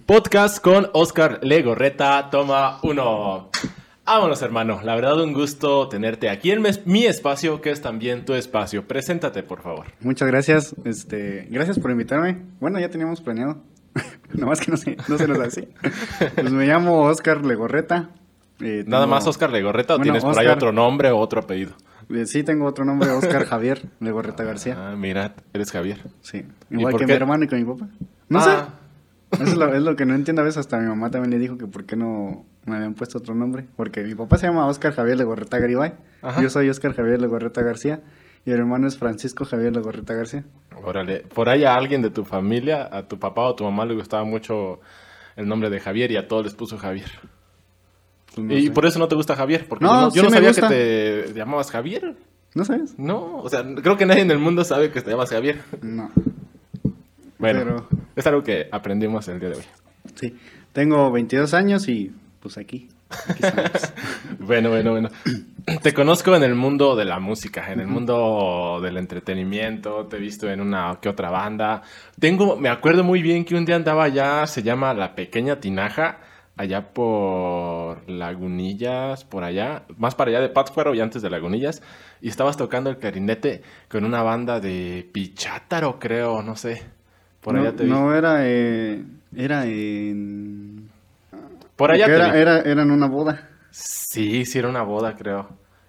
[0.00, 3.50] Podcast con Oscar Legorreta, toma uno.
[4.04, 4.80] Vámonos, hermano.
[4.82, 8.86] La verdad, un gusto tenerte aquí en mi espacio, que es también tu espacio.
[8.86, 9.86] Preséntate, por favor.
[10.00, 10.74] Muchas gracias.
[10.84, 12.42] Este, gracias por invitarme.
[12.60, 13.62] Bueno, ya teníamos planeado.
[14.34, 15.68] Nomás que no, sé, no se nos hace.
[16.34, 18.10] Pues me llamo Oscar Legorreta.
[18.60, 21.72] Eh, ¿Nada más Oscar Legorreta o tienes por ahí otro nombre o otro apellido?
[22.10, 24.76] Eh, sí, tengo otro nombre, Oscar Javier Legorreta García.
[24.76, 26.02] Ah, mira, eres Javier.
[26.20, 27.88] Sí, igual que mi hermano y con mi papá.
[28.28, 28.50] No sé.
[29.34, 30.58] Eso es lo, es lo, que no entiendo a veces.
[30.58, 33.66] Hasta mi mamá también le dijo que por qué no me habían puesto otro nombre.
[33.76, 35.94] Porque mi papá se llama Oscar Javier Legorreta Garibay.
[36.40, 38.00] Yo soy Oscar Javier Legorreta García.
[38.46, 40.44] Y mi hermano es Francisco Javier Legorreta García.
[40.82, 43.94] Órale, por ahí a alguien de tu familia, a tu papá o tu mamá le
[43.94, 44.80] gustaba mucho
[45.36, 47.10] el nombre de Javier y a todos les puso Javier.
[48.34, 51.70] Pues y por eso no te gusta Javier, porque yo no, sabía que te llamabas
[51.70, 52.16] Javier.
[52.54, 52.98] ¿No sabes?
[52.98, 55.60] No, o sea, creo que nadie en el mundo sabe que te llamas Javier.
[55.82, 56.10] No.
[57.52, 59.64] Bueno, es algo que aprendimos el día de hoy.
[60.14, 60.34] Sí,
[60.72, 62.88] tengo 22 años y pues aquí.
[64.38, 65.10] bueno, bueno, bueno.
[65.82, 70.20] Te conozco en el mundo de la música, en el mundo del entretenimiento, te he
[70.20, 71.82] visto en una que otra banda.
[72.18, 76.20] Tengo, me acuerdo muy bien que un día andaba allá, se llama La Pequeña Tinaja,
[76.56, 81.82] allá por Lagunillas, por allá, más para allá de Pátzcuaro y antes de Lagunillas,
[82.22, 87.03] y estabas tocando el clarinete con una banda de Pichátaro, creo, no sé.
[87.44, 87.90] Por allá te vi.
[87.90, 89.04] No, era, eh,
[89.36, 90.88] era en...
[91.76, 93.50] Por allá te era, Era, era en una boda.
[93.70, 95.48] Sí, sí era una boda, creo.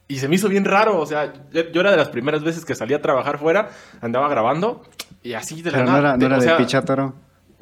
[0.09, 2.75] Y se me hizo bien raro, o sea, yo, era de las primeras veces que
[2.75, 3.70] salía a trabajar fuera,
[4.02, 4.84] andaba grabando
[5.23, 7.16] y así de la Pero no era, no era de, Pichátaro.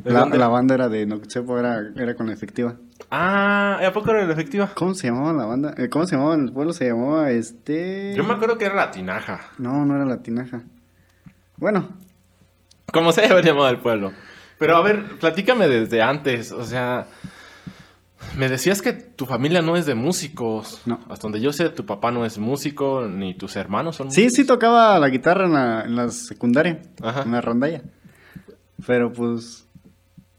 [0.04, 2.76] La, la, banda era de Noxepo, era, era con la efectiva.
[3.12, 4.72] Ah, ¿a poco era la efectiva?
[4.74, 5.76] ¿Cómo se llamaba la banda?
[5.78, 6.74] Eh, ¿Cómo se llamaba el pueblo?
[6.74, 8.14] Se llamaba este...
[8.16, 9.40] Yo me acuerdo que era la Tinaja.
[9.60, 10.64] No, no era la Tinaja.
[11.58, 11.90] Bueno,
[12.94, 14.14] como se haber llamado el pueblo.
[14.60, 17.08] Pero a ver, platícame desde antes, o sea,
[18.38, 20.82] me decías que tu familia no es de músicos.
[20.86, 21.00] No.
[21.10, 24.32] Hasta donde yo sé, tu papá no es músico, ni tus hermanos son músicos.
[24.32, 26.82] Sí, sí tocaba la guitarra en la, en la secundaria,
[27.26, 27.82] en la rondalla.
[28.86, 29.68] Pero pues...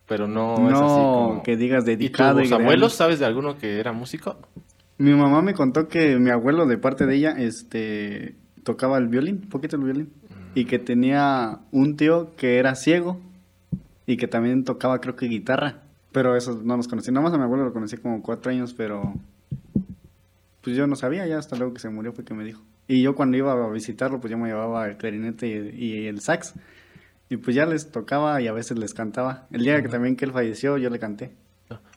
[0.07, 1.43] Pero no, es así como...
[1.43, 2.41] que digas dedicado.
[2.41, 4.39] ¿Y tus abuelos sabes de alguno que era músico?
[4.99, 9.49] Mi mamá me contó que mi abuelo, de parte de ella, este, tocaba el violín,
[9.49, 10.12] poquito el violín
[10.54, 13.20] y que tenía un tío que era ciego
[14.06, 15.82] y que también tocaba creo que guitarra,
[16.12, 18.75] pero eso no los conocí, nada más a mi abuelo lo conocí como cuatro años,
[18.75, 19.15] pero
[20.65, 22.62] pues yo no sabía, ya hasta luego que se murió fue que me dijo.
[22.88, 26.54] Y yo cuando iba a visitarlo, pues yo me llevaba el clarinete y, el sax.
[27.31, 29.47] Y pues ya les tocaba y a veces les cantaba.
[29.50, 31.32] El día que también que él falleció, yo le canté.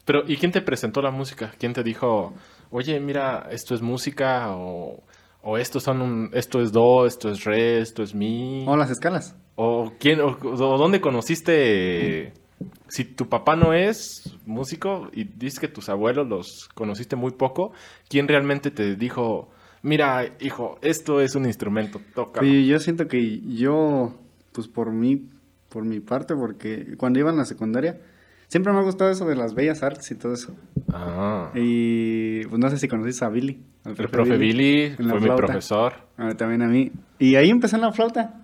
[0.06, 1.54] Pero, ¿y quién te presentó la música?
[1.60, 2.34] ¿Quién te dijo,
[2.70, 4.52] oye, mira, esto es música?
[4.52, 5.04] O
[5.50, 8.66] o estos son un, esto es do, esto es re, esto es mi.
[8.68, 9.34] O las escalas.
[9.56, 12.34] O quién, o, dónde conociste.
[12.90, 17.72] Si tu papá no es músico y dices que tus abuelos los conociste muy poco,
[18.10, 19.48] ¿quién realmente te dijo,
[19.84, 22.44] mira, hijo, esto es un instrumento, toca?
[22.44, 24.16] Y yo siento que yo,
[24.52, 25.30] pues por mí,
[25.70, 28.02] por mi parte, porque cuando iba en la secundaria,
[28.48, 30.56] siempre me ha gustado eso de las bellas artes y todo eso.
[30.92, 31.52] Ah.
[31.56, 33.62] Y pues no sé si conociste a Billy.
[33.86, 35.94] El profe, Billy, fue mi profesor.
[36.38, 36.92] también a mí.
[37.20, 38.42] Y ahí empecé en la flauta.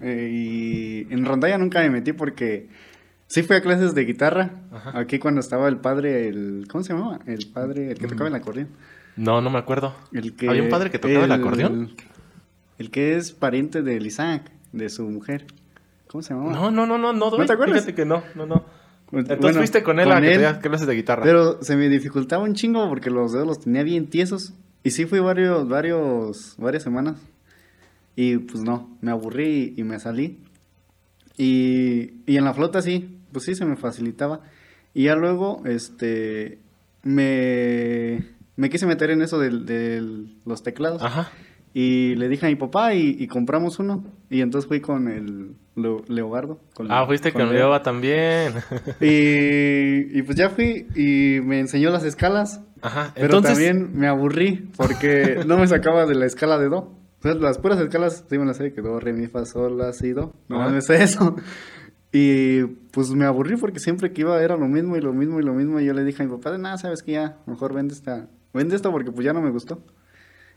[0.00, 2.68] Eh, y en rondalla nunca me metí porque
[3.26, 4.50] sí fui a clases de guitarra.
[4.94, 7.20] Aquí cuando estaba el padre, el ¿cómo se llamaba?
[7.26, 8.68] El padre, el que tocaba el acordeón.
[9.16, 9.94] No, no me acuerdo.
[10.12, 11.92] El que, ¿Había un padre que tocaba el, acordeón?
[12.78, 15.46] El que es pariente de Isaac, de su mujer.
[16.08, 16.52] ¿Cómo se llamaba?
[16.52, 17.30] No, no, no, no, no.
[17.30, 17.80] ¿No te acuerdas?
[17.80, 18.64] Fíjate que no, no, no.
[19.18, 21.22] Entonces fuiste con él a que te clases de guitarra.
[21.22, 24.54] Pero se me dificultaba un chingo porque los dedos los tenía bien tiesos.
[24.82, 27.16] Y sí fui varios, varios, varias semanas.
[28.16, 30.40] Y pues no, me aburrí y, me salí.
[31.36, 34.40] Y, y, en la flota sí, pues sí se me facilitaba.
[34.92, 36.58] Y ya luego, este,
[37.02, 38.24] me,
[38.56, 41.02] me quise meter en eso de, los teclados.
[41.02, 41.30] Ajá.
[41.72, 44.04] Y le dije a mi papá y, compramos uno.
[44.30, 46.60] Y entonces fui con el Leobardo.
[46.74, 48.54] Con ah, fuiste con, Leo también.
[49.00, 52.60] Y, y, pues ya fui y me enseñó las escalas.
[52.80, 56.92] Ajá, pero también me aburrí porque no me sacaba de la escala de do.
[57.16, 59.92] Entonces las puras escalas sí me las sé, que do, re, mi, fa, sol, la,
[59.92, 60.34] si, do.
[60.48, 61.36] No me sé eso.
[62.12, 65.42] Y pues me aburrí porque siempre que iba era lo mismo y lo mismo y
[65.42, 65.80] lo mismo.
[65.80, 68.76] Y yo le dije a mi papá, nada, sabes que ya, mejor vende esta, vende
[68.76, 69.82] esto porque pues ya no me gustó.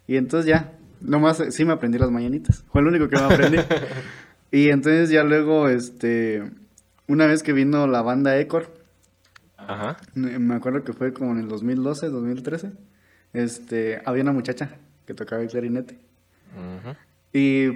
[0.06, 2.63] Y entonces ya, Nomás sí me aprendí las mañanitas.
[2.72, 3.58] Fue lo único que me aprendí.
[4.52, 6.44] y entonces ya luego, este,
[7.08, 8.74] una vez que vino la banda Ecor,
[9.58, 9.98] Ajá.
[10.16, 12.72] me acuerdo que fue como en el 2012, 2013,
[13.34, 16.00] este, había una muchacha que tocaba el clarinete.
[17.34, 17.70] Y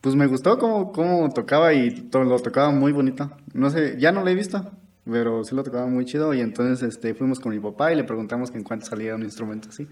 [0.00, 3.30] pues me gustó cómo, cómo tocaba y todo, lo tocaba muy bonito.
[3.52, 4.70] No sé, ya no la he visto.
[5.04, 8.04] pero sí lo tocaba muy chido y entonces este, fuimos con mi papá y le
[8.04, 9.86] preguntamos que en cuánto salía un instrumento así.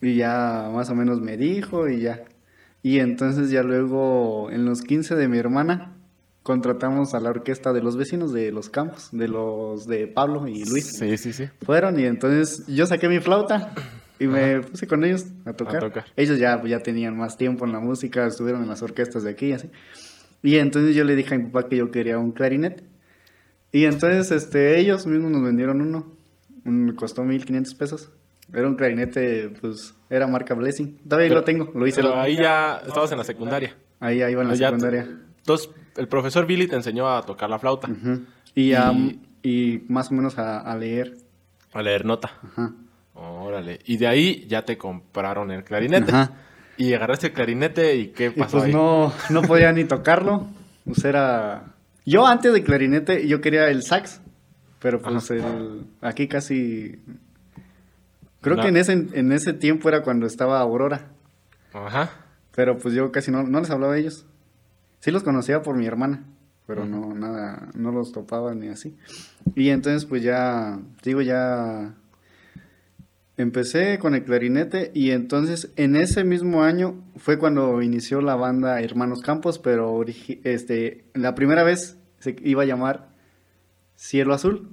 [0.00, 2.22] Y ya más o menos me dijo y ya.
[2.82, 5.96] Y entonces ya luego en los 15 de mi hermana
[6.42, 10.64] contratamos a la orquesta de los vecinos de los campos, de los de Pablo y
[10.64, 10.86] Luis.
[10.96, 11.44] Sí, sí, sí.
[11.64, 13.72] Fueron y entonces yo saqué mi flauta
[14.18, 15.80] y me puse con ellos a tocar.
[15.80, 16.04] tocar.
[16.16, 19.46] Ellos ya, ya tenían más tiempo en la música, estuvieron en las orquestas de aquí
[19.46, 19.70] y así.
[20.42, 22.82] Y entonces yo le dije a mi papá que yo quería un clarinete.
[23.70, 26.12] Y entonces este, ellos mismos nos vendieron uno.
[26.64, 28.10] Un- costó 1500 pesos.
[28.52, 30.98] Era un clarinete, pues, era marca Blessing.
[31.08, 32.02] Todavía Pero- lo tengo, lo hice.
[32.02, 33.74] Pero ahí ya estabas en la secundaria.
[34.00, 35.08] Ahí, ahí iba en la Ya te- secundaria.
[35.38, 37.88] Entonces, el profesor Billy te enseñó a tocar la flauta,
[38.54, 41.16] y, a- Y- y más o menos a, a leer.
[41.72, 42.30] a leer nota.
[42.42, 42.72] Ajá.
[43.14, 43.80] Órale.
[43.86, 46.12] Y de ahí ya te compraron el clarinete.
[46.12, 46.32] Ajá.
[46.76, 48.72] Y agarraste el clarinete y ¿qué Y pasó pues ahí?
[48.72, 50.46] no, no podía ni tocarlo.
[50.84, 51.74] Pues era...
[52.04, 54.20] Yo antes de clarinete, yo quería el sax.
[54.80, 55.86] Pero pues el...
[56.00, 56.98] aquí casi...
[58.42, 58.62] Creo No.
[58.62, 61.08] que en ese, en ese tiempo era cuando estaba Aurora.
[61.72, 62.10] Ajá.
[62.54, 64.26] Pero pues yo casi no, no les hablaba a ellos.
[65.00, 66.24] Sí los conocía por mi hermana.
[66.66, 68.94] Pero no, nada, no los topaba ni así.
[69.56, 71.94] Y entonces pues ya, digo, ya
[73.36, 78.80] empecé con el clarinete y entonces en ese mismo año fue cuando inició la banda
[78.80, 80.04] Hermanos Campos, pero
[80.44, 83.08] este, la primera vez se iba a llamar
[83.96, 84.68] Cielo Azul.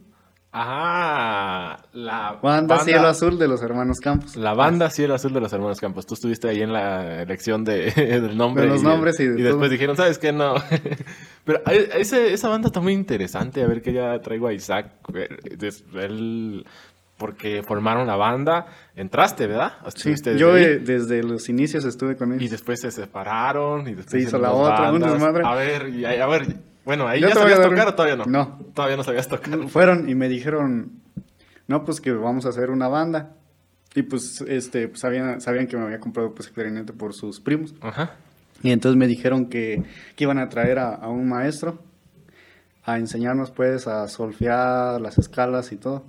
[0.52, 4.36] Ah, la Banda, Cielo Azul de los Hermanos Campos.
[4.36, 6.08] La banda Cielo Azul de los Hermanos Campos.
[6.08, 8.64] Tú estuviste ahí en la elección de, del nombre.
[8.64, 9.70] De los y- nombres y de después todo.
[9.70, 10.32] dijeron, ¿sabes qué?
[10.32, 10.56] No.
[11.46, 13.62] Pero ese- esa banda está muy interesante.
[13.64, 14.88] A ver que ya traigo a Isaac.
[15.14, 15.28] eh,
[15.96, 16.66] Él,
[17.18, 18.66] porque formaron la banda.
[18.96, 19.74] Entraste, ¿verdad?
[19.96, 22.44] Sí, yo eh, desde los inicios estuve con ellos.
[22.44, 23.82] Y después se separaron.
[23.88, 25.22] Y después Se hizo la otra, bandas.
[25.46, 26.69] A ver, y- a ver.
[26.86, 28.26] Bueno, ahí Yo ya sabías un- tocar o todavía no?
[28.26, 28.60] No.
[28.74, 29.68] Todavía no sabías tocar.
[29.70, 30.92] fueron y me dijeron,
[31.68, 33.36] no, pues que vamos a hacer una banda.
[33.96, 37.74] Y pues, este, pues sabían, sabían que me había comprado pues clarinete por sus primos.
[37.82, 38.12] Ajá.
[38.62, 39.84] Y entonces me dijeron que,
[40.16, 41.80] que iban a traer a, a un maestro
[42.84, 46.04] a enseñarnos pues a solfear las escalas y todo.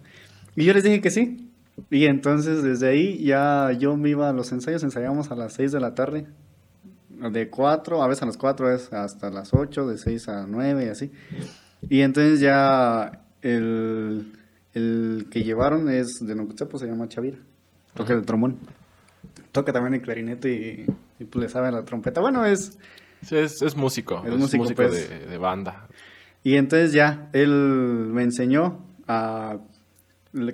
[0.56, 1.50] Y yo les dije que sí.
[1.90, 5.72] Y entonces desde ahí ya yo me iba a los ensayos, ensayamos a las 6
[5.72, 6.26] de la tarde.
[7.30, 10.84] De 4, a veces a las 4 es hasta las 8, de 6 a 9
[10.84, 11.12] y así.
[11.88, 14.32] Y entonces ya el,
[14.74, 17.38] el que llevaron es de Nocutzepo, se llama Chavira.
[17.94, 18.58] Toca el trombón.
[19.52, 20.86] Toca también el clarinete y,
[21.18, 22.20] y, pues le sabe la trompeta.
[22.20, 22.78] Bueno, es...
[23.22, 24.22] Sí, es, es músico.
[24.24, 25.08] Es Es, músico, músico, pues.
[25.08, 25.88] de, de banda.
[26.42, 29.58] Y entonces ya, él me enseñó a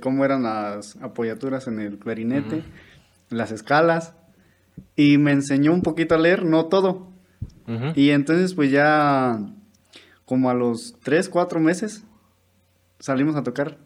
[0.01, 2.65] cómo eran las apoyaturas en el clarinete,
[3.29, 4.15] las escalas,
[4.95, 7.09] y me enseñó un poquito a leer, no todo.
[7.97, 9.41] Y entonces pues ya,
[10.25, 12.05] como a los 3, 4 meses,
[13.01, 13.79] salimos a tocar,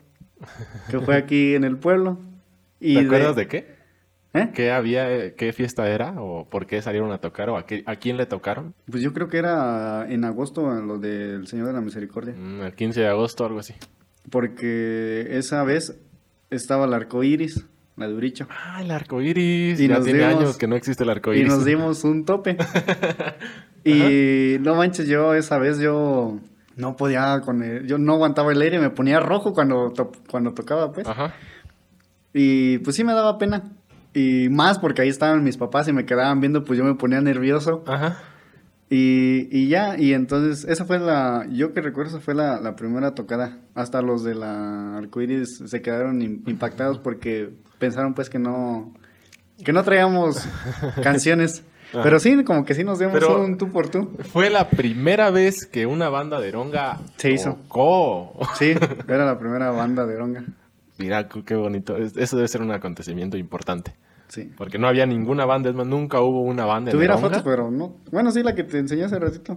[0.91, 2.19] que fue aquí en el pueblo.
[2.79, 3.81] Y ¿Te acuerdas de qué?
[4.33, 4.51] ¿Eh?
[4.55, 6.15] ¿Qué había, qué fiesta era?
[6.21, 7.49] ¿O por qué salieron a tocar?
[7.51, 8.75] ¿O a, qué- a quién le tocaron?
[8.89, 12.35] Pues yo creo que era en agosto, lo del Señor de la Misericordia.
[12.37, 13.75] Mm, el 15 de agosto, algo así.
[14.31, 15.99] Porque esa vez
[16.51, 17.67] estaba el arco iris,
[17.97, 18.47] la de Uricho.
[18.51, 19.79] Ah, el arco iris.
[19.81, 21.49] Y ya nos tiene dimos- años que no existe el arco Y iris.
[21.53, 22.57] nos dimos un tope.
[23.85, 26.39] y no manches, yo esa vez yo
[26.77, 30.53] no podía con el, yo no aguantaba el aire, me ponía rojo cuando, to- cuando
[30.55, 31.07] tocaba, pues.
[31.07, 31.35] Ajá.
[32.33, 33.73] Y pues sí me daba pena.
[34.15, 37.21] Y más porque ahí estaban mis papás y me quedaban viendo, pues yo me ponía
[37.21, 37.85] nervioso.
[37.87, 38.19] Ajá.
[38.89, 42.75] Y, y ya, y entonces, esa fue la, yo que recuerdo, esa fue la, la
[42.75, 43.59] primera tocada.
[43.77, 48.95] Hasta los de la arcoiris se quedaron im- impactados porque pensaron pues que no,
[49.65, 50.47] que no traíamos
[51.03, 51.65] canciones.
[51.93, 54.17] Pero sí, como que sí nos dimos Pero- un tú por tú.
[54.33, 57.55] Fue la primera vez que una banda de Ronga Se hizo.
[57.65, 58.39] tocó.
[58.57, 58.75] Sí,
[59.09, 60.45] era la primera banda de Oronga.
[60.99, 61.97] Mira, qué bonito.
[61.97, 63.93] Es- Eso debe ser un acontecimiento importante.
[64.29, 64.53] Sí.
[64.57, 67.29] Porque no había ninguna banda, es más, nunca hubo una banda Tuviera Ronga.
[67.31, 67.97] fotos, pero no.
[68.13, 69.57] Bueno, sí, la que te enseñé hace ratito.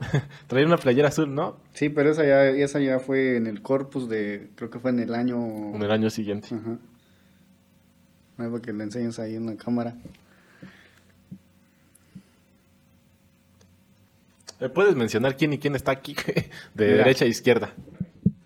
[0.48, 1.58] Traía una playera azul, ¿no?
[1.74, 4.98] Sí, pero esa ya, esa ya fue en el corpus de, creo que fue en
[4.98, 5.36] el año...
[5.76, 6.48] En el año siguiente.
[6.52, 6.78] Ajá.
[8.48, 9.94] Para que le enseñes ahí en la cámara.
[14.60, 16.14] ¿Me puedes mencionar quién y quién está aquí?
[16.74, 16.98] De Mira.
[16.98, 17.74] derecha a izquierda.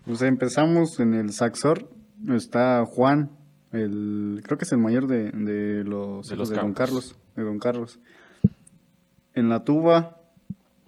[0.05, 1.89] Pues empezamos en el saxor.
[2.29, 3.29] Está Juan,
[3.71, 6.73] el creo que es el mayor de, de los, De hijos los de Don.
[6.73, 7.15] Carlos.
[7.35, 7.99] De Don Carlos.
[9.35, 10.19] En la tuba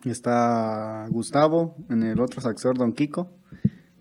[0.03, 1.75] está Gustavo.
[1.89, 3.29] En el otro saxor, Don Kiko.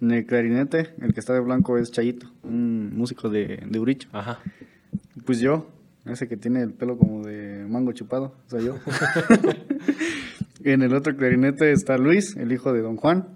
[0.00, 4.08] En el clarinete, el que está de blanco es Chayito, un músico de, de Uricho.
[4.12, 4.38] Ajá.
[5.28, 5.66] Pues yo,
[6.06, 8.76] ese que tiene el pelo como de mango chupado, soy yo.
[10.64, 13.28] en el otro clarinete está Luis, el hijo de Don Juan.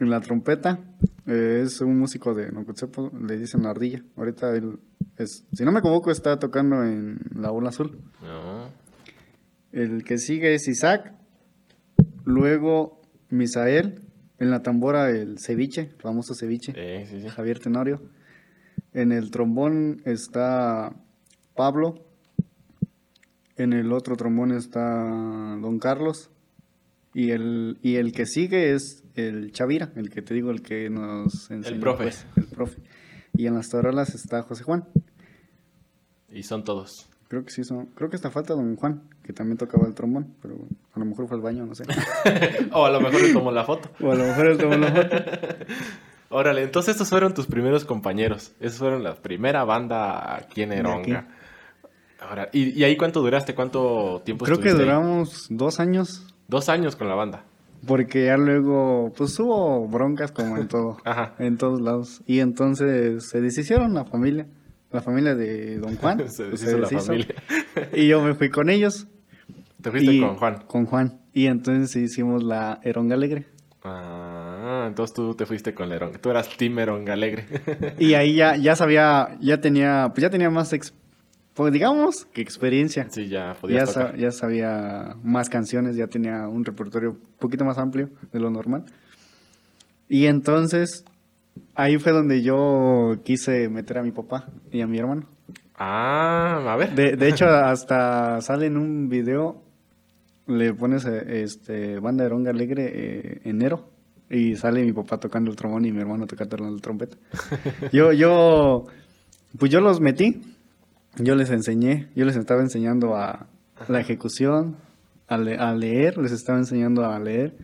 [0.00, 0.80] En la trompeta
[1.28, 4.02] eh, es un músico de Nocutzepo, le dicen la ardilla.
[4.16, 4.80] Ahorita él
[5.18, 8.00] es, si no me equivoco, está tocando en la ola azul.
[8.22, 8.64] No.
[9.70, 11.14] El que sigue es Isaac.
[12.24, 14.02] Luego Misael.
[14.40, 16.72] En la tambora el ceviche, famoso ceviche.
[16.72, 17.28] Sí, sí, sí.
[17.28, 18.02] Javier Tenorio.
[18.92, 20.92] En el trombón está
[21.60, 21.94] Pablo.
[23.58, 24.80] En el otro trombón está
[25.60, 26.30] Don Carlos.
[27.12, 30.88] Y el, y el que sigue es el Chavira, el que te digo, el que
[30.88, 31.78] nos enseñó.
[31.78, 32.04] profe.
[32.04, 32.80] pues, el profe.
[33.34, 34.88] Y en las tarolas está José Juan.
[36.30, 37.10] Y son todos.
[37.28, 37.88] Creo que sí son.
[37.94, 40.54] Creo que hasta falta Don Juan, que también tocaba el trombón, pero
[40.94, 41.84] a lo mejor fue al baño, no sé.
[42.72, 43.90] o a lo mejor le tomó la foto.
[44.00, 45.16] o a lo mejor él tomó la foto.
[46.30, 48.54] Órale, entonces estos fueron tus primeros compañeros.
[48.60, 51.28] Esos fueron la primera banda aquí en Eronga.
[52.20, 53.54] Ahora, ¿y, y ahí cuánto duraste?
[53.54, 54.74] ¿Cuánto tiempo Creo que ahí?
[54.76, 57.44] duramos dos años, Dos años con la banda.
[57.86, 61.34] porque ya luego, pues hubo broncas como en todo, Ajá.
[61.38, 62.22] en todos lados.
[62.26, 64.46] Y entonces se deshicieron la familia,
[64.90, 66.18] la familia de Don Juan.
[66.28, 67.34] Se pues, deshizo la familia.
[67.94, 69.06] Y yo me fui con ellos.
[69.80, 70.62] Te fuiste y- con Juan.
[70.66, 71.20] Con Juan.
[71.32, 73.46] Y entonces hicimos la Eronga Alegre.
[73.82, 76.12] Ah, entonces tú te fuiste con Lerón.
[76.20, 77.46] Tú eras Team Eronga Alegre.
[77.98, 80.92] Y ahí ya, ya sabía, ya tenía, pues ya tenía más, ex-
[81.60, 83.06] pues digamos que experiencia.
[83.10, 84.16] sí, ya Ya, sa- tocar.
[84.18, 88.86] ya sabía más canciones, ya tenía un repertorio un poquito más amplio de lo normal.
[90.08, 91.04] Y entonces,
[91.74, 95.26] ahí fue donde yo quise meter a mi papá y a mi hermano.
[95.76, 96.94] Ah, a ver.
[96.94, 99.62] De, de hecho, hasta sale en un video,
[100.46, 103.90] le pones eh, este, banda de Ronga Alegre eh, enero.
[104.30, 107.18] Y sale mi papá tocando el trombón y mi hermano tocando la trompeta.
[107.92, 108.86] Yo, yo,
[109.58, 110.40] pues yo los metí,
[111.16, 113.46] yo les enseñé, yo les estaba enseñando a
[113.88, 114.76] la ejecución,
[115.28, 117.56] a, le- a leer, les estaba enseñando a leer.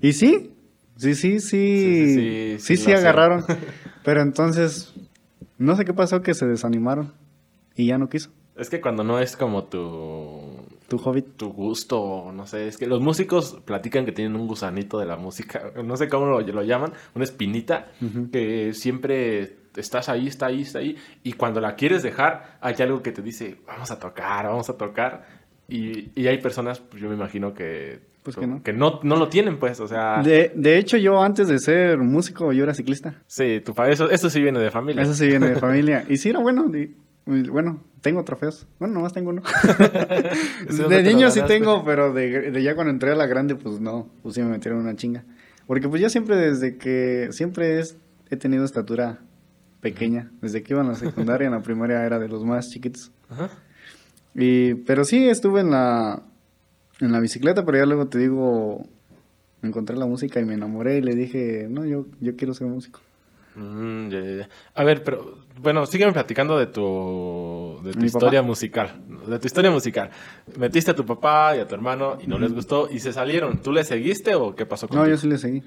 [0.00, 0.52] Y sí,
[0.96, 3.44] sí, sí, sí, Sí, sí, agarraron.
[4.04, 4.92] Pero entonces,
[5.58, 7.12] no sé qué pasó, que se desanimaron
[7.76, 8.30] y ya no quiso.
[8.56, 10.40] Es que cuando no es como tu,
[10.88, 11.36] Tu hobbit.
[11.36, 15.16] tu gusto, no sé, es que los músicos platican que tienen un gusanito de la
[15.16, 17.90] música, no sé cómo lo, lo llaman, una espinita,
[18.30, 23.02] que siempre estás ahí, está ahí, está ahí, y cuando la quieres dejar, hay algo
[23.02, 25.26] que te dice, vamos a tocar, vamos a tocar,
[25.68, 28.60] y, y hay personas, pues yo me imagino que, Pues que no.
[28.74, 32.52] no, no lo tienen, pues, o sea, De, de hecho, yo antes de ser músico,
[32.52, 33.14] yo era ciclista.
[33.26, 35.02] sí, tu, eso, eso sí viene de familia.
[35.02, 36.04] Eso sí viene de familia.
[36.08, 36.70] Y sí, era bueno.
[36.74, 36.94] y
[37.48, 38.66] bueno, tengo trofeos.
[38.78, 39.42] Bueno, nomás tengo uno.
[40.68, 43.54] ¿Ese dónde de niño sí tengo, pero de, de ya cuando entré a la grande,
[43.54, 44.08] pues no.
[44.22, 45.24] Pues sí me metieron una chinga.
[45.66, 47.28] Porque pues yo siempre, desde que...
[47.30, 47.96] Siempre es-
[48.30, 49.18] he tenido estatura
[49.82, 50.30] pequeña.
[50.40, 53.10] Desde que iba en la secundaria, en la primaria era de los más chiquitos.
[53.28, 53.50] Ajá.
[54.34, 56.22] Y, pero sí, estuve en la,
[57.00, 58.88] en la bicicleta, pero ya luego te digo,
[59.60, 63.00] encontré la música y me enamoré y le dije, no, yo, yo quiero ser músico.
[63.54, 64.48] Mm, ya, ya, ya.
[64.74, 68.48] A ver, pero bueno, sígueme platicando de tu, de tu historia papá.
[68.48, 69.02] musical.
[69.26, 70.10] De tu historia musical.
[70.56, 73.58] Metiste a tu papá y a tu hermano y no les gustó y se salieron.
[73.60, 75.62] ¿Tú les seguiste o qué pasó con No, yo sí le seguí.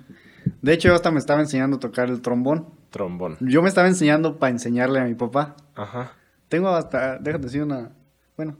[0.64, 2.66] De hecho, yo hasta me estaba enseñando a tocar el trombón.
[2.96, 3.36] Trombón?
[3.42, 5.58] Yo me estaba enseñando para enseñarle a mi papá.
[5.76, 6.14] Ajá.
[6.48, 7.92] Tengo hasta, déjate decir una,
[8.38, 8.56] bueno,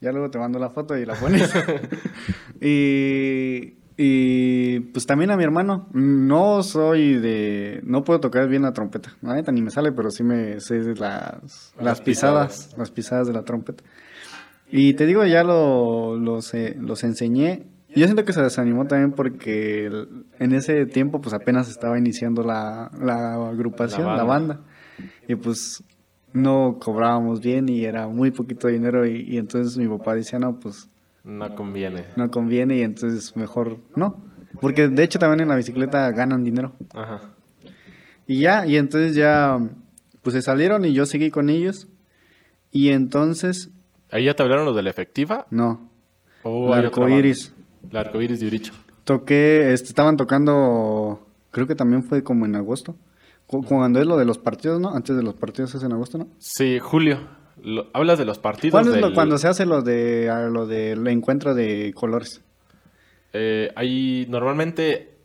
[0.00, 1.52] ya luego te mando la foto y la pones.
[2.62, 5.88] y, y pues también a mi hermano.
[5.92, 9.14] No soy de, no puedo tocar bien la trompeta.
[9.20, 12.78] La neta ni me sale, pero sí me sé las, las, Las pisadas, pisadas.
[12.78, 13.84] las pisadas de la trompeta.
[14.70, 17.66] Y te digo, ya lo, los, eh, los enseñé.
[17.96, 19.86] Yo siento que se desanimó también porque
[20.38, 24.60] en ese tiempo pues apenas estaba iniciando la, la agrupación, La la banda.
[25.28, 25.82] Y pues
[26.32, 30.58] no cobrábamos bien y era muy poquito dinero y, y entonces mi papá decía, no,
[30.58, 30.88] pues
[31.22, 32.04] No conviene.
[32.16, 34.22] no conviene y entonces mejor no.
[34.60, 36.72] Porque de hecho también en la bicicleta ganan dinero.
[36.94, 37.20] Ajá.
[38.26, 39.58] Y ya, y entonces ya
[40.22, 41.86] pues se salieron y yo seguí con ellos.
[42.70, 43.70] Y entonces,
[44.10, 45.46] ¿Ahí ya te hablaron los de la efectiva?
[45.50, 45.90] no,
[46.42, 46.90] ¿O el
[47.90, 48.72] El arcoíris de Uricho.
[49.04, 52.96] Toqué, este, estaban tocando, creo que también fue como en agosto.
[53.46, 54.94] Cu- Cuando es lo de los partidos, ¿no?
[54.94, 56.28] Antes de los partidos es en agosto, ¿no?
[56.38, 57.18] Sí, Julio.
[57.62, 60.66] Lo- hablas de los partidos ¿Cuándo es lo- del- cuando se hace lo de lo
[60.66, 62.40] del encuentro de colores?
[63.32, 65.16] Eh, ahí normalmente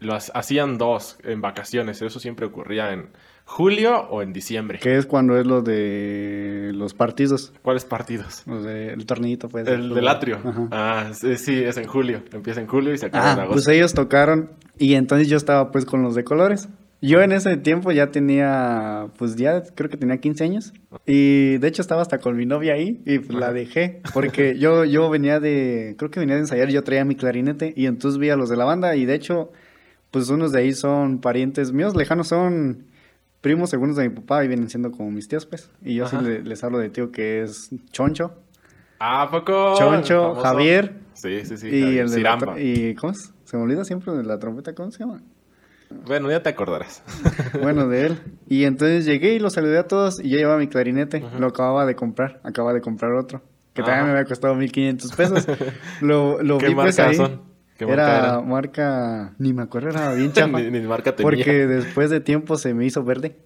[0.00, 2.02] lo ha- hacían dos en vacaciones.
[2.02, 3.08] Eso siempre ocurría en
[3.44, 4.78] julio o en diciembre.
[4.78, 8.42] Que es cuando es lo de los partidos, ¿Cuáles partidos?
[8.46, 9.66] los del tornillito, pues.
[9.68, 10.38] El de del atrio.
[10.44, 10.68] Ajá.
[10.70, 12.22] Ah, sí, sí, es en julio.
[12.32, 13.52] Empieza en julio y se acaba en Ah, agosto.
[13.54, 16.68] pues ellos tocaron y entonces yo estaba pues con los de colores.
[17.04, 20.72] Yo en ese tiempo ya tenía, pues ya creo que tenía 15 años
[21.04, 24.84] y de hecho estaba hasta con mi novia ahí y pues, la dejé porque yo,
[24.84, 28.30] yo venía de, creo que venía de ensayar, yo traía mi clarinete y entonces vi
[28.30, 29.50] a los de la banda y de hecho
[30.12, 32.84] pues unos de ahí son parientes míos lejanos, son
[33.42, 35.70] primos segundos de mi papá y vienen siendo como mis tíos, pues.
[35.82, 38.34] Y yo sí le- les hablo de tío que es Choncho,
[38.98, 39.74] ¿A poco?
[39.76, 40.36] Choncho.
[40.36, 41.66] Javier Sí, sí, sí.
[41.68, 42.60] y Javier el de la Ciramba.
[42.60, 43.34] y ¿cómo es?
[43.44, 45.20] Se me olvida siempre de la trompeta, ¿cómo se llama?
[46.06, 47.02] Bueno, ya te acordarás.
[47.62, 48.18] Bueno, de él.
[48.48, 51.18] Y entonces llegué y los saludé a todos y yo llevaba mi clarinete.
[51.18, 51.38] Ajá.
[51.38, 52.40] Lo acababa de comprar.
[52.44, 53.42] Acababa de comprar otro.
[53.74, 54.06] Que también Ajá.
[54.06, 55.46] me había costado 1500 pesos.
[56.00, 57.14] Lo, lo ¿Qué vi pues ahí.
[57.14, 57.42] son?
[57.86, 58.48] ¿Qué marca era eran?
[58.48, 60.60] marca, ni me acuerdo, era bien chafa.
[60.60, 61.30] ni, ni marca tenía.
[61.30, 63.36] porque después de tiempo se me hizo verde.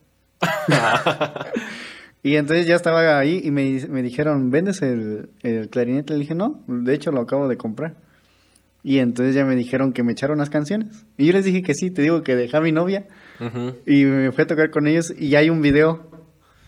[2.22, 6.14] y entonces ya estaba ahí y me, me dijeron, ¿vendes el, el clarinete?
[6.14, 7.94] Le dije, no, de hecho lo acabo de comprar.
[8.82, 11.04] Y entonces ya me dijeron que me echaron las canciones.
[11.16, 13.06] Y yo les dije que sí, te digo que dejé a mi novia.
[13.84, 16.08] Y me fui a tocar con ellos y hay un video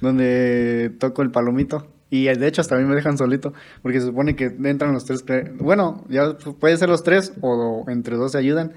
[0.00, 1.86] donde toco el palomito.
[2.10, 5.04] Y de hecho hasta a mí me dejan solito, porque se supone que entran los
[5.04, 5.22] tres.
[5.58, 8.72] Bueno, ya puede ser los tres o entre dos se ayudan.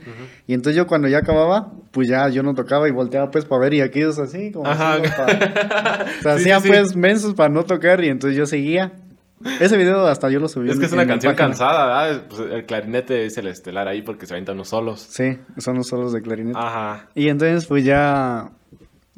[0.48, 3.62] Y entonces yo cuando ya acababa, pues ya yo no tocaba y volteaba pues para
[3.62, 4.96] ver y aquellos así, como Ajá.
[4.96, 6.74] haciendo pa- O sea, Sí, hacían sí, sí.
[6.74, 8.92] pues mensos para no tocar y entonces yo seguía.
[9.60, 10.68] Ese video hasta yo lo subí.
[10.70, 12.24] Es en- que es una canción cansada, ¿verdad?
[12.30, 15.08] Pues el clarinete es el estelar ahí porque se avientan unos solos.
[15.10, 16.60] Sí, son los solos de clarinete.
[16.60, 17.08] Ajá.
[17.16, 18.52] Y entonces pues ya,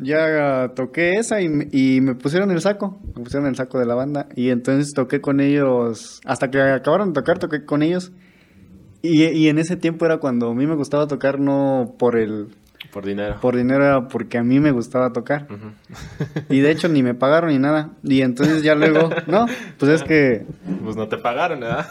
[0.04, 3.86] ya toqué esa y, me- y me pusieron el saco, me pusieron el saco de
[3.86, 8.12] la banda y entonces toqué con ellos, hasta que acabaron de tocar, toqué con ellos.
[9.02, 12.48] Y, y en ese tiempo era cuando a mí me gustaba tocar no por el
[12.94, 13.36] Por dinero.
[13.42, 15.48] por dinero, era porque a mí me gustaba tocar.
[16.50, 17.92] Y de hecho ni me pagaron ni nada.
[18.04, 19.46] Y entonces ya luego, no,
[19.78, 20.46] pues es que,
[20.84, 21.86] Pues no te pagaron, ¿verdad?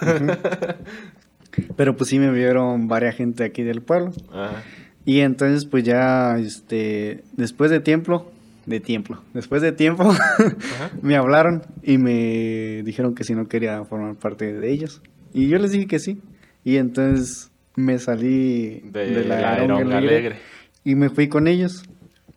[1.76, 4.12] pero pues sí me vieron varias gente aquí del pueblo.
[4.32, 4.62] Ajá.
[5.04, 8.30] Y entonces pues ya, este, después de tiempo,
[8.66, 10.12] de tiempo, después de tiempo,
[11.02, 15.02] me hablaron y me dijeron que si no quería formar parte de ellos.
[15.34, 16.20] Y yo les dije que sí.
[16.64, 20.16] Y entonces me salí De, de, la, la, Aeronga Aeronga alegre.
[20.16, 20.52] Alegre
[20.84, 21.84] y me fui con ellos.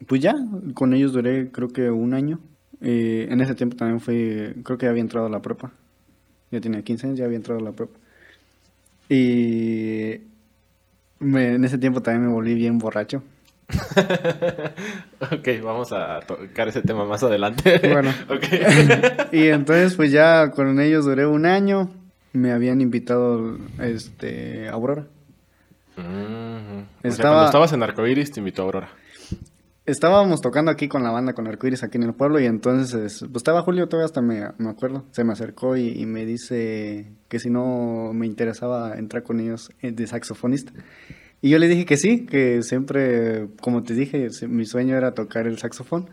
[0.07, 0.35] Pues ya,
[0.73, 2.39] con ellos duré creo que un año.
[2.81, 5.71] Eh, en ese tiempo también fui, creo que ya había entrado a la prepa.
[6.51, 7.97] Ya tenía 15 años, ya había entrado a la prepa.
[9.09, 10.21] Y
[11.19, 13.23] me- en ese tiempo también me volví bien borracho.
[15.21, 17.79] ok, vamos a tocar ese tema más adelante.
[17.91, 18.11] Bueno.
[19.31, 21.89] Y entonces pues ya con ellos duré un año.
[22.33, 25.05] Me habían invitado este, a Aurora.
[25.97, 26.03] Ujú.
[26.05, 28.89] O sea, Estaba- cuando estabas en Arcoiris te invitó Aurora.
[29.85, 33.35] Estábamos tocando aquí con la banda, con Arcoiris aquí en el pueblo y entonces, pues
[33.35, 37.37] estaba Julio, todavía hasta me, me acuerdo, se me acercó y, y me dice que
[37.37, 40.71] si no me interesaba entrar con ellos eh, de saxofonista.
[41.41, 45.45] Y yo le dije que sí, que siempre, como te dije, mi sueño era tocar
[45.45, 46.09] el saxofón.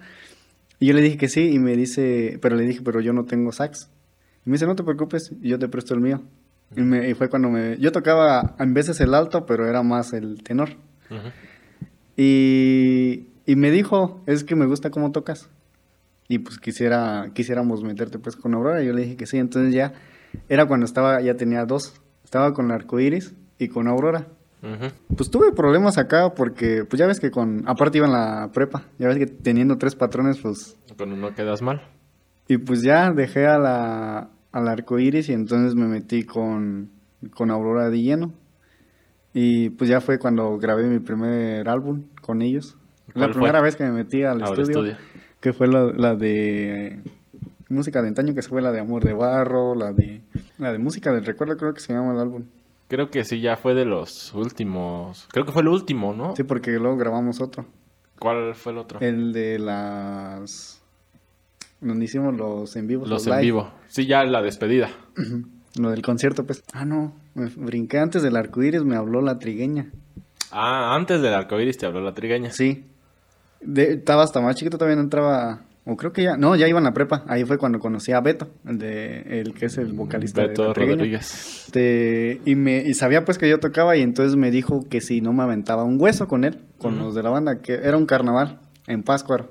[0.78, 3.24] Y yo le dije que sí y me dice, pero le dije, pero yo no
[3.24, 3.88] tengo sax.
[4.44, 6.20] Y me dice, no te preocupes, yo te presto el mío.
[6.76, 7.78] Y, me- y fue cuando me...
[7.78, 10.70] Yo tocaba en veces el alto, pero era más el tenor.
[11.10, 11.28] Ujú.
[12.16, 15.50] Y, y me dijo, es que me gusta cómo tocas.
[16.28, 18.82] Y pues quisiera, quisiéramos meterte pues con Aurora.
[18.82, 19.38] Y yo le dije que sí.
[19.38, 19.92] Entonces ya
[20.48, 22.00] era cuando estaba, ya tenía dos.
[22.24, 24.28] Estaba con Arcoiris y con Aurora.
[24.62, 24.92] Ujú.
[25.16, 28.84] Pues tuve problemas acá porque, pues ya ves que con, aparte iba en la prepa.
[28.98, 30.76] Ya ves que teniendo tres patrones, pues...
[30.96, 31.82] Con uno quedas mal.
[32.48, 36.90] Y pues ya dejé a la, al Arcoiris y entonces me metí con,
[37.34, 38.32] con Aurora de lleno.
[39.34, 42.78] Y pues ya fue cuando grabé mi primer álbum con ellos.
[43.14, 44.96] La primera vez que me metí al estudio, estudio.
[45.40, 47.00] que fue la, la de
[47.68, 50.20] música de antaño, que fue la de Amor de Barro, la de
[50.58, 52.44] la de música del recuerdo, creo que se llama el álbum.
[52.88, 55.26] Creo que sí, ya fue de los últimos.
[55.32, 56.36] Creo que fue el último, ¿no?
[56.36, 57.64] Sí, porque luego grabamos otro,
[58.18, 59.00] ¿Cuál fue el otro?
[59.00, 60.82] el de las
[61.80, 63.42] donde hicimos los en vivos, los en live.
[63.42, 63.70] vivo.
[63.88, 64.90] Sí, ya la despedida.
[65.18, 65.42] Ujú.
[65.80, 66.62] Lo del concierto, pues.
[66.74, 69.90] Ah, no, me brinqué antes del arcoíris, me habló la trigueña.
[70.50, 72.50] Ah, antes del arcoiris te habló la trigueña.
[72.50, 72.84] Sí.
[73.62, 75.62] De- estaba hasta más chiquito, todavía no entraba.
[75.84, 76.36] O creo que ya.
[76.36, 77.24] No, ya iba en la prepa.
[77.26, 80.72] Ahí fue cuando conocí a Beto, el, de, el que es el vocalista de Beto
[80.72, 80.96] Trigueña.
[80.98, 81.64] Rodríguez.
[81.66, 85.20] Este, y, me, y sabía pues que yo tocaba y entonces me dijo que si
[85.20, 88.06] no me aventaba un hueso con él, con los de la banda, que era un
[88.06, 89.50] carnaval en Páscuaro.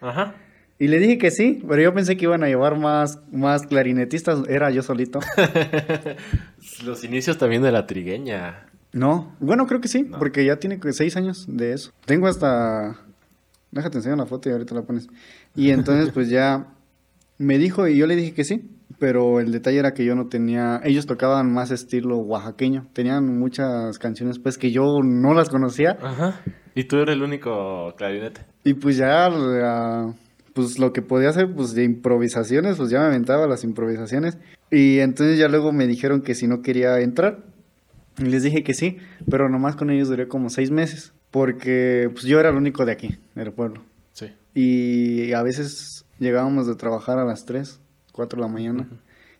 [0.00, 0.34] Ajá.
[0.78, 4.48] Y le dije que sí, pero yo pensé que iban a llevar más, más clarinetistas,
[4.48, 5.18] era yo solito.
[6.84, 8.66] Los inicios también de la trigueña.
[8.92, 10.18] No, bueno, creo que sí, No.
[10.18, 11.92] porque ya tiene seis años de eso.
[12.06, 12.96] Tengo hasta...
[13.70, 15.08] Déjate enseñar la foto y ahorita la pones.
[15.54, 16.68] Y entonces pues ya
[17.38, 20.26] me dijo y yo le dije que sí, pero el detalle era que yo no
[20.28, 20.80] tenía...
[20.84, 26.40] Ellos tocaban más estilo oaxaqueño, tenían muchas canciones pues que yo no las conocía Ajá.
[26.74, 28.40] Y tú eres el único clarinete.
[28.64, 29.28] y pues ya...
[29.28, 30.14] la-
[30.54, 34.38] pues lo que podía hacer pues de improvisaciones, pues ya me aventaba las improvisaciones.
[34.72, 37.44] Y entonces ya luego me dijeron que si no quería entrar.
[38.18, 38.96] Y les dije que sí,
[39.30, 41.12] pero nomás con ellos duré como seis meses.
[41.30, 43.82] Porque pues yo era el único de aquí, del pueblo.
[44.12, 44.32] Sí.
[44.54, 47.80] Y a veces llegábamos de trabajar a las 3,
[48.12, 48.88] 4 de la mañana.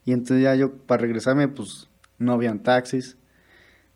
[0.05, 3.17] Y entonces ya yo, para regresarme, pues no habían taxis.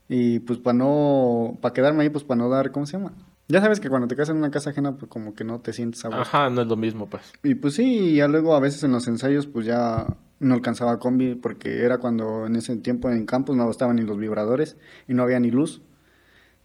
[0.08, 3.12] Y pues para no, para quedarme ahí, pues para no dar, ¿cómo se llama?
[3.48, 5.72] Ya sabes que cuando te casas en una casa ajena, pues como que no te
[5.72, 6.22] sientes a gusto.
[6.22, 7.32] Ajá, no es lo mismo, pues.
[7.42, 10.06] Y pues sí, y ya luego a veces en los ensayos, pues ya
[10.40, 14.18] no alcanzaba combi, porque era cuando en ese tiempo en campus no estaban ni los
[14.18, 14.76] vibradores
[15.06, 15.82] y no había ni luz.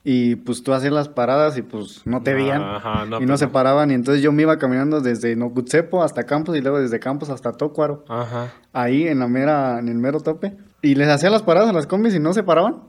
[0.04, 2.62] Y pues tú hacías las paradas y pues no te veían.
[2.62, 3.92] Ajá, no, y no se paraban.
[3.92, 7.52] Y entonces yo me iba caminando desde Nocutzepo hasta Campos y luego desde Campos hasta
[7.52, 8.06] Tócuaro.
[8.08, 8.54] Ajá.
[8.72, 10.56] Ahí en la mera, en el mero tope.
[10.82, 12.84] Y les hacía las paradas a las combis y no se paraban.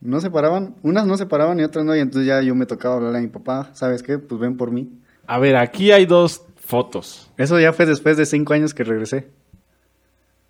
[0.00, 0.76] No se paraban.
[0.82, 1.94] Unas no se paraban y otras no.
[1.94, 3.70] Y entonces ya yo me tocaba hablarle a mi papá.
[3.74, 4.18] ¿Sabes qué?
[4.18, 4.98] Pues ven por mí.
[5.26, 7.30] A ver, aquí hay dos fotos.
[7.36, 9.28] Eso ya fue después de cinco años que regresé.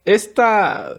[0.05, 0.91] Esta.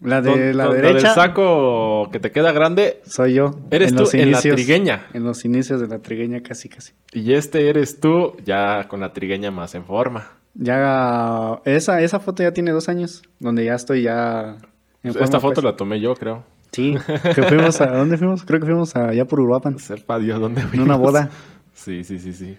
[0.00, 3.00] La de la don- derecha del saco que te queda grande.
[3.06, 3.50] soy yo.
[3.70, 5.06] Eres tú en la trigueña.
[5.14, 6.92] En los inicios de la trigueña casi, casi.
[7.12, 10.32] Y este eres tú, ya con la trigueña más en forma.
[10.54, 14.56] Ya, esa, esa foto ya tiene dos años, donde ya estoy ya...
[15.02, 15.64] en Esta foto pues.
[15.64, 16.44] la tomé yo, creo.
[16.72, 16.94] Sí,
[17.34, 17.86] que fuimos a...
[17.86, 18.44] ¿Dónde fuimos?
[18.44, 21.30] Creo que fuimos allá por Uruapan, Sepa Dios dónde en una boda.
[21.72, 22.56] Sí, sí, sí, sí.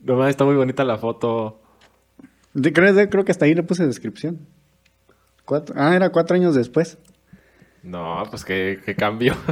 [0.00, 1.60] No está muy bonita la foto.
[2.52, 4.40] De- creo, de- creo que hasta ahí le puse descripción.
[5.44, 6.98] Cuatro, ah, era cuatro años después.
[7.82, 9.34] No, pues que, que cambió.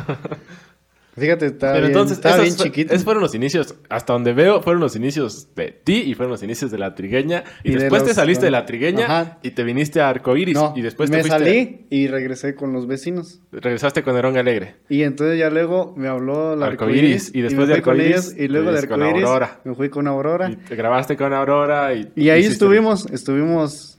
[1.15, 2.95] Fíjate, estaba Pero bien, entonces, estaba bien fue- chiquito.
[2.95, 6.43] esos fueron los inicios, hasta donde veo, fueron los inicios de ti y fueron los
[6.43, 7.45] inicios de la trigueña.
[7.63, 9.39] Y, Y de después te los- saliste de la trigueña Ajá.
[9.43, 10.55] y te viniste a Arcoiris.
[10.55, 13.43] No, y después te me fuiste- salí y regresé con los vecinos.
[13.53, 14.77] regresaste con Nerón Alegre.
[14.89, 18.69] Y entonces ya luego me habló la Arcoíris, y después me de ellos, y luego
[18.71, 19.61] te de fuiste con Aurora.
[19.65, 20.49] me fui con Aurora.
[20.51, 22.11] Y te grabaste con Aurora y...
[22.17, 23.99] Y ahí estuvimos, estuvimos,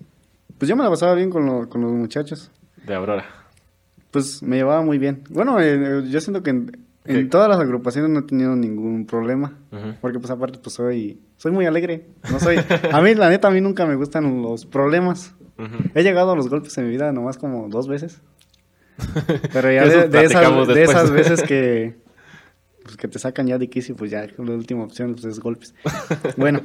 [0.64, 2.50] pues yo me la pasaba bien con, lo- con los muchachos.
[2.88, 3.26] De Aurora.
[4.12, 5.24] Pues me llevaba muy bien.
[5.30, 9.58] Bueno, eh, yo siento que en, todas las agrupaciones no he tenido ningún problema.
[10.00, 12.08] Porque pues aparte pues soy, soy muy alegre.
[12.32, 12.58] No soy,
[12.92, 15.34] a mí la neta a mí nunca me gustan los problemas.
[15.96, 18.22] He llegado a los golpes en mi vida nomás como dos veces.
[19.54, 21.96] Pero ya de, de esas, de esas veces que,
[22.84, 25.74] pues, que te sacan ya de quicio, pues ya la última opción pues, es golpes.
[26.38, 26.62] Bueno,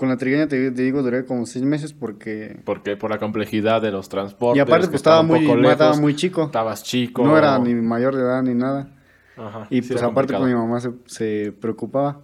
[0.00, 2.58] con la trigueña te, te digo duré como seis meses porque...
[2.64, 4.56] Porque por la complejidad de los transportes.
[4.56, 6.44] Y aparte que pues estaba muy, poco estaba lejos, muy chico.
[6.44, 7.22] Estabas chico.
[7.22, 8.88] No era ni mayor de edad ni nada.
[9.36, 12.22] Ajá, Y sí pues aparte pues mi mamá se, se preocupaba.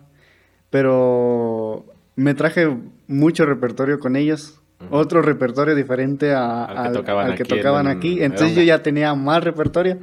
[0.71, 1.85] Pero
[2.17, 2.75] me traje
[3.09, 4.61] mucho repertorio con ellos.
[4.91, 8.23] Otro repertorio diferente a- Al que al, tocaban al que aquí tocaban en aquí.
[8.23, 9.99] Entonces yo ya tenía más repertorio.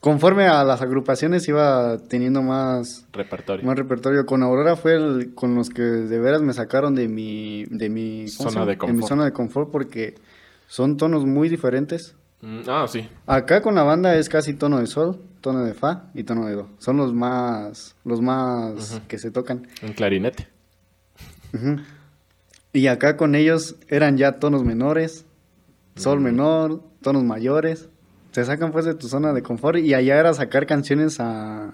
[0.00, 3.66] Conforme a las agrupaciones iba teniendo más, Repertorio.
[3.66, 4.26] más repertorio.
[4.26, 8.26] Con Aurora fue el con los que de veras me sacaron de mi, de mi
[8.36, 8.66] ¿cómo Zona se llama?
[8.66, 9.08] de mi confort.
[9.08, 10.14] zona de confort porque
[10.68, 12.14] son tonos muy diferentes.
[12.42, 13.08] Mm, Ah, sí.
[13.26, 16.52] Acá con la banda es casi tono de sol, tono de fa y tono de
[16.54, 16.68] do.
[16.78, 19.66] Son los más, los más que se tocan.
[19.82, 20.46] Un clarinete.
[22.72, 25.24] Y acá con ellos eran ya tonos menores,
[25.96, 26.22] sol Mm.
[26.22, 27.88] menor, tonos mayores.
[28.32, 31.72] Se sacan pues de tu zona de confort y allá era sacar canciones a,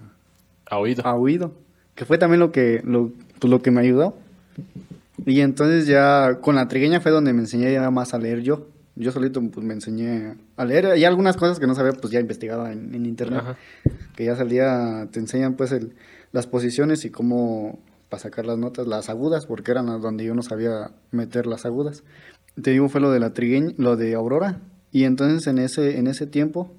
[0.66, 1.02] A oído.
[1.06, 1.52] a oído,
[1.94, 4.16] que fue también lo que, lo, pues, lo que me ayudó.
[5.26, 8.68] Y entonces ya con la trigueña fue donde me enseñé ya más a leer yo.
[8.96, 12.20] Yo solito pues me enseñé a leer y algunas cosas que no sabía pues ya
[12.20, 13.40] investigaba en, en internet.
[13.42, 13.56] Ajá.
[14.14, 15.94] Que ya salía, te enseñan pues el,
[16.30, 20.34] las posiciones y cómo para sacar las notas, las agudas, porque eran las donde yo
[20.34, 22.04] no sabía meter las agudas.
[22.60, 24.60] Te digo fue lo de la trigueña, lo de Aurora.
[24.94, 26.72] Y entonces en ese, en ese tiempo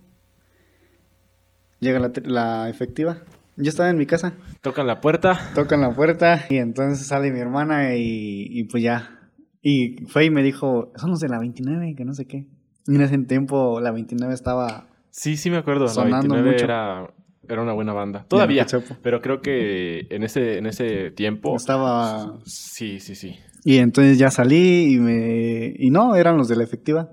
[1.82, 3.18] llega la, la efectiva.
[3.58, 5.38] Yo estaba en mi casa, Tocan la puerta.
[5.54, 9.20] tocan la puerta y entonces sale mi hermana y, y pues ya.
[9.62, 12.46] Y fue y me dijo, son los de la 29, que no sé qué.
[12.88, 14.88] Y en ese tiempo la 29 estaba...
[15.10, 15.84] Sí, sí me acuerdo.
[15.84, 16.64] La Sonando 29 mucho.
[16.64, 17.14] era,
[17.50, 18.24] era una buena banda.
[18.30, 18.66] Todavía.
[19.04, 21.54] Pero creo que en ese, en ese tiempo.
[21.58, 22.40] Estaba...
[22.46, 23.36] Sí, sí, sí.
[23.66, 25.74] Y entonces ya salí y me...
[25.78, 27.10] Y no, eran los de la efectiva.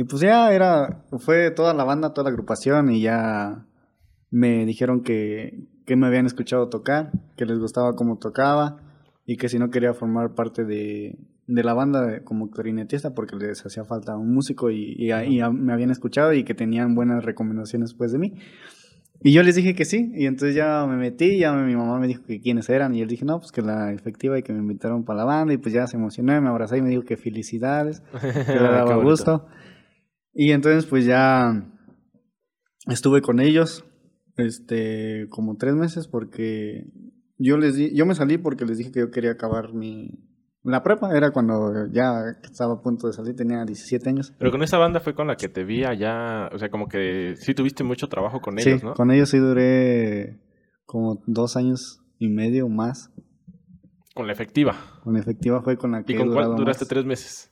[0.00, 1.04] Y pues ya era...
[1.18, 3.66] Fue toda la banda, toda la agrupación y ya
[4.30, 8.78] me dijeron que, que me habían escuchado tocar, que les gustaba cómo tocaba
[9.26, 13.36] y que si no quería formar parte de, de la banda de- como clarinetista porque
[13.36, 16.54] les hacía falta un músico y, y a- y a- me habían escuchado y que
[16.54, 18.34] tenían buenas recomendaciones pues de mí.
[19.22, 22.06] Y yo les dije que sí, y entonces ya me metí, ya mi mamá me
[22.06, 24.60] dijo que quiénes eran, y le dije, no, pues que la efectiva y que me
[24.60, 27.02] invitaron para la banda, y pues ya se emocionó, y me abrazó y me dijo
[27.02, 29.46] que felicidades, que le daba bonito.
[30.32, 31.66] Y entonces pues ya
[32.86, 33.84] estuve con ellos,
[34.36, 36.84] este, como tres meses, porque
[37.38, 40.18] yo les di, yo me salí porque les dije que yo quería acabar mi,
[40.62, 44.34] la prepa, era cuando ya estaba a punto de salir, tenía 17 años.
[44.38, 46.48] Pero con esa banda fue con la que te vi allá.
[46.52, 48.94] O sea, como que sí tuviste mucho trabajo con Sí, ellos, ¿no?
[48.94, 50.38] con ellos sí duré
[50.84, 53.10] como dos años y medio más.
[54.14, 54.76] Con la efectiva.
[55.02, 56.88] Con la efectiva fue con la que ¿Y he con cuál durado duraste más.
[56.88, 57.50] tres meses?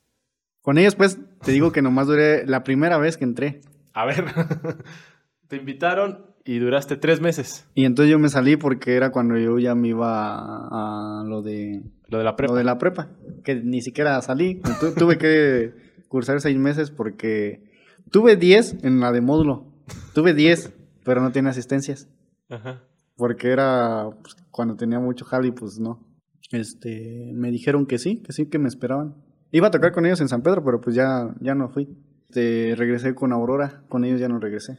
[0.60, 3.61] Con ellos, pues, te digo que nomás duré la primera vez que entré.
[3.94, 4.24] A ver,
[5.48, 7.66] te invitaron y duraste tres meses.
[7.74, 11.42] Y entonces yo me salí porque era cuando yo ya me iba a, a lo
[11.42, 12.53] de Lo de la prepa.
[12.53, 13.11] lo de la prepa,
[13.44, 14.61] que ni siquiera salí.
[14.81, 15.72] Tu- tuve que
[16.09, 17.64] cursar seis meses porque
[18.11, 19.66] tuve 10 en la de módulo.
[20.14, 20.72] Tuve 10,
[21.05, 22.09] pero no tenía asistencias.
[22.48, 22.83] Ajá.
[23.16, 26.07] Porque era pues, cuando tenía mucho jale, pues no.
[26.51, 29.16] Este, me dijeron que sí, que sí, que me esperaban.
[29.50, 31.96] Iba a tocar con ellos en San Pedro, pero pues ya, ya no fui.
[32.28, 34.78] Este, regresé con Aurora, con ellos ya no regresé.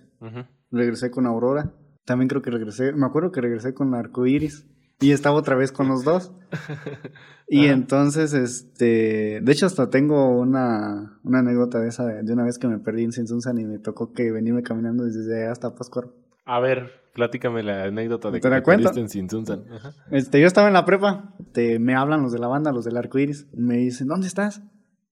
[0.72, 1.74] Regresé con Aurora.
[2.06, 4.68] También creo que regresé, me acuerdo que regresé con Arcoiris
[5.00, 6.32] y estaba otra vez con los dos.
[7.52, 12.44] Y entonces, este, de hecho hasta tengo una, una anécdota de esa, de, de una
[12.44, 15.74] vez que me perdí en Sinsunsan y me tocó que venirme caminando desde allá hasta
[15.74, 16.14] Pascuaro.
[16.46, 18.98] A ver, platícame la anécdota de ¿Te que te cuento?
[18.98, 19.66] en Sinsunsan.
[20.10, 22.96] Este, yo estaba en la prepa, te, me hablan los de la banda, los del
[22.96, 24.62] Arcoiris, y me dicen, ¿dónde estás?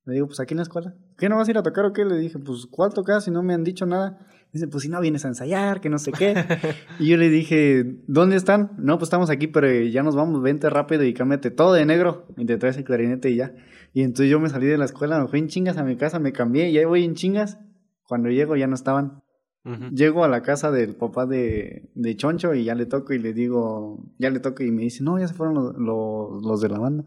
[0.05, 0.95] Le digo, pues aquí en la escuela.
[1.17, 2.05] ¿Qué no vas a ir a tocar o qué?
[2.05, 3.25] Le dije, pues ¿cuál tocas?
[3.25, 4.25] Si no me han dicho nada.
[4.53, 6.33] Dice, pues si no vienes a ensayar, que no sé qué.
[6.99, 8.71] y yo le dije, ¿dónde están?
[8.77, 12.25] No, pues estamos aquí, pero ya nos vamos, vente rápido y cámbiate todo de negro.
[12.37, 13.53] Y te traes el clarinete y ya.
[13.93, 16.19] Y entonces yo me salí de la escuela, me fui en chingas a mi casa,
[16.19, 17.57] me cambié y ahí voy en chingas.
[18.07, 19.23] Cuando llego ya no estaban.
[19.67, 19.89] Ujú.
[19.93, 23.33] Llego a la casa del papá de, de Choncho y ya le toco y le
[23.33, 26.69] digo, ya le toco y me dice, no, ya se fueron los, los, los de
[26.69, 27.03] la banda.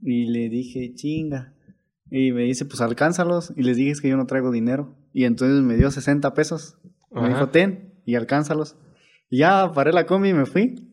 [0.00, 1.54] Y le dije, chinga.
[2.10, 3.52] Y me dice, pues alcánzalos.
[3.56, 4.96] Y les dije, es que yo no traigo dinero.
[5.12, 6.78] Y entonces me dio 60 pesos.
[7.10, 8.76] Me dijo, ten y alcánzalos.
[9.30, 10.88] Y ya paré la combi y me fui.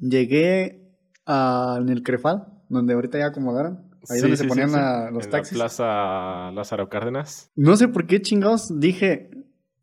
[0.00, 0.94] Llegué
[1.26, 3.90] a, en el Crefal, donde ahorita ya acomodaron.
[4.08, 4.76] Ahí Sí, donde sí, se ponían sí.
[4.76, 5.58] la- los en taxis.
[5.58, 7.50] la Plaza Lázaro Cárdenas.
[7.54, 9.30] No sé por qué chingados dije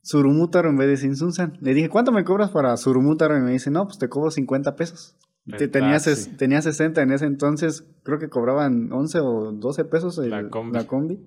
[0.08, 1.58] Surumútaro en vez de Sinsunsan.
[1.60, 3.38] Le dije, ¿cuánto me cobras para Surumútaro?
[3.38, 5.18] Y me dice, no, pues te cobro 50 pesos.
[5.58, 6.12] Te, tenía, taxi.
[6.12, 10.50] ses- tenía 60 en ese entonces, creo que cobraban 11 o 12 pesos el- La
[10.50, 10.74] combi.
[10.78, 11.20] la combi.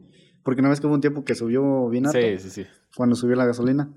[0.42, 2.66] Porque una vez que hubo un tiempo que subió bien alto, Sí, sí, sí.
[2.96, 3.90] cuando subió la gasolina.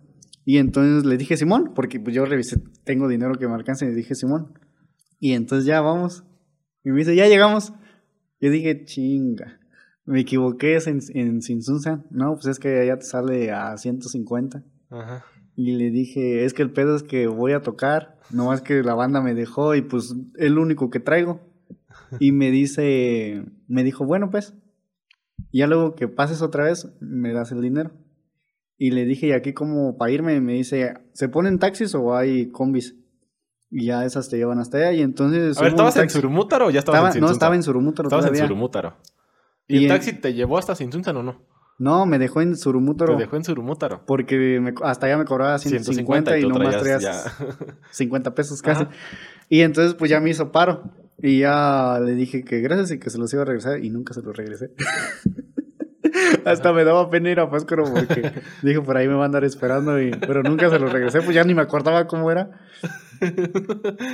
[0.44, 3.90] Y entonces le dije, Simón, porque pues yo revisé, tengo dinero que me alcance, y
[3.90, 4.52] le dije, Simón.
[5.18, 6.26] Y entonces ya vamos.
[6.84, 7.72] Y me dice, ya llegamos.
[8.42, 9.60] Yo dije, chinga.
[10.06, 12.06] Me equivoqué en, en Sinsunsan.
[12.12, 14.62] No, pues es que allá te sale a 150.
[14.94, 15.26] Ajá.
[15.56, 18.20] Y le dije, es que el pedo es que voy a tocar.
[18.32, 21.42] No más que la banda me dejó y pues es lo único que traigo.
[22.20, 24.54] Y me dice, me dijo, bueno pues.
[25.52, 27.92] Ya luego que pases otra vez, me das el dinero.
[28.78, 30.36] Y le dije, ¿y aquí cómo para irme?
[30.36, 32.96] Y me dice, ¿se ponen taxis o hay combis?
[33.70, 34.94] Y ya esas te llevan hasta allá.
[34.94, 35.58] Y entonces...
[35.58, 37.34] A ver, ¿estabas en Surumútaro o ya estabas Estaba- en no, Sinsunsan?
[37.36, 38.36] estaba en Surumútaro Estabas en.
[38.38, 38.98] Surumútaro.
[39.68, 41.42] ¿Y, Y el en- taxi te llevó hasta Sinsunsan o no?
[41.80, 43.18] No, me dejó en Te Surumútaro.
[43.18, 44.06] dejó en Surumútaro.
[44.06, 48.62] Porque me- hasta allá me cobraba 150, y, tú nomás traías traías ya- 50 pesos
[48.62, 48.84] casi.
[48.84, 48.92] Ajá.
[49.50, 50.84] Y entonces pues ya me hizo paro.
[51.22, 54.14] Y ya le dije que gracias y que se los iba a regresar y nunca
[54.14, 54.72] se los regresé.
[56.46, 58.32] Hasta me daba pena ir a Páscoro porque
[58.62, 61.34] dije por ahí me va a andar esperando, y, pero nunca se los regresé, pues
[61.36, 62.52] ya ni me acordaba cómo era.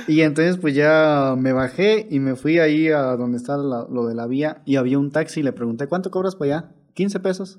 [0.06, 4.06] Y entonces pues ya me bajé y me fui ahí a donde está la- lo
[4.06, 6.68] de la vía y había un taxi y le pregunté, ¿cuánto cobras para allá?
[6.94, 7.58] 15 pesos.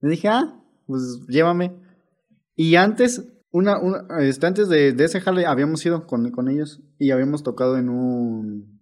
[0.00, 1.72] Le dije, ah, pues llévame.
[2.54, 6.82] Y antes, una, una- este, antes de, de ese jale habíamos ido con, con ellos
[6.98, 8.80] y habíamos tocado en un,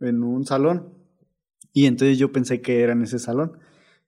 [0.00, 0.94] en un salón.
[1.72, 3.58] Y entonces yo pensé que era en ese salón.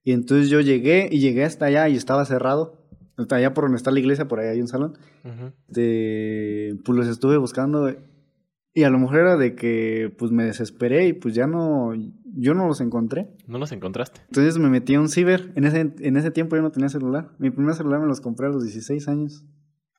[0.04, 2.86] Y entonces yo llegué y llegué hasta allá y estaba cerrado.
[3.18, 4.96] Hasta allá por donde está la iglesia, por ahí hay un salón.
[5.68, 7.94] Este, pues los estuve buscando
[8.78, 11.92] y a lo mejor era de que pues me desesperé y pues ya no,
[12.36, 13.26] yo no los encontré.
[13.48, 14.20] ¿No los encontraste?
[14.28, 15.50] Entonces me metí a un ciber.
[15.56, 17.32] En ese, en ese tiempo yo no tenía celular.
[17.40, 19.44] Mi primer celular me los compré a los 16 años.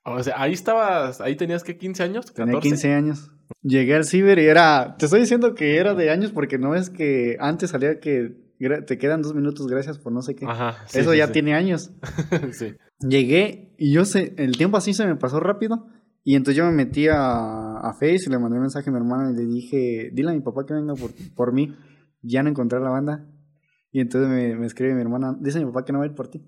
[0.02, 2.44] O sea, ahí estabas, ahí tenías que 15 años, 14.
[2.46, 3.30] Tenía 15 años.
[3.60, 6.88] Llegué al ciber y era, te estoy diciendo que era de años porque no es
[6.88, 8.34] que antes salía que
[8.86, 10.46] te quedan dos minutos gracias por no sé qué.
[10.46, 10.76] Ajá.
[10.86, 11.34] sí, Eso sí, ya sí.
[11.34, 11.90] tiene años.
[12.52, 12.76] sí.
[13.00, 15.86] Llegué y yo sé, el tiempo así se me pasó rápido.
[16.22, 18.98] Y entonces yo me metí a, a Face y le mandé un mensaje a mi
[18.98, 21.74] hermana y le dije, dile a mi papá que venga por, por mí.
[22.22, 23.26] Ya no encontré a la banda.
[23.90, 26.08] Y entonces me, me escribe mi hermana, dice a mi papá que no va a
[26.08, 26.46] ir por ti.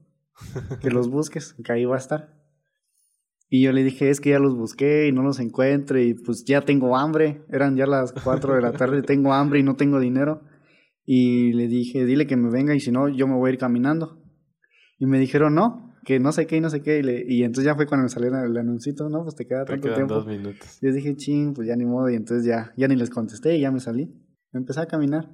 [0.81, 2.43] Que los busques, que ahí va a estar.
[3.49, 6.45] Y yo le dije, es que ya los busqué y no los encuentro y pues
[6.47, 7.45] ya tengo hambre.
[7.51, 10.43] Eran ya las 4 de la tarde, tengo hambre y no tengo dinero.
[11.05, 13.59] Y le dije, dile que me venga y si no, yo me voy a ir
[13.59, 14.23] caminando.
[14.99, 16.99] Y me dijeron, no, que no sé qué y no sé qué.
[16.99, 19.65] Y, le- y entonces ya fue cuando me salió el anuncito, no, pues te queda
[19.65, 20.15] Te tanto quedan tiempo.
[20.15, 20.79] dos minutos.
[20.81, 22.09] Yo dije, ching, pues ya ni modo.
[22.11, 24.13] Y entonces ya, ya ni les contesté y ya me salí.
[24.53, 25.31] Me empecé a caminar.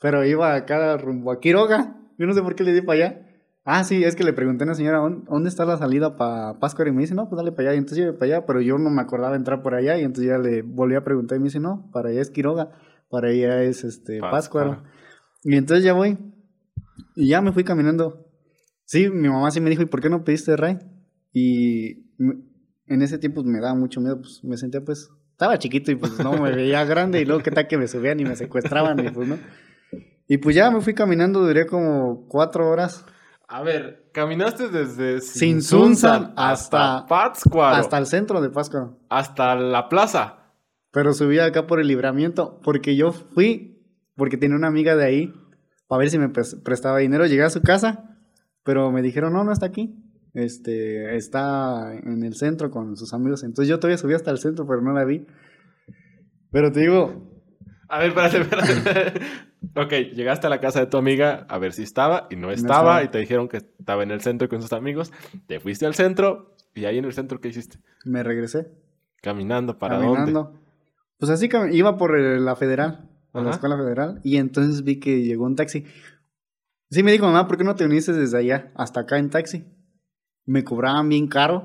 [0.00, 1.96] Pero iba acá rumbo a Quiroga.
[2.18, 3.26] Yo no sé por qué le di para allá.
[3.64, 6.58] Ah, sí, es que le pregunté a una señora, "¿Dónde- ¿dónde está la salida para
[6.58, 6.88] Pascua?
[6.88, 7.74] Y me dice, no, pues dale para allá.
[7.76, 9.98] Y entonces yo iba para allá, pero yo no me acordaba entrar por allá.
[9.98, 12.70] Y entonces ya le volví a preguntar y me dice, no, para allá es Quiroga,
[13.10, 14.18] para allá es este.
[14.20, 14.82] Pátzcuaro.
[15.44, 16.18] Y entonces ya voy.
[17.14, 18.26] Y ya me fui caminando.
[18.90, 20.78] Sí, mi mamá sí me dijo, ¿y por qué no pediste ray?
[21.32, 22.06] Y
[22.88, 26.18] en ese tiempo me daba mucho miedo, pues me sentía pues, estaba chiquito y pues
[26.18, 29.10] no me veía grande y luego qué tal que me subían y me secuestraban y
[29.10, 29.38] pues no.
[30.26, 33.04] Y pues ya me fui caminando, duré como cuatro horas
[33.46, 38.96] A ver, caminaste desde Sinsunzan hasta- hasta Pátzcuaro, hasta el centro de Pascua.
[39.08, 40.52] hasta la plaza.
[40.90, 43.84] Pero subí acá por el libramiento porque yo fui,
[44.16, 45.32] porque tenía una amiga de ahí,
[45.86, 47.24] para ver si me pres- prestaba dinero.
[47.26, 48.09] Llegué a su casa,
[48.64, 49.94] pero me dijeron, no, no está aquí.
[50.34, 53.42] Este, está en el centro con sus amigos.
[53.42, 55.26] Entonces yo todavía subí hasta el centro, pero no la vi.
[56.52, 57.42] Pero te digo,
[57.88, 59.20] A ver, espérate, espérate.
[59.76, 62.78] ok, llegaste a la casa de tu amiga a ver si estaba y no estaba,
[63.00, 63.04] estaba.
[63.04, 65.12] y te dijeron que estaba en el centro con sus amigos.
[65.46, 67.78] Te fuiste al centro y ahí en el centro, ¿qué hiciste?
[68.04, 68.68] me regresé
[69.22, 70.14] Caminando, ¿para dónde?
[70.32, 70.60] caminando.
[71.18, 73.56] Pues así cami- iba por la federal, por la Ajá.
[73.56, 75.84] escuela federal, y entonces vi que llegó un taxi.
[76.90, 79.64] Sí me dijo, mamá, ¿por qué no te viniste desde allá hasta acá en taxi?
[80.44, 81.62] Me cobraban bien caro,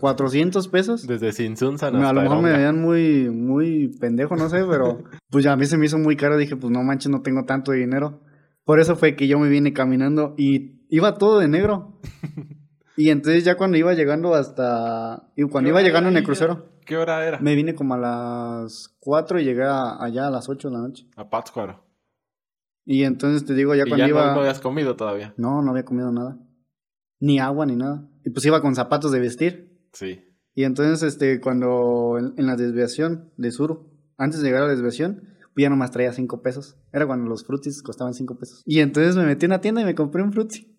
[0.00, 1.06] 400 pesos.
[1.06, 5.44] Desde Sinsunzan hasta a lo mejor me veían muy, muy pendejo, no sé, pero pues
[5.44, 6.36] ya a mí se me hizo muy caro.
[6.38, 8.20] Dije, pues no manches, no tengo tanto dinero.
[8.64, 12.00] Por eso fue que yo me vine caminando y iba todo de negro.
[12.96, 15.28] Y entonces ya cuando iba llegando hasta...
[15.34, 17.40] Y cuando ¿Qué iba llegando en el crucero, ¿Qué hora era?
[17.40, 20.80] me vine como a las 4 y llegué a- allá a las 8 de la
[20.80, 21.04] noche.
[21.16, 21.82] A Pátzcuaro.
[22.86, 24.34] Y entonces te digo, ya y cuando ya no- iba...
[24.34, 25.34] no, habías comido todavía.
[25.36, 26.38] No, no había comido nada.
[27.20, 28.08] Ni agua, ni nada.
[28.24, 29.80] Y pues iba con zapatos de vestir.
[29.92, 30.20] Sí.
[30.54, 34.72] Y entonces, este, cuando en, en la desviación de sur, antes de llegar a la
[34.72, 35.22] desviación,
[35.54, 36.76] pues ya nomás traía cinco pesos.
[36.92, 38.62] Era cuando los frutis costaban cinco pesos.
[38.66, 40.70] Y entonces me metí en la tienda y me compré un frutti.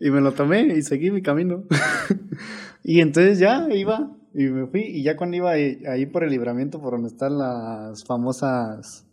[0.00, 1.64] y me lo tomé y seguí mi camino.
[2.84, 4.82] y entonces ya iba y me fui.
[4.82, 9.06] Y ya cuando iba ahí, ahí por el libramiento, por donde están las famosas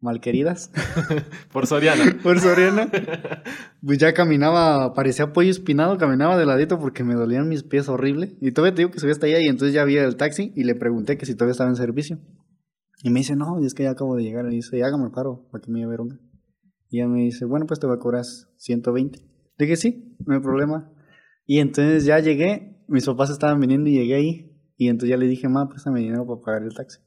[0.00, 0.70] malqueridas,
[1.52, 2.16] Por Soriana.
[2.22, 2.90] por Soriana,
[3.84, 8.36] pues ya caminaba, parecía pollo espinado, caminaba de ladito porque me dolían mis pies horrible.
[8.40, 10.64] Y todavía te digo que subí hasta allá y entonces ya vi el taxi y
[10.64, 12.18] le pregunté que si todavía estaba en servicio.
[13.02, 14.46] Y me dice, no, es que ya acabo de llegar.
[14.50, 16.18] Y dice, hágame paro para que me lleve a Veronga.
[16.88, 19.18] Y ella me dice, bueno, pues te voy a cobrar 120.
[19.18, 20.92] Le dije, sí, no hay problema.
[21.46, 24.52] Y entonces ya llegué, mis papás estaban viniendo y llegué ahí.
[24.76, 26.98] Y entonces ya le dije, ma, préstame dinero para pagar el taxi.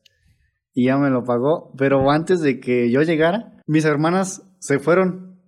[0.74, 1.74] Y ya me lo pagó.
[1.78, 5.40] Pero antes de que yo llegara, mis hermanas se fueron,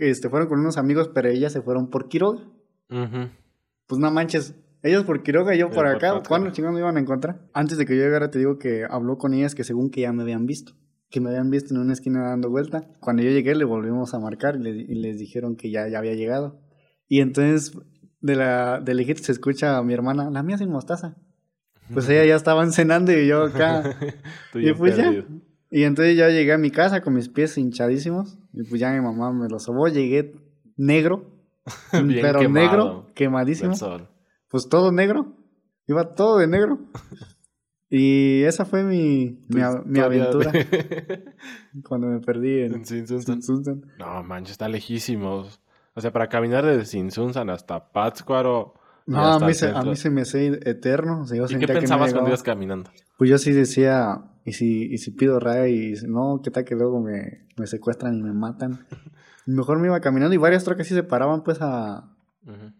[0.00, 2.42] este, fueron con unos amigos, pero ellas se fueron por Quiroga.
[3.86, 5.98] Pues no manches, ellos por Quiroga y yo por por acá.
[6.14, 6.22] Pátzcuaro.
[6.28, 7.40] ¿Cuándo chingados me iban a encontrar?
[7.52, 10.12] Antes de que yo llegara, te digo que habló con ellas que según que ya
[10.12, 10.72] me habían visto.
[11.10, 12.88] Que me habían visto en una esquina dando vuelta.
[13.00, 15.98] Cuando yo llegué, le volvimos a marcar y, le- y les dijeron que ya, ya
[15.98, 16.60] había llegado.
[17.08, 17.72] Y entonces,
[18.20, 21.16] de la de lejito se escucha a mi hermana, la mía sin mostaza.
[21.92, 23.96] Pues ella ya estaban cenando y yo acá.
[24.54, 25.12] Y pues ya.
[25.70, 28.38] Y entonces ya llegué a mi casa con mis pies hinchadísimos.
[28.52, 29.88] Y pues ya mi mamá me lo sobó.
[29.88, 30.34] Llegué
[30.76, 31.30] negro.
[31.92, 33.74] Bien pero quemado negro, quemadísimo.
[34.48, 35.36] Pues todo negro.
[35.86, 36.78] Iba todo de negro.
[37.92, 41.24] Y esa fue mi, mi, aventura de-
[41.82, 42.84] cuando me perdí en en.
[43.98, 45.60] No, manches, está lejísimos.
[45.94, 48.74] O sea, para caminar desde Sinsunzan hasta Pátzcuaro.
[49.10, 51.22] No, a mí, se, a mí se me hace eterno.
[51.22, 52.90] O sea, yo ¿Y qué pensabas cuando ibas caminando?
[53.16, 55.66] Pues yo sí decía, ¿y si, y si pido raya?
[55.66, 58.86] Y no, ¿qué tal que luego me, me secuestran y me matan?
[59.46, 62.08] Mejor me iba caminando y varias trocas sí se paraban pues a,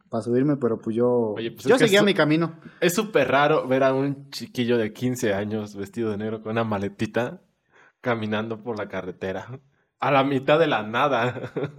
[0.09, 2.55] para subirme, pero pues yo, Oye, pues yo seguía mi camino.
[2.81, 6.63] Es súper raro ver a un chiquillo de 15 años vestido de negro con una
[6.63, 7.41] maletita
[8.01, 9.61] caminando por la carretera.
[9.99, 11.53] A la mitad de la nada.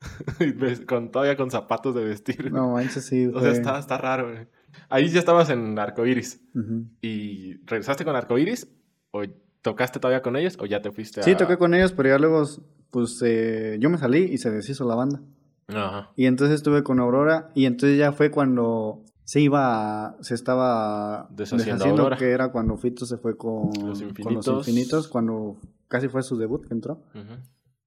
[0.86, 2.52] Con, todavía con zapatos de vestir.
[2.52, 3.26] No manches, sí.
[3.26, 4.30] o sea, está, está raro.
[4.30, 4.46] güey.
[4.88, 6.40] Ahí ya estabas en Arcoiris.
[6.54, 6.84] Ujú.
[7.02, 8.68] ¿Y regresaste con Arcoiris?
[9.10, 9.22] ¿O
[9.62, 10.56] tocaste todavía con ellos?
[10.60, 11.24] ¿O ya te fuiste a.?
[11.24, 12.44] Sí, toqué con ellos, pero ya luego,
[12.90, 15.20] pues eh, yo me salí y se deshizo la banda.
[15.68, 16.12] Ajá.
[16.16, 21.84] Y entonces estuve con Aurora y entonces ya fue cuando se iba, se estaba Deshaciendo
[21.86, 22.16] Aurora.
[22.16, 24.68] que era cuando Fito se fue con Los con los Infinitos.
[24.68, 25.58] infinitos, cuando
[25.88, 27.02] casi fue su debut que entró.
[27.14, 27.34] Ujú.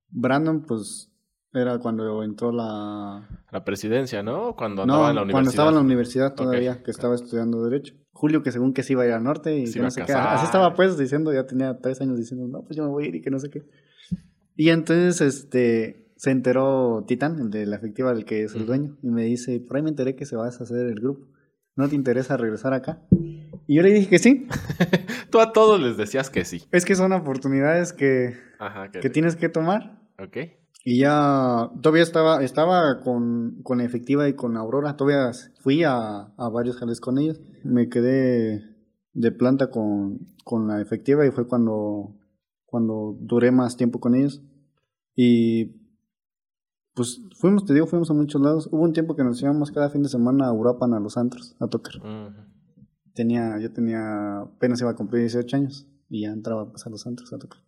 [0.10, 1.11] Brandon, pues,
[1.54, 3.28] era cuando entró la...
[3.52, 4.56] La presidencia, ¿no?
[4.56, 5.34] Cuando No, andaba en la universidad.
[5.36, 6.84] cuando estaba en la universidad todavía, Ok.
[6.84, 7.93] que estaba estudiando Derecho.
[8.14, 10.04] Julio, que según que se iba a ir al norte y Se que no sé
[10.06, 10.14] qué.
[10.14, 13.08] Así estaba pues diciendo, ya tenía tres años diciendo, no, pues yo me voy a
[13.10, 13.64] ir y que no sé qué.
[14.56, 18.68] Y entonces, este, se enteró Titán, el de la efectiva, el que es el Ujú.
[18.68, 21.26] dueño, y me dice, por ahí me enteré que se va a deshacer el grupo.
[21.76, 23.02] ¿No te interesa regresar acá?
[23.66, 24.47] Y yo le dije que sí.
[25.32, 26.64] Tú a todos les decías que sí.
[26.72, 28.91] Es que son oportunidades que, Ajá.
[28.91, 30.02] Que, que tienes que tomar.
[30.20, 30.38] Ok.
[30.84, 34.98] Y ya, todavía estaba, estaba con, con efectiva y con Aurora.
[34.98, 37.40] Todavía fui a, a varios jales con ellos.
[37.64, 38.64] Me quedé
[39.14, 42.16] de planta con, con la efectiva y fue cuando,
[42.66, 44.42] cuando duré más tiempo con ellos.
[45.16, 45.82] Y
[46.94, 48.68] pues fuimos, te digo, fuimos a muchos lados.
[48.72, 51.56] Hubo un tiempo que nos íbamos cada fin de semana a Uruapan, a los antros,
[51.60, 51.96] a tocar.
[53.14, 57.06] Tenía, yo tenía, apenas iba a cumplir 18 años y ya entraba pues, a los
[57.06, 57.60] antros a tocar.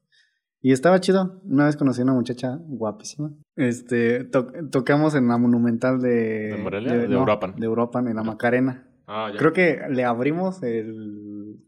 [0.66, 1.42] Y estaba chido.
[1.44, 3.32] Una vez conocí a una muchacha guapísima.
[3.58, 4.24] Este,
[4.72, 6.54] tocamos en la Monumental de...
[6.56, 6.94] ¿De Morelia?
[6.94, 7.56] De, Uruapan.
[7.58, 8.88] De Uruapan, en la Macarena.
[9.06, 9.38] Ah, ya.
[9.38, 11.60] Creo que le abrimos el...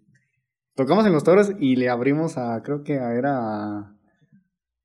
[0.75, 3.97] Tocamos en los toros y le abrimos a, creo que era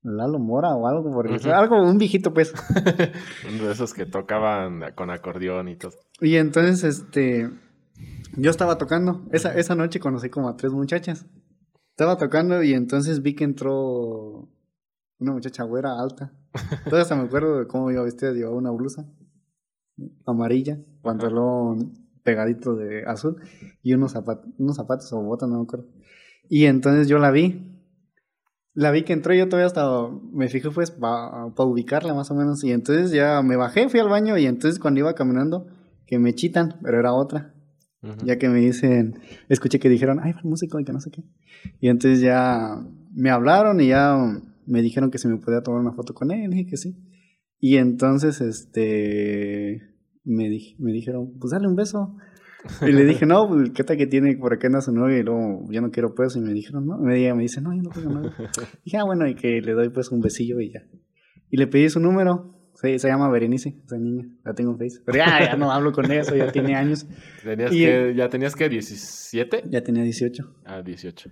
[0.03, 2.53] Lalo Mora o algo por el Algo, un viejito pues.
[3.49, 5.93] Uno de esos que tocaban con acordeón y todo.
[6.19, 7.49] Y entonces, este...
[8.35, 9.21] Yo estaba tocando.
[9.31, 11.25] Esa, esa noche conocí como a tres muchachas.
[12.01, 14.49] Estaba tocando y entonces vi que entró
[15.19, 16.33] una muchacha güera alta.
[16.85, 18.31] Todavía hasta me acuerdo de cómo iba vestida.
[18.31, 19.05] Llevaba una blusa
[20.25, 21.93] amarilla, pantalón
[22.23, 23.35] pegadito de azul
[23.83, 25.85] y unos, zapatos, unos zapatos o botas, no me acuerdo.
[26.49, 27.71] Y entonces yo la vi.
[28.73, 32.33] La vi que entró y yo todavía hasta me fijé pues para ubicarla más o
[32.33, 32.63] menos.
[32.63, 35.67] Y entonces ya me bajé, fui al baño y entonces cuando iba caminando
[36.07, 37.53] que me chitan, pero era otra.
[38.25, 41.23] Ya que me dicen, escuché que dijeron, ay, músico y que no sé qué.
[41.79, 42.75] Y entonces ya
[43.13, 44.15] me hablaron y ya
[44.65, 46.95] me dijeron que se me podía tomar una foto con él, y que sí.
[47.59, 49.81] Y entonces, este,
[50.23, 50.49] me,
[50.79, 52.15] me dijeron, pues dale un beso.
[52.81, 55.19] Y le dije, no, pues, ¿qué tal que tiene por acá anda su novia?
[55.19, 56.35] Y luego, yo no quiero pues.
[56.35, 56.97] Y me dijeron, no.
[56.97, 58.31] Me, me dice, no, yo no tengo novia.
[58.85, 60.81] Dije, ah, bueno, y que le doy pues un besillo y ya.
[61.49, 62.60] Y le pedí su número.
[62.81, 64.27] Sí, se llama Berenice, esa niña.
[64.43, 65.03] La tengo en Facebook.
[65.05, 67.05] Pero ya, ya no hablo con ella, eso ya tiene años.
[67.43, 69.65] ¿Tenías que, ¿Ya tenías que 17?
[69.69, 70.55] Ya tenía 18.
[70.65, 71.29] Ah, 18.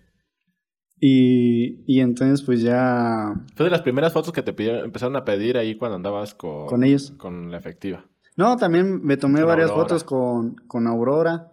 [1.00, 3.34] Y, y entonces, pues ya.
[3.56, 6.68] Fue de las primeras fotos que te pidieron, empezaron a pedir ahí cuando andabas con,
[6.68, 7.12] con ellos.
[7.18, 8.06] Con la efectiva.
[8.36, 11.52] No, también me tomé varias fotos con, con Aurora.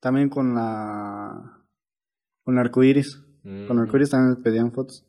[0.00, 1.64] También con la.
[2.44, 3.24] Con la arcoiris.
[3.42, 3.80] Con mm.
[3.80, 5.06] arcoiris también me pedían fotos.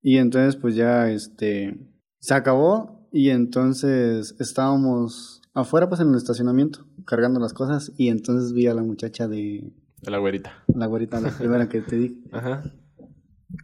[0.00, 1.76] Y entonces, pues ya, este.
[2.18, 7.92] Se acabó y entonces estábamos afuera, pues en el estacionamiento, cargando las cosas.
[7.96, 9.72] Y entonces vi a la muchacha de.
[10.02, 10.64] De la güerita.
[10.68, 12.22] La güerita, la primera que te di.
[12.32, 12.62] Ajá.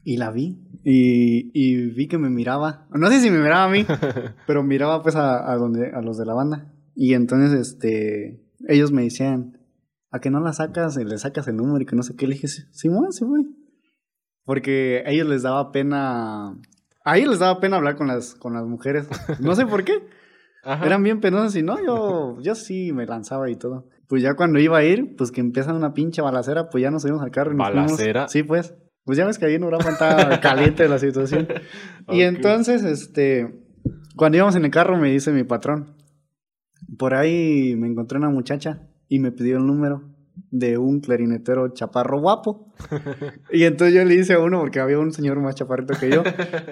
[0.03, 0.59] Y la vi.
[0.83, 2.87] Y, y, vi que me miraba.
[2.91, 3.87] No sé si me miraba a mí,
[4.47, 6.73] pero miraba pues a, a, donde, a los de la banda.
[6.95, 8.41] Y entonces, este.
[8.67, 9.59] Ellos me decían,
[10.11, 10.97] ¿a que no la sacas?
[10.97, 12.27] Y le sacas el número y que no sé qué.
[12.27, 13.55] Le dije, sí, sí, sí, voy.
[14.45, 16.59] Porque a ellos les daba pena
[17.05, 19.07] Ahí les daba pena hablar con las, con las mujeres.
[19.39, 20.03] No sé por qué.
[20.83, 23.87] Eran bien penosas y no, yo, yo sí me lanzaba y todo.
[24.09, 27.03] Pues ya cuando iba a ir, pues que empieza una pinche balacera, pues ya nos
[27.03, 28.29] subimos al carro y nos ¿Balacera?
[28.29, 28.75] Sí, pues.
[29.05, 31.47] Pues ya ves que ahí en Europa estaba caliente la situación.
[32.09, 33.55] Y entonces, este,
[34.17, 35.97] cuando íbamos en el carro me dice mi patrón,
[36.99, 40.14] por ahí me encontré una muchacha y me pidió el número
[40.51, 42.73] de un clarinetero chaparro guapo.
[43.53, 46.23] y entonces yo le hice a uno, porque había un señor más chaparrito que yo,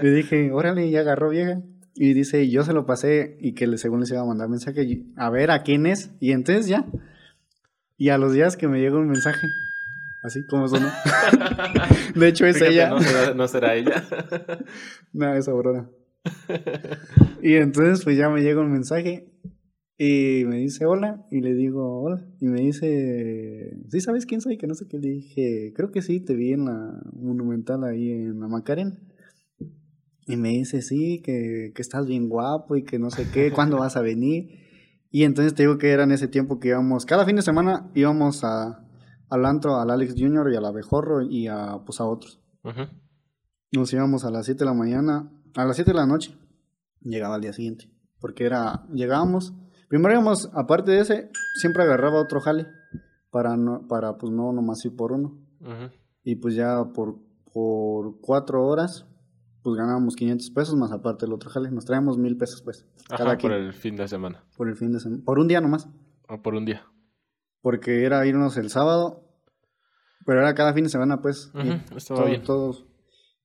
[0.00, 1.60] le dije, órale, y agarró vieja.
[1.94, 5.30] Y dice, yo se lo pasé y que según les iba a mandar mensaje, a
[5.30, 6.10] ver a quién es.
[6.20, 6.86] Y entonces ya.
[7.98, 9.46] Y a los días que me llega un mensaje,
[10.22, 10.88] así como sonó.
[12.14, 12.88] de hecho es ella.
[12.88, 14.04] No será, no será ella.
[15.12, 15.86] no, es Aurora.
[17.42, 19.31] y entonces pues ya me llega un mensaje
[19.98, 22.26] y me dice hola, y le digo hola.
[22.40, 24.58] Y me dice, ¿sí sabes quién soy?
[24.58, 24.98] Que no sé qué.
[24.98, 28.98] Le dije, creo que sí, te vi en la Monumental ahí en la Macarena.
[30.26, 33.78] Y me dice, sí, que, que estás bien guapo y que no sé qué, ¿cuándo
[33.78, 34.62] vas a venir?
[35.10, 37.90] Y entonces te digo que era en ese tiempo que íbamos, cada fin de semana
[37.94, 38.82] íbamos a,
[39.28, 42.40] al antro, al Alex Junior y al Abejorro y a, pues a otros.
[43.72, 46.34] Nos íbamos a las 7 de la mañana, a las 7 de la noche.
[47.00, 47.90] Llegaba al día siguiente.
[48.20, 49.54] Porque era, llegábamos
[49.92, 52.66] Primero íbamos, aparte de ese, siempre agarraba otro jale
[53.30, 55.38] para no, para pues no nomás ir por uno.
[56.24, 57.18] Y pues ya por,
[57.52, 59.06] por cuatro horas,
[59.62, 61.70] pues ganábamos 500 pesos más aparte del otro jale.
[61.70, 62.86] Nos traíamos mil pesos pues.
[63.10, 64.42] Ajá, por el fin de semana.
[64.56, 65.22] Por el fin de semana.
[65.26, 65.86] Por un día nomás.
[66.26, 66.86] Ah, por un día.
[67.60, 69.28] Porque era irnos el sábado,
[70.24, 71.52] pero era cada fin de semana pues.
[71.94, 72.42] Estaba bien.
[72.44, 72.86] Todos.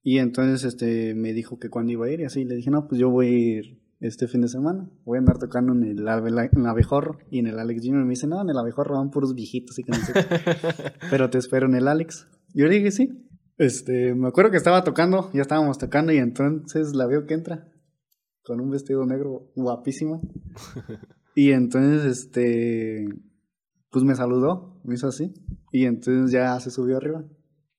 [0.02, 2.46] Y entonces este me dijo que cuando iba a ir y así.
[2.46, 4.90] Le dije, no, pues yo voy a ir este fin de semana.
[5.06, 8.04] Voy a andar tocando en el, Abejorro y en el Alex Junior.
[8.04, 10.14] Me dice, no, en el Abejorro van puros viejitos y que no sé.
[11.10, 12.28] Pero te espero en el Alex.
[12.54, 13.24] Yo le dije, sí.
[13.58, 17.68] Este, me acuerdo que estaba tocando, ya estábamos tocando y entonces la veo que entra
[18.44, 20.22] con un vestido negro guapísima.
[21.36, 23.08] y entonces, este,
[23.90, 25.34] pues me saludó, me hizo así.
[25.72, 27.26] Y entonces ya se subió arriba.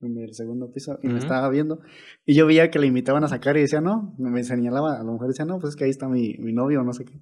[0.00, 1.80] En el segundo piso y me estaba viendo.
[2.24, 5.12] Y yo veía que le invitaban a sacar y decía, no, me señalaba, a lo
[5.12, 7.20] mejor decía, no, pues es que ahí está mi, mi novio, no sé qué.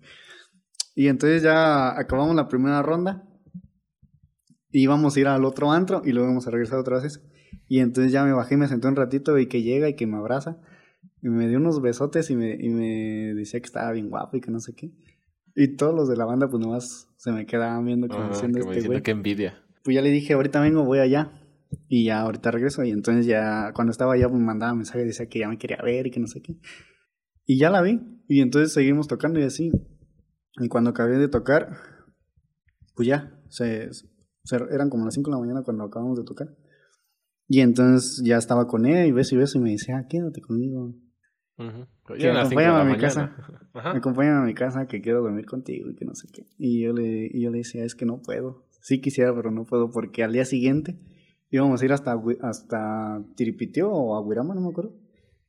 [0.94, 3.28] Y entonces ya acabamos la primera ronda.
[4.70, 7.22] Y íbamos a ir al otro antro y luego íbamos a regresar otra vez.
[7.68, 10.06] Y entonces ya me bajé y me senté un ratito y que llega y que
[10.06, 10.58] me abraza.
[11.22, 14.40] Y me dio unos besotes y me, y me decía que estaba bien guapo y
[14.40, 14.92] que no sé qué.
[15.54, 18.86] Y todos los de la banda, pues nomás se me quedaban viendo como diciendo este
[18.86, 19.02] güey.
[19.02, 19.62] Qué envidia.
[19.82, 21.32] Pues ya le dije, ahorita vengo, voy allá.
[21.88, 22.84] Y ya ahorita regreso.
[22.84, 25.78] Y entonces ya, cuando estaba allá, pues me mandaba mensaje, decía que ya me quería
[25.82, 26.58] ver y que no sé qué.
[27.44, 28.00] Y ya la vi.
[28.28, 29.70] Y entonces seguimos tocando y así.
[30.58, 31.76] Y cuando acabé de tocar,
[32.94, 33.90] pues ya, se,
[34.70, 36.48] eran como las 5 de la mañana cuando acabamos de tocar.
[37.48, 40.40] Y entonces ya estaba con ella y beso y beso y me decía, ah, quédate
[40.40, 40.94] conmigo.
[41.56, 43.34] Que me acompañan a mi casa.
[43.74, 46.46] Me acompañan a mi casa que quiero dormir contigo y que no sé qué.
[46.58, 48.66] Y yo le, y yo le decía, es que no puedo.
[48.80, 50.98] Sí quisiera, pero no puedo porque al día siguiente
[51.50, 54.94] íbamos a ir hasta, hasta Tiripitio o Aguirama, no me acuerdo.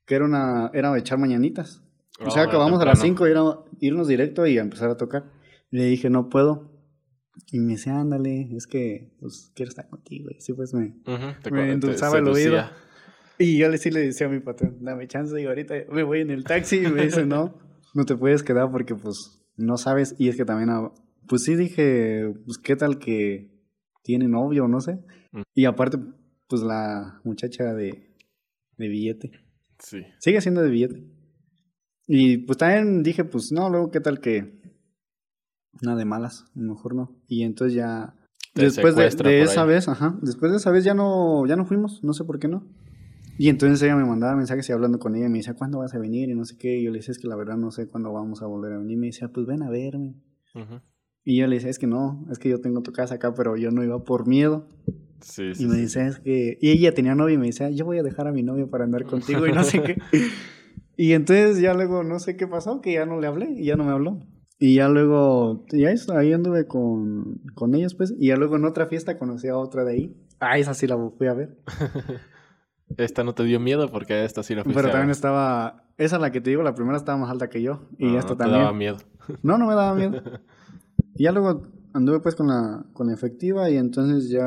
[0.05, 1.83] Que era una, era echar mañanitas.
[2.19, 3.41] o sea, ah, acabamos a las 5 y era
[3.79, 5.31] irnos directo y a empezar a tocar.
[5.69, 6.71] Le dije, no puedo.
[7.51, 10.29] Y me decía, ándale, es que pues quiero estar contigo.
[10.31, 10.95] Y así pues me,
[11.51, 12.63] me endulzaba el oído.
[13.39, 16.21] Y yo le sí le decía a mi patrón, dame chance y ahorita me voy
[16.21, 17.53] en el taxi y me dice, no,
[17.93, 20.15] no te puedes quedar porque pues no sabes.
[20.17, 20.91] Y es que también, ah,
[21.27, 23.51] pues sí dije, pues qué tal que
[24.03, 24.99] tiene novio, no sé.
[25.37, 25.41] Mm.
[25.53, 25.97] Y aparte,
[26.47, 28.15] pues la muchacha de,
[28.77, 29.31] de billete.
[29.79, 30.03] Sí.
[30.19, 31.03] Sigue siendo de billete.
[32.07, 34.61] Y pues también dije, pues no, luego qué tal que
[35.81, 37.21] nada de malas, a lo mejor no.
[37.27, 38.15] Y entonces ya
[38.55, 42.03] después de, de esa vez, ajá, después de esa vez ya no ya no fuimos,
[42.03, 42.65] no sé por qué no.
[43.37, 45.99] Y entonces ella me mandaba mensajes y hablando con ella me decía, ¿cuándo vas a
[45.99, 46.29] venir?
[46.29, 46.79] Y no sé qué.
[46.79, 48.77] Y yo le decía, es que la verdad no sé cuándo vamos a volver a
[48.79, 48.93] venir.
[48.93, 50.15] Y me decía, pues ven a verme.
[51.23, 53.55] Y yo le decía, es que no, es que yo tengo tu casa acá, pero
[53.55, 54.67] yo no iba por miedo.
[55.21, 56.57] Sí, sí, y me dice, es que...
[56.61, 58.83] Y ella tenía novio y me decía, yo voy a dejar a mi novio para
[58.83, 59.97] andar contigo y no sé qué.
[60.97, 63.75] y entonces ya luego no sé qué pasó, que ya no le hablé y ya
[63.75, 64.19] no me habló.
[64.59, 68.15] Y ya luego, ya eso, ahí anduve con, con ellos, pues.
[68.19, 70.17] Y ya luego en otra fiesta conocí a otra de ahí.
[70.39, 71.57] Ah, esa sí la fui a ver.
[72.95, 75.83] Esta no te dio miedo porque esta sí la fuiste Pero también estaba...
[75.97, 77.81] Esa la que te digo, la primera estaba más alta que yo.
[77.97, 78.61] Y esta no también.
[78.61, 78.97] daba miedo.
[79.43, 80.21] No, no me daba miedo.
[81.15, 81.63] y ya luego
[81.93, 84.45] anduve pues con la, con la efectiva y entonces ya...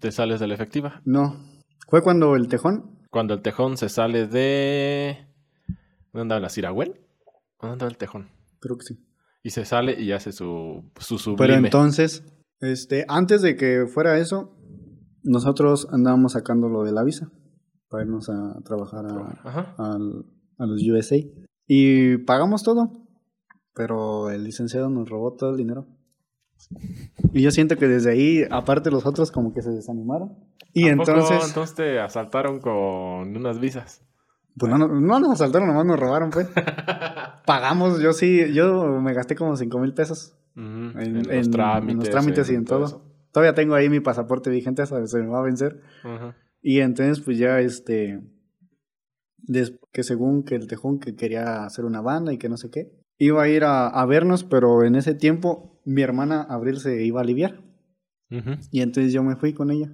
[0.00, 1.00] ¿Te sales de la efectiva?
[1.04, 1.36] No.
[1.88, 2.98] Fue cuando el tejón...
[3.10, 5.26] Cuando el tejón se sale de...
[6.12, 7.00] ¿Dónde andaba la Cirahuel?
[7.60, 8.28] ¿Dónde andaba el tejón?
[8.60, 9.04] Creo que sí.
[9.42, 11.46] Y se sale y hace su, su sublime.
[11.46, 12.24] Pero entonces,
[12.60, 14.56] este, antes de que fuera eso,
[15.22, 17.30] nosotros andábamos sacando lo de la visa
[17.88, 21.16] para irnos a trabajar a, los USA.
[21.66, 23.06] Y pagamos todo,
[23.74, 25.86] pero el licenciado nos robó todo el dinero.
[27.32, 30.36] Y yo siento que desde ahí, aparte los otros como que se desanimaron.
[30.72, 31.46] Y entonces...
[31.46, 34.02] entonces te asaltaron con unas visas.
[34.56, 36.48] Pues no, no, nos asaltaron, nomás nos robaron, pues.
[37.46, 40.36] Pagamos, yo sí, yo me gasté como 5 mil pesos.
[40.56, 43.04] en, los trámites, y en, todo.
[43.32, 45.80] Todavía tengo ahí mi pasaporte vigente, hasta se me va a vencer.
[46.60, 48.20] Y entonces, pues ya, este,
[49.92, 52.90] que según que el tejón que quería hacer una banda y que no sé qué,
[53.18, 57.22] iba a ir a, vernos, pero en ese tiempo mi hermana Abril se iba a
[57.22, 57.62] aliviar.
[58.70, 59.90] Y entonces yo me fui con ella.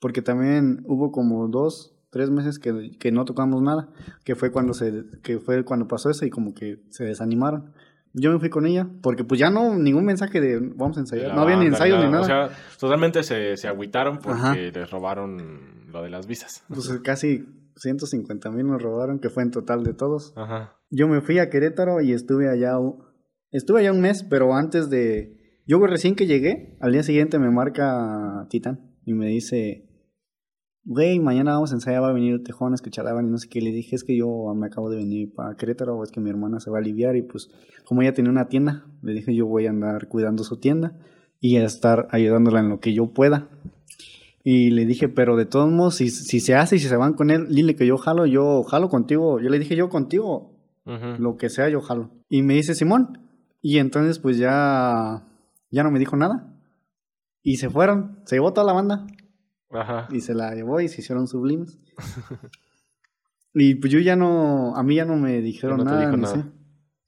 [0.00, 3.90] Porque también hubo como dos, tres meses que, que, no tocamos nada,
[4.24, 7.74] que fue cuando se, que fue cuando pasó eso y como que se desanimaron.
[8.14, 11.34] Yo me fui con ella, porque pues ya no, ningún mensaje de vamos a ensayar,
[11.34, 12.20] no había ni ensayo ni nada.
[12.22, 16.64] O sea, totalmente se, se agüitaron porque les robaron lo de las visas.
[16.68, 17.44] Pues casi
[17.76, 20.32] 150 mil nos robaron, que fue en total de todos.
[20.36, 20.78] Ajá.
[20.90, 22.78] Yo me fui a Querétaro y estuve allá,
[23.50, 27.50] estuve allá un mes, pero antes de, yo recién que llegué, al día siguiente me
[27.50, 29.88] marca Titán y me dice,
[30.84, 33.38] güey, mañana vamos a ensayar, va a venir el tejón a escuchar a y no
[33.38, 33.60] sé qué.
[33.60, 36.60] Le dije, es que yo me acabo de venir para Querétaro, es que mi hermana
[36.60, 37.50] se va a aliviar y pues
[37.84, 40.98] como ella tenía una tienda, le dije, yo voy a andar cuidando su tienda
[41.40, 43.48] y a estar ayudándola en lo que yo pueda.
[44.42, 47.12] Y le dije, pero de todos modos, si, si se hace y si se van
[47.12, 49.40] con él, dile que yo jalo, yo jalo contigo.
[49.40, 50.54] Yo le dije, yo contigo,
[50.86, 52.10] lo que sea, yo jalo.
[52.30, 53.27] Y me dice, Simón.
[53.60, 55.26] Y entonces pues ya,
[55.70, 56.54] ya no me dijo nada.
[57.42, 59.06] Y se fueron, se llevó toda la banda.
[59.70, 60.08] Ajá.
[60.10, 61.78] Y se la llevó y se hicieron sublimes.
[63.54, 66.52] y pues yo ya no, a mí ya no me dijeron nada, nada.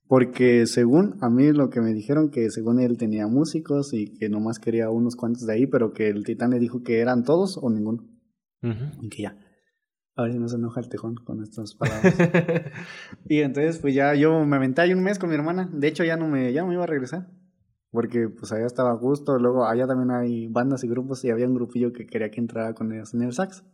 [0.07, 4.28] Porque según a mí lo que me dijeron que según él tenía músicos y que
[4.28, 7.57] nomás quería unos cuantos de ahí, pero que el titán le dijo que eran todos
[7.57, 8.05] o ninguno.
[9.01, 9.36] Y que ya.
[10.17, 12.15] A ver si no se enoja el tejón con estas palabras.
[13.29, 15.71] y entonces pues ya yo me aventé ahí un mes con mi hermana.
[15.73, 17.29] De hecho ya no me, ya no me iba a regresar
[17.91, 21.47] porque pues allá estaba a gusto, luego allá también hay bandas y grupos y había
[21.47, 23.65] un grupillo que quería que entrara con ellos en el sax.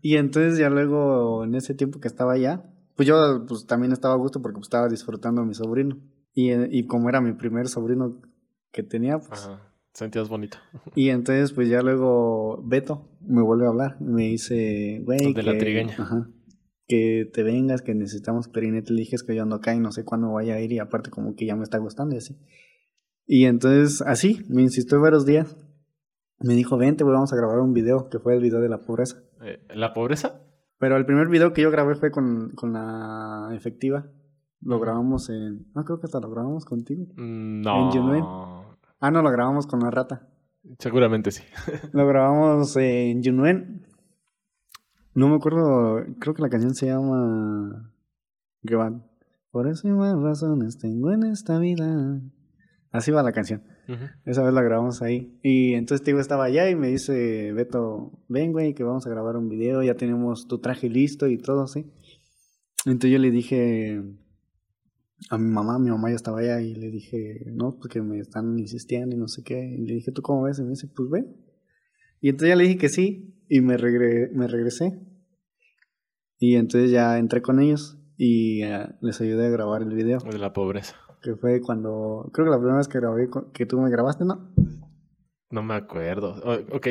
[0.00, 2.64] Y entonces ya luego, en ese tiempo que estaba allá,
[2.96, 5.98] pues yo pues también estaba a gusto porque pues, estaba disfrutando a mi sobrino.
[6.34, 8.20] Y, y como era mi primer sobrino
[8.70, 9.46] que tenía, pues...
[9.46, 9.71] Ajá.
[9.92, 10.58] Sentías bonito.
[10.94, 14.00] Y entonces, pues ya luego Beto me vuelve a hablar.
[14.00, 15.32] Me dice, güey.
[15.34, 15.94] De la trigueña.
[15.98, 16.28] Ajá.
[16.88, 18.92] Que te vengas, que necesitamos clarinete.
[18.92, 20.72] Le dije, es que yo ando acá y no sé cuándo vaya a ir.
[20.72, 22.38] Y aparte, como que ya me está gustando y así.
[23.26, 25.56] Y entonces, así, me insistió varios días.
[26.40, 28.78] Me dijo, vente, güey, vamos a grabar un video, que fue el video de la
[28.78, 29.22] pobreza.
[29.44, 30.40] Eh, ¿La pobreza?
[30.78, 34.10] Pero el primer video que yo grabé fue con, con la efectiva.
[34.60, 35.66] Lo grabamos en.
[35.74, 37.04] No, creo que hasta lo grabamos contigo.
[37.16, 37.84] Mm, No.
[37.84, 38.24] En Junuen.
[39.04, 40.28] Ah, no, lo grabamos con la rata.
[40.78, 41.42] Seguramente sí.
[41.92, 43.84] Lo grabamos en Junuen.
[45.12, 47.92] No me acuerdo, creo que la canción se llama.
[48.64, 49.04] ¿Qué va?
[49.50, 52.20] Por eso y más razones tengo en esta vida.
[52.92, 53.64] Así va la canción.
[54.24, 55.36] Esa vez la grabamos ahí.
[55.42, 59.36] Y entonces Tigo estaba allá y me dice, Beto, ven, güey, que vamos a grabar
[59.36, 59.82] un video.
[59.82, 61.90] Ya tenemos tu traje listo y todo, así.
[62.86, 64.00] Entonces yo le dije
[65.30, 68.18] a mi mamá, mi mamá ya estaba allá y le dije, no, pues que me
[68.18, 69.58] están insistiendo y no sé qué.
[69.64, 70.58] Y le dije, ¿tú cómo ves?
[70.58, 71.36] Y me dice, pues ven.
[72.20, 74.98] Y entonces ya le dije que sí y me, regre- me regresé.
[76.38, 80.18] Y entonces ya entré con ellos y eh, les ayudé a grabar el video.
[80.20, 80.96] De la pobreza.
[81.22, 84.52] Que fue cuando, creo que la primera vez que grabé, que tú me grabaste, ¿no?
[85.50, 86.34] No me acuerdo.
[86.44, 86.88] O- ok.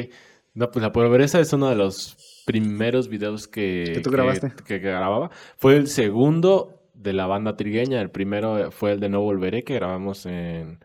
[0.54, 4.52] No, pues la pobreza es uno de los primeros videos que, Que tú grabaste.
[4.58, 5.32] que, que grababa.
[5.58, 8.02] Fue el segundo de la banda trigueña.
[8.02, 10.80] El primero fue el de No Volveré que grabamos en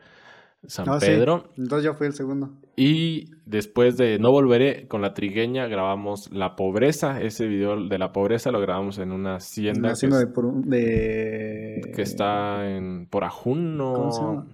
[0.66, 1.06] San Ah, sí.
[1.06, 1.50] Pedro.
[1.56, 2.50] Entonces yo fui el segundo.
[2.76, 7.20] Y después de No Volveré con la trigueña grabamos La Pobreza.
[7.20, 11.92] Ese video de La Pobreza lo grabamos en una hacienda que, de, por de...
[11.94, 13.92] que está en, por Ajuno.
[13.94, 14.46] ¿Cómo se llama?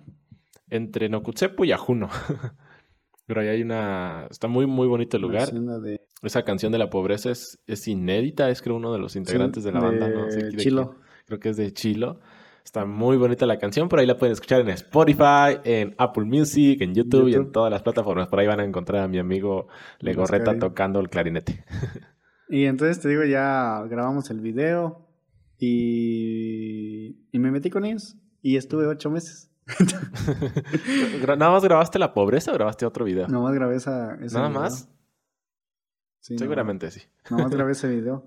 [0.68, 2.08] Entre Nocutzepo y Ajuno.
[3.26, 4.26] Pero ahí hay una...
[4.30, 5.50] Está muy, muy bonito el lugar.
[5.52, 6.00] De...
[6.22, 8.50] Esa canción de La Pobreza es, es inédita.
[8.50, 10.08] Es creo uno de los integrantes sí, de la banda.
[10.08, 10.96] No sé de de Chilo.
[11.32, 12.20] Creo que es de Chilo.
[12.62, 13.88] Está muy bonita la canción.
[13.88, 17.70] Por ahí la pueden escuchar en Spotify, en Apple Music, en YouTube, y en todas
[17.70, 18.28] las plataformas.
[18.28, 19.66] Por ahí van a encontrar a mi amigo
[20.00, 21.64] Legorreta tocando el clarinete.
[22.50, 25.08] Y entonces te digo, ya grabamos el video
[25.56, 29.50] y, y me metí con ellos y estuve ocho meses.
[31.26, 33.26] ¿Nada más grabaste La Pobreza o grabaste otro video?
[33.26, 34.60] Nomás grabé esa, ese ¿Nada video.
[34.60, 34.90] más?
[36.20, 37.00] Sí, Seguramente sí.
[37.30, 38.22] Nomás, nomás grabé ese video.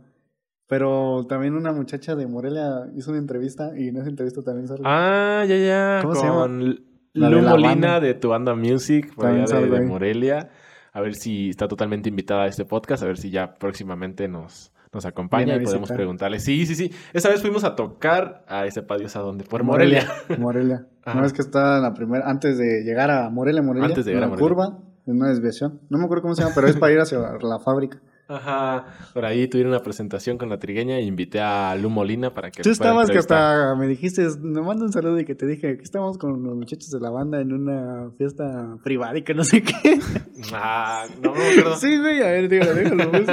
[0.68, 4.82] Pero también una muchacha de Morelia hizo una entrevista y en esa entrevista también sale.
[4.84, 6.00] Ah, ya, ya.
[6.02, 6.48] ¿Cómo con se llama?
[6.48, 8.00] Lu de Molina banda.
[8.00, 9.82] de tu banda Music, por allá de, de.
[9.86, 10.50] Morelia.
[10.92, 14.72] A ver si está totalmente invitada a este podcast, a ver si ya próximamente nos,
[14.96, 16.40] nos acompaña y podemos preguntarle.
[16.40, 16.92] Sí, sí, sí.
[17.14, 19.44] Esa vez fuimos a tocar a ese Dios a dónde.
[19.44, 20.08] Por Morelia.
[20.40, 20.88] Morelia.
[21.06, 23.90] No es que está en la primera, antes de llegar a Morelia, Morelia.
[23.90, 24.50] Antes de llegar a Morelia.
[24.50, 25.82] curva, en una desviación.
[25.90, 28.02] No me acuerdo cómo se llama, pero es para ir hacia la fábrica.
[28.28, 28.86] Ajá.
[29.14, 32.64] Por ahí tuvieron una presentación con la trigueña e invité a Lu Molina para que
[32.64, 35.84] Tú estabas que hasta me dijiste, me mando un saludo y que te dije que
[35.84, 39.62] estamos con los muchachos de la banda en una fiesta privada y que no sé
[39.62, 39.74] qué.
[40.54, 41.76] Ah, no me acuerdo.
[41.78, 43.10] sí, güey, a ver, dígalo, dígalo.
[43.12, 43.28] pues.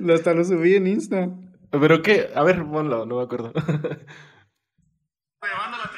[0.00, 1.28] Lo- hasta lo subí en Insta.
[1.70, 2.30] ¿Pero qué?
[2.34, 3.52] A ver, ponlo, no me acuerdo.
[5.40, 5.90] Banda La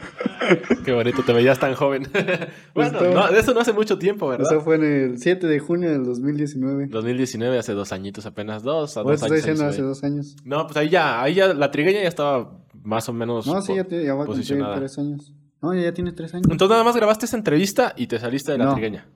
[0.84, 2.04] Qué bonito, te veías tan joven.
[2.74, 4.46] bueno, no, de eso no hace mucho tiempo, ¿verdad?
[4.52, 6.86] Eso fue en el 7 de junio del 2019.
[6.88, 9.46] 2019, hace dos añitos apenas, dos, a Pues dos estoy años.
[9.58, 10.36] diciendo hace dos años.
[10.44, 13.74] No, pues ahí ya, ahí ya, la trigueña ya estaba más o menos No, sí,
[13.74, 15.32] ya, te- ya va a cumplir tres años.
[15.62, 16.46] No, ya, ya tiene tres años.
[16.50, 18.72] Entonces nada más grabaste esa entrevista y te saliste de la No.
[18.74, 19.08] trigueña.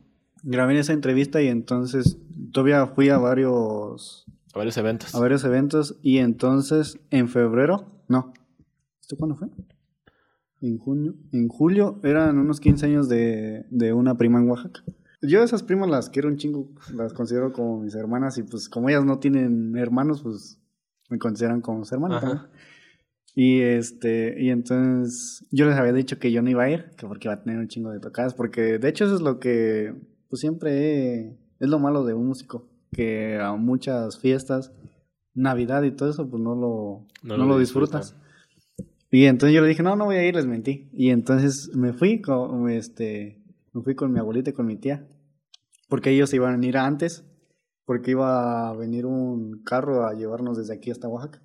[0.43, 2.17] Grabé esa entrevista y entonces
[2.51, 4.25] todavía fui a varios,
[4.55, 5.15] A varios eventos.
[5.15, 8.33] a varios eventos y entonces en febrero, no,
[9.03, 9.49] ¿esto cuándo fue?
[10.61, 14.83] En junio, en julio eran unos 15 años de, de una prima en Oaxaca.
[15.23, 18.89] Yo esas primas las quiero un chingo, las considero como mis hermanas y pues como
[18.89, 20.59] ellas no tienen hermanos, pues
[21.11, 22.21] me consideran como sus hermanas.
[22.21, 22.41] También.
[23.35, 27.07] Y este, y entonces yo les había dicho que yo no iba a ir, que
[27.07, 29.95] porque iba a tener un chingo de tocadas, porque de hecho eso es lo que
[30.29, 34.73] pues siempre es lo malo de un músico, que a muchas fiestas,
[35.35, 38.17] Navidad y todo eso, pues no lo, No no lo lo disfrutas.
[39.11, 40.89] Y entonces yo le dije, no, no voy a ir, les mentí.
[40.93, 43.43] Y entonces me fui con, este,
[43.73, 45.09] me fui con mi abuelita y con mi tía.
[45.89, 47.25] Porque ellos iban a ir antes,
[47.85, 51.43] porque iba a venir un carro a llevarnos desde aquí hasta Oaxaca.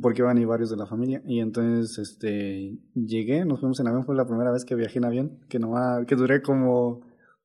[0.00, 1.22] Porque iban a ir varios de la familia.
[1.24, 5.04] Y entonces, este, llegué, nos fuimos en avión, fue la primera vez que viajé en
[5.04, 5.74] avión, que no
[6.06, 7.02] que duré como,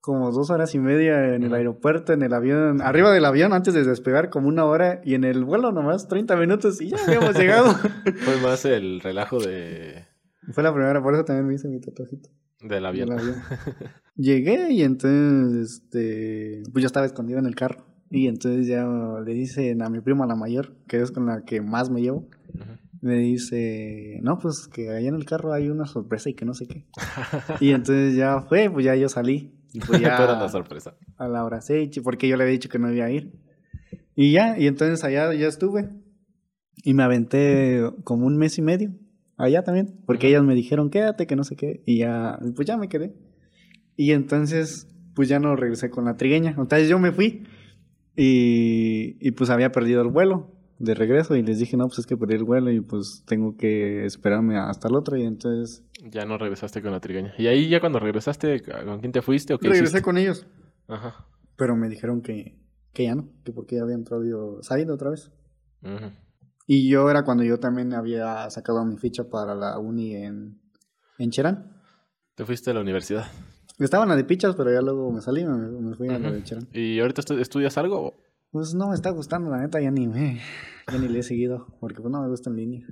[0.07, 3.73] como dos horas y media en el aeropuerto, en el avión, arriba del avión antes
[3.73, 7.35] de despegar como una hora y en el vuelo nomás 30 minutos y ya habíamos
[7.37, 7.73] llegado.
[7.73, 10.05] Fue más el relajo de...
[10.53, 12.29] Fue la primera, por eso también me hice mi tatuajito.
[12.61, 13.09] Del avión.
[13.09, 13.35] Del avión.
[14.15, 17.83] Llegué y entonces, este, pues yo estaba escondido en el carro.
[18.09, 21.59] Y entonces ya le dicen a mi prima la mayor, que es con la que
[21.59, 22.29] más me llevo,
[23.01, 26.53] me dice, no, pues que allá en el carro hay una sorpresa y que no
[26.53, 26.85] sé qué.
[27.59, 29.56] y entonces ya fue, pues ya yo salí.
[29.73, 30.95] Y pues ya Era la sorpresa.
[31.17, 33.31] a la hora sí, porque yo le había dicho que no iba a ir.
[34.15, 35.89] Y ya, y entonces allá ya estuve.
[36.83, 38.93] Y me aventé como un mes y medio.
[39.37, 39.99] Allá también.
[40.05, 40.31] Porque Ujú.
[40.35, 41.83] ellas me dijeron, quédate, que no sé qué.
[41.85, 43.13] Y ya, pues ya me quedé.
[43.95, 46.51] Y entonces, pues ya no regresé con la trigueña.
[46.57, 47.43] Entonces yo me fui.
[48.15, 51.35] Y, y pues había perdido el vuelo de regreso.
[51.35, 54.57] Y les dije, no, pues es que perdí el vuelo y pues tengo que esperarme
[54.57, 55.17] hasta el otro.
[55.17, 57.33] Y entonces Ya no regresaste con la trigueña.
[57.37, 60.01] Y ahí ya cuando regresaste, ¿con quién te fuiste o qué regresé hiciste?
[60.01, 60.45] con ellos.
[60.87, 61.25] Ajá.
[61.55, 62.59] Pero me dijeron que,
[62.93, 65.31] que ya no, que porque ya habían traído, salido otra vez.
[65.81, 66.11] Ujú.
[66.67, 70.59] Y yo era cuando yo también había sacado mi ficha para la uni en,
[71.17, 71.71] en Cherán.
[72.35, 73.25] Te fuiste a la universidad.
[73.79, 76.19] Estaba en la de pichas, pero ya luego me salí y me, me fui a
[76.19, 76.43] la de.
[76.43, 76.67] Cherán.
[76.73, 78.15] ¿Y ahorita estu- estudias algo?
[78.51, 80.39] Pues no me está gustando, la neta, ya ni me,
[80.91, 82.87] ya ni le he seguido, porque pues no me gusta en línea.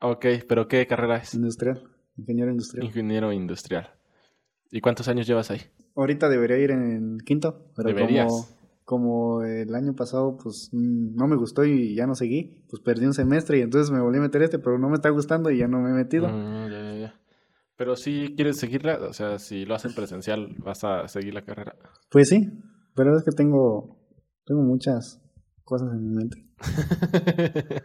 [0.00, 1.34] Ok, pero ¿qué carrera es?
[1.34, 1.82] Industrial,
[2.16, 2.86] ingeniero industrial.
[2.86, 3.90] Ingeniero industrial.
[4.70, 5.60] ¿Y cuántos años llevas ahí?
[5.96, 8.28] Ahorita debería ir en quinto, pero Deberías.
[8.84, 12.80] como, como el año pasado pues mm, no me gustó y ya no seguí, pues
[12.80, 15.50] perdí un semestre y entonces me volví a meter este, pero no me está gustando
[15.50, 16.28] y ya no me he metido.
[16.28, 17.20] Mm, ya, ya, ya.
[17.76, 21.74] Pero si quieres seguirla, o sea, si lo hacen presencial, vas a seguir la carrera.
[22.10, 22.48] Pues sí,
[22.94, 23.99] pero es que tengo,
[24.44, 25.20] tengo muchas
[25.64, 26.44] cosas en mi mente.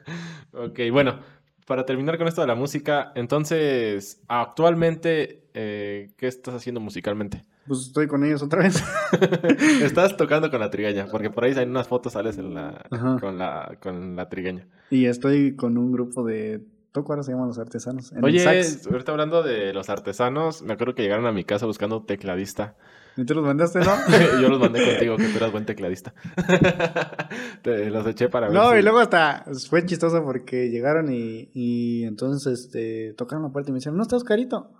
[0.53, 1.19] ok, bueno,
[1.65, 7.43] para terminar con esto de la música, entonces, actualmente, eh, ¿qué estás haciendo musicalmente?
[7.67, 8.83] Pues estoy con ellos otra vez.
[9.81, 12.85] estás tocando con la trigueña, porque por ahí en unas fotos sales en la,
[13.19, 14.67] con, la, con la trigueña.
[14.91, 18.11] y estoy con un grupo de toco, ahora se llaman los artesanos.
[18.13, 18.87] En Oye, sax.
[18.87, 22.75] ahorita hablando de los artesanos, me acuerdo que llegaron a mi casa buscando tecladista.
[23.17, 23.91] ¿Y tú los mandaste, no?
[24.41, 26.13] Yo los mandé contigo, que tú eras buen tecladista.
[27.61, 31.49] Te los eché para ver No, si- y luego hasta fue chistoso porque llegaron y,
[31.53, 34.71] y entonces este, tocaron la puerta y me dijeron, ¿no está Oscarito?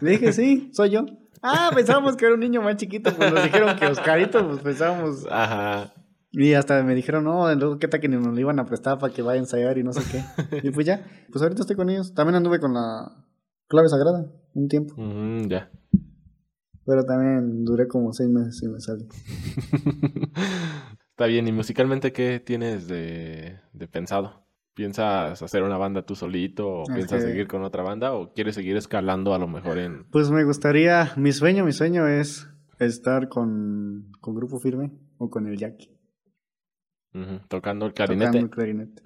[0.00, 1.06] Le dije, sí, soy yo.
[1.42, 5.26] Ah, pensábamos que era un niño más chiquito, pues nos dijeron que Oscarito, pues pensábamos.
[5.30, 5.94] Ajá.
[6.30, 8.98] Y hasta me dijeron, no, luego qué tal que ni nos lo iban a prestar
[8.98, 10.60] para que vaya a ensayar y no sé qué.
[10.68, 12.12] Y pues ya, pues ahorita estoy con ellos.
[12.12, 13.24] También anduve con la
[13.68, 15.70] clave sagrada un tiempo, Mm, ya.
[16.88, 19.06] Pero también duré como seis meses y me salí.
[21.10, 24.46] Está bien, ¿y musicalmente qué tienes de, de pensado?
[24.72, 28.74] ¿Piensas hacer una banda tú solito o piensas seguir con otra banda o quieres seguir
[28.78, 30.04] escalando a lo mejor en...
[30.04, 35.46] Pues me gustaría, mi sueño, mi sueño es estar con, con Grupo Firme o con
[35.46, 35.94] el Jackie.
[37.48, 38.38] Tocando el tocando clarinete?
[38.38, 39.02] el clarinete.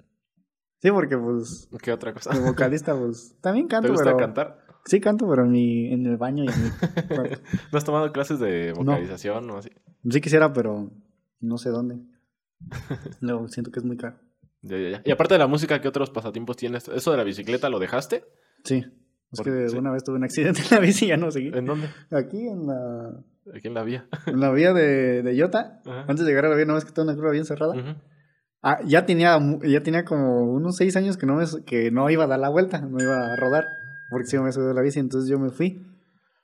[0.81, 2.33] Sí, porque pues ¿Qué otra cosa?
[2.33, 4.62] de vocalista pues también ¿Te canto, gusta pero cantar?
[4.85, 6.69] Sí canto, pero en mi en el baño y en mi
[7.15, 7.39] cuarto.
[7.71, 8.83] ¿No has tomado clases de No.
[8.85, 9.69] vocalización o así?
[10.09, 10.91] Sí quisiera, pero
[11.39, 11.97] no sé dónde.
[13.21, 14.17] Luego siento que es muy caro.
[14.61, 15.01] Ya, ya, ya.
[15.05, 16.87] Y aparte de la música, ¿qué otros pasatiempos tienes?
[16.87, 18.23] ¿Eso de la bicicleta lo dejaste?
[18.63, 18.85] Sí.
[19.31, 19.77] Es que sí.
[19.77, 21.51] una vez tuve un accidente en la bici y ya no seguí.
[21.53, 21.87] ¿En dónde?
[22.11, 23.09] Aquí en la,
[23.53, 24.07] Aquí en la vía.
[24.27, 26.01] en la vía de, de Yota, Ajá.
[26.07, 27.73] antes de llegar a la vía, no ves que está una curva bien cerrada.
[28.61, 32.23] Ah, ya tenía, ya tenía como unos seis años que no, me, que no iba
[32.23, 33.65] a dar la vuelta, no iba a rodar,
[34.09, 35.85] porque si me subí de la bici, entonces yo me fui.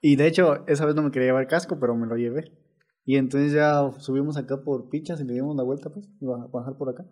[0.00, 2.52] Y de hecho, esa vez no me quería llevar casco, pero me lo llevé.
[3.04, 6.46] Y entonces ya subimos acá por Pichas y le dimos la vuelta, pues, iba a
[6.46, 7.04] bajar por acá.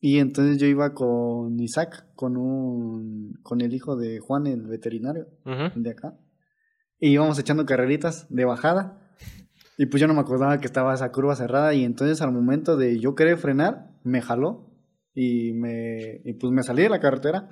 [0.00, 5.26] Y entonces yo iba con Isaac, con un, con el hijo de Juan, el veterinario
[5.44, 5.78] Ujú.
[5.80, 6.18] de acá.
[6.98, 8.98] Y íbamos echando carreritas de bajada.
[9.76, 11.74] Y pues yo no me acordaba que estaba esa curva cerrada.
[11.74, 14.70] Y entonces al momento de yo querer frenar, me jaló.
[15.14, 17.48] Y me y pues me salí de la carretera.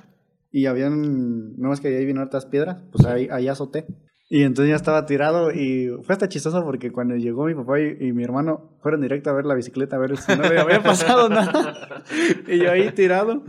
[0.50, 3.86] Y habían, no es que ahí vienen hartas piedras, pues ahí, ahí azoté.
[4.30, 7.96] Y entonces ya estaba tirado y fue hasta chistoso porque cuando llegó mi papá y,
[8.00, 10.82] y mi hermano fueron directo a ver la bicicleta, a ver si no le había
[10.82, 12.04] pasado nada.
[12.46, 13.44] y yo ahí tirado.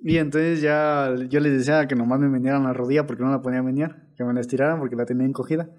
[0.00, 3.40] Y entonces ya yo les decía que nomás me menearan la rodilla porque no la
[3.40, 5.70] podía menear, que me la estiraran porque la tenía encogida.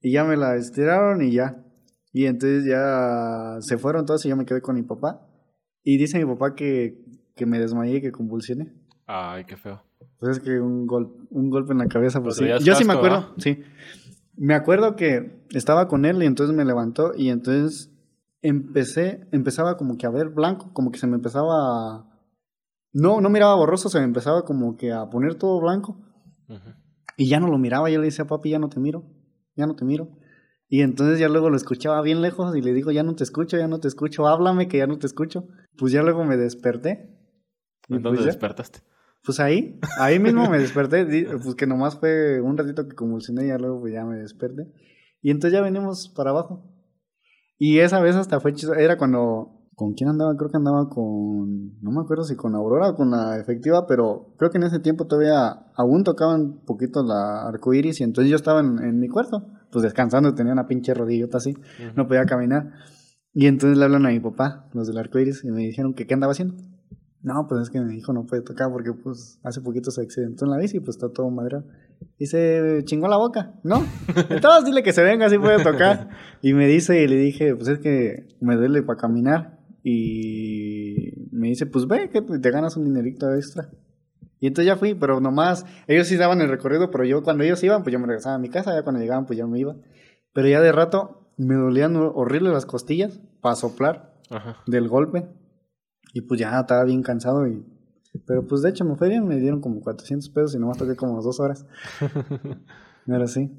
[0.00, 1.64] Y ya me la estiraron y ya.
[2.12, 5.26] Y entonces ya se fueron todos y yo me quedé con mi papá.
[5.82, 7.04] Y dice mi papá que,
[7.34, 8.72] que me desmayé y que convulsioné.
[9.06, 9.82] Ay, qué feo.
[10.18, 12.42] Pues es que un, gol, un golpe en la cabeza, pues sí.
[12.42, 13.62] Pero traías Yo sí me acuerdo, sí.
[14.36, 17.90] Me acuerdo que estaba con él y entonces me levantó y entonces
[18.42, 22.04] empecé, empezaba como que a ver blanco, como que se me empezaba a...
[22.92, 25.98] No, no miraba borroso, se me empezaba como que a poner todo blanco
[27.16, 29.04] y ya no lo miraba, yo le decía, papi, ya no te miro,
[29.56, 30.08] ya no te miro.
[30.68, 33.56] Y entonces ya luego lo escuchaba bien lejos y le digo, ya no te escucho,
[33.56, 35.48] ya no te escucho, háblame que ya no te escucho.
[35.76, 37.18] Pues ya luego me desperté.
[37.88, 38.80] ¿En dónde pues despertaste?
[39.24, 41.06] Pues ahí, ahí mismo me desperté,
[41.42, 44.72] pues que nomás fue un ratito que convulsioné y ya luego pues ya me desperté.
[45.20, 46.64] Y entonces ya venimos para abajo.
[47.58, 50.36] Y esa vez hasta fue chistoso, era cuando, ¿con quién andaba?
[50.36, 54.34] Creo que andaba con, no me acuerdo si con Aurora o con la efectiva, pero
[54.38, 58.60] creo que en ese tiempo todavía aún tocaban poquito la arcoiris y entonces yo estaba
[58.60, 61.54] en, en mi cuarto, pues descansando, tenía una pinche rodillota así,
[61.96, 62.72] no podía caminar.
[63.34, 66.14] Y entonces le hablan a mi papá, los del arcoiris, y me dijeron que qué
[66.14, 66.54] andaba haciendo.
[67.22, 70.44] No, pues es que mi hijo no puede tocar porque pues hace poquito se accidentó
[70.44, 71.64] en la bici y pues está todo madreado.
[72.16, 73.84] Y se chingó la boca, ¿no?
[74.28, 76.10] Entonces dile que se venga, así puede tocar.
[76.42, 79.58] Y me dice, y le dije, pues es que me duele para caminar.
[79.82, 83.70] Y me dice, pues ve, que te ganas un dinerito extra.
[84.40, 87.62] Y entonces ya fui, pero nomás, ellos sí daban el recorrido, pero yo cuando ellos
[87.64, 89.74] iban, pues yo me regresaba a mi casa, ya cuando llegaban, pues ya me iba.
[90.32, 94.58] Pero ya de rato me dolían horrible las costillas para soplar Ajá.
[94.66, 95.26] del golpe.
[96.12, 97.64] Y pues ya estaba bien cansado y...
[98.26, 100.96] Pero pues de hecho me fue bien, me dieron como 400 pesos y nomás toqué
[100.96, 101.66] como dos horas.
[103.06, 103.50] Era así.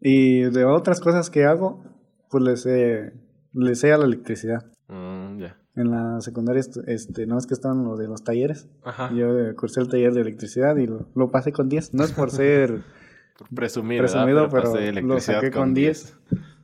[0.00, 1.84] Y de otras cosas que hago,
[2.30, 3.12] pues le sé,
[3.52, 4.66] le sé a la electricidad.
[4.88, 5.56] Mm, ya.
[5.76, 8.68] En la secundaria, este, no es que estaban lo de los talleres.
[8.82, 9.12] Ajá.
[9.14, 11.94] Yo eh, cursé el taller de electricidad y lo, lo pasé con 10.
[11.94, 12.82] No es por ser
[13.40, 14.50] Por presumir, presumido, ¿verdad?
[14.50, 16.18] pero, pasé lo electricidad saqué con 10.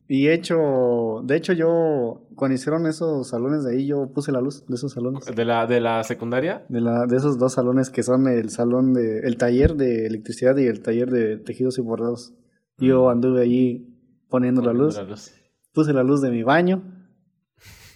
[0.08, 4.40] Y he hecho, de hecho yo, cuando hicieron esos salones de ahí, yo puse la
[4.40, 5.24] luz de esos salones.
[5.26, 6.64] ¿De la, ¿De la secundaria?
[6.68, 10.56] De, la, de esos dos salones que son el salón de, el taller de electricidad
[10.58, 12.34] y el taller de tejidos y bordados.
[12.78, 13.98] Yo anduve allí
[14.28, 15.32] poniendo la luz, La luz.
[15.72, 16.82] puse la luz de mi baño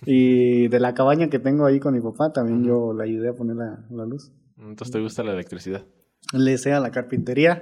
[0.07, 3.35] y de la cabaña que tengo ahí con mi papá también yo le ayudé a
[3.35, 4.33] poner la, la luz.
[4.59, 5.85] Entonces te gusta la electricidad.
[6.33, 7.61] Le sé a la carpintería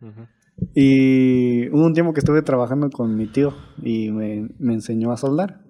[0.00, 0.26] Ujú.
[0.74, 5.16] Y hubo un tiempo que estuve trabajando con mi tío y me, me enseñó a
[5.16, 5.60] soldar.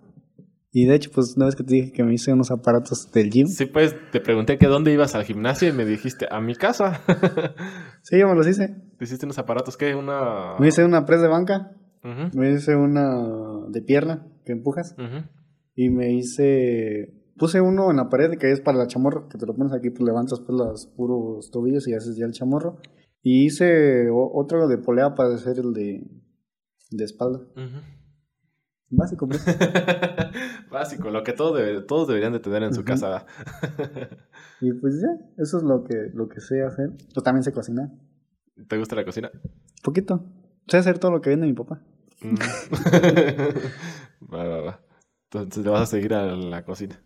[0.76, 3.30] Y de hecho, pues una vez que te dije que me hice unos aparatos del
[3.30, 6.57] gym, Sí, pues te pregunté que dónde ibas al gimnasio y me dijiste, a mi
[6.57, 7.01] casa.
[8.03, 8.74] sí, yo me los hice.
[8.99, 9.76] ¿Te hiciste unos aparatos?
[9.76, 9.95] ¿Qué?
[9.95, 10.57] Una...
[10.59, 11.70] Me hice una press de banca,
[12.35, 14.97] me hice una de pierna que empujas
[15.76, 19.47] y me hice puse uno en la pared que es para la chamorro, que te
[19.47, 22.78] lo pones aquí, pues levantas pues los puros tobillos y haces ya el chamorro.
[23.27, 26.07] Y hice otro de polea para hacer el de
[26.91, 27.41] de espalda.
[28.91, 29.45] Básico, pues.
[30.70, 33.27] Básico, lo que todo debe- todos deberían de tener en su casa.
[34.61, 35.09] y pues ya,
[35.43, 36.91] eso es lo que lo que sé hacer.
[37.14, 37.89] Yo también sé cocinar.
[38.68, 39.31] ¿Te gusta la cocina?
[39.83, 40.25] Poquito.
[40.68, 41.83] Sé hacer todo lo que vende mi papá.
[42.20, 42.35] Mm.
[44.33, 44.81] va, va, va.
[45.33, 47.03] Entonces le vas a seguir a la cocina.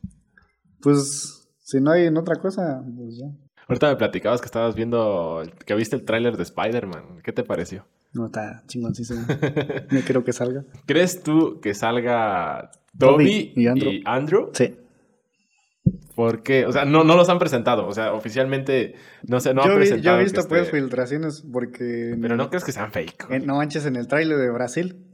[0.83, 3.27] Pues si no hay en otra cosa, pues ya.
[3.69, 7.21] Ahorita me platicabas que estabas viendo, que viste el tráiler de Spider-Man.
[7.23, 7.87] ¿Qué te pareció?
[8.15, 9.27] No está chingoncísimo.
[9.91, 10.65] No quiero que salga.
[10.87, 14.51] ¿Crees tú que salga Toby Toby y y Andrew.
[14.55, 14.77] Sí.
[16.17, 16.67] ¿Por qué?
[16.67, 17.87] O sea, no, no los han presentado.
[17.87, 18.95] O sea, oficialmente
[19.27, 20.19] no sé, no han vi- yo presentado.
[20.19, 22.17] he visto esté- pues filtraciones porque...
[22.21, 23.27] Pero no crees que sean fake.
[23.31, 25.05] en- no manches, en el tráiler de Brasil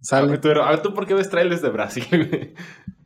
[0.00, 0.30] A sale...
[0.32, 2.54] ver, tú, a ver, ¿tú por qué ves trailers de Brasil?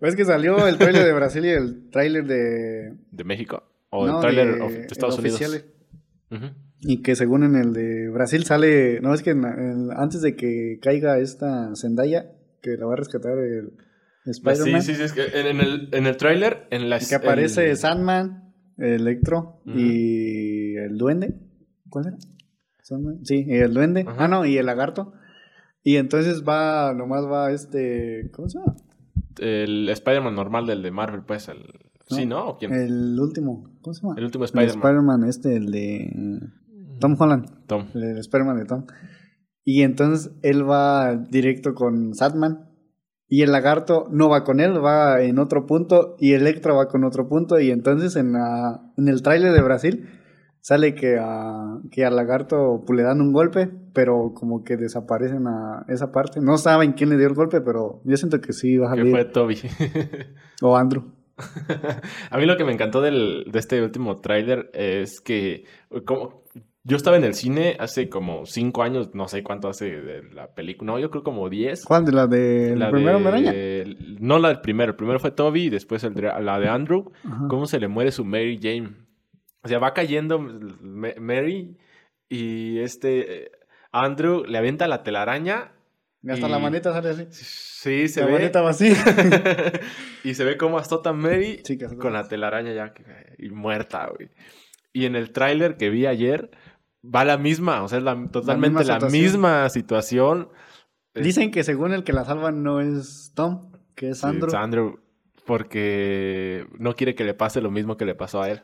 [0.01, 2.95] Es que salió el tráiler de Brasil y el tráiler de...
[3.11, 3.65] ¿De México?
[3.97, 5.41] ¿O no, el tráiler de- Estados Unidos?
[6.81, 9.01] Y que según en el de Brasil sale...
[9.01, 12.97] No, es que en- en- antes de que caiga esta Zendaya, que la va a
[12.97, 13.73] rescatar el
[14.27, 15.03] Spider-Man, Sí, sí, sí.
[15.03, 19.61] Es que en, en el, en el tráiler, en la que aparece el- Sandman, Electro
[19.65, 21.35] y el Duende.
[21.89, 22.17] ¿Cuál era?
[22.83, 23.25] Sandman.
[23.25, 24.05] Sí, y el Duende.
[24.07, 25.13] Ah, no, y el Lagarto.
[25.83, 28.31] Y entonces va, nomás va este...
[28.33, 28.77] ¿Cómo se llama?
[29.39, 31.49] el Spider-Man normal del de Marvel, pues.
[31.49, 31.63] El...
[32.09, 32.49] Sí, ¿no?
[32.51, 32.73] ¿O quién?
[32.73, 33.65] El último.
[33.83, 34.15] ¿Cómo se llama?
[34.17, 34.77] El último El Spider-Man.
[34.77, 36.11] Spider-Man este, el de
[37.01, 37.67] Tom Holland.
[37.67, 37.87] Tom.
[37.95, 38.87] El Spider-Man de Tom.
[39.65, 42.71] Y entonces él va directo con Satman.
[43.29, 46.15] Y el lagarto no va con él, va en otro punto.
[46.21, 47.59] Y Electro va con otro punto.
[47.59, 50.09] Y entonces en, la, en el tráiler de Brasil
[50.61, 53.69] sale que, a, que al lagarto pues, le dan un golpe.
[53.93, 56.41] Pero como que desaparecen a esa parte.
[56.41, 58.99] No saben quién le dio el golpe, pero yo siento que sí va a Que
[59.01, 59.13] salir.
[59.13, 59.57] fue Toby.
[60.63, 61.16] O Andrew.
[62.31, 65.65] A mí lo que me encantó del, de este último tráiler es que
[66.05, 66.45] como
[66.85, 70.55] yo estaba en el cine hace como cinco años, no sé cuánto hace de la
[70.55, 71.85] película, no, yo creo como diez.
[71.85, 73.19] ¿Cuál de la de La primero
[73.53, 73.97] de-?
[74.21, 77.11] No la del primero, el primero fue Toby y después el de- la de Andrew.
[77.25, 77.49] Ajá.
[77.49, 78.91] ¿Cómo se le muere su Mary Jane?
[79.63, 81.77] O sea, va cayendo Ma- Mary
[82.29, 83.51] y este eh,
[83.91, 85.73] Andrew le avienta la telaraña.
[86.27, 87.27] Y hasta y- la manita sale así.
[87.31, 88.33] Sí, se la ve.
[88.33, 88.93] manita va así.
[90.25, 92.93] y se ve cómo azota Mary Sí, con la telaraña ya
[93.39, 94.31] y muerta, güey.
[94.93, 96.51] Y en el tráiler que vi ayer
[97.05, 100.49] va la misma, o sea, es la, totalmente la misma, situación.
[100.49, 100.49] situación.
[101.15, 104.49] Dicen que según el que la salva no es Tom, que es Sí, Andrew.
[104.49, 104.99] es Andrew,
[105.45, 108.63] porque no quiere que le pase lo mismo que le pasó a él.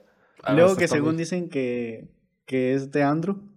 [0.53, 2.09] Luego que según dicen que,
[2.45, 3.52] que es de Andrew.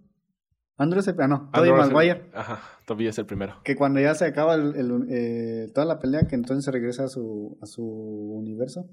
[0.78, 1.14] Andrew es el...
[1.20, 2.22] Ah, no, Tobey el- Maguire.
[2.34, 3.54] Ajá, Toby es el primero.
[3.64, 7.04] Que cuando ya se acaba el- el- eh, toda la pelea, que entonces se regresa
[7.04, 8.88] a su, a su universo.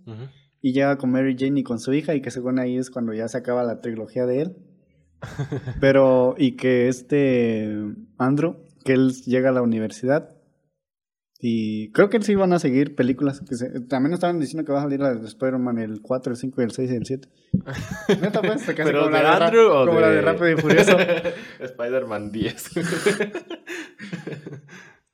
[0.62, 3.14] Y llega con Mary Jane y con su hija, y que según ahí es cuando
[3.14, 4.56] ya se acaba la trilogía de él.
[5.82, 7.70] Pero, y que este
[8.18, 10.33] Andrew, que él llega a la universidad.
[11.46, 13.42] Y creo que sí van a seguir películas.
[13.42, 16.38] Que se- también estaban diciendo que va a salir la de Spider-Man el 4, el
[16.38, 17.28] 5, el 6 y el 7.
[18.22, 20.56] Neta, pues, se casi ¿Pero como, de la, de, Andrew como la de Rápido y
[20.62, 20.98] Furioso.
[21.60, 22.72] Spider-Man 10.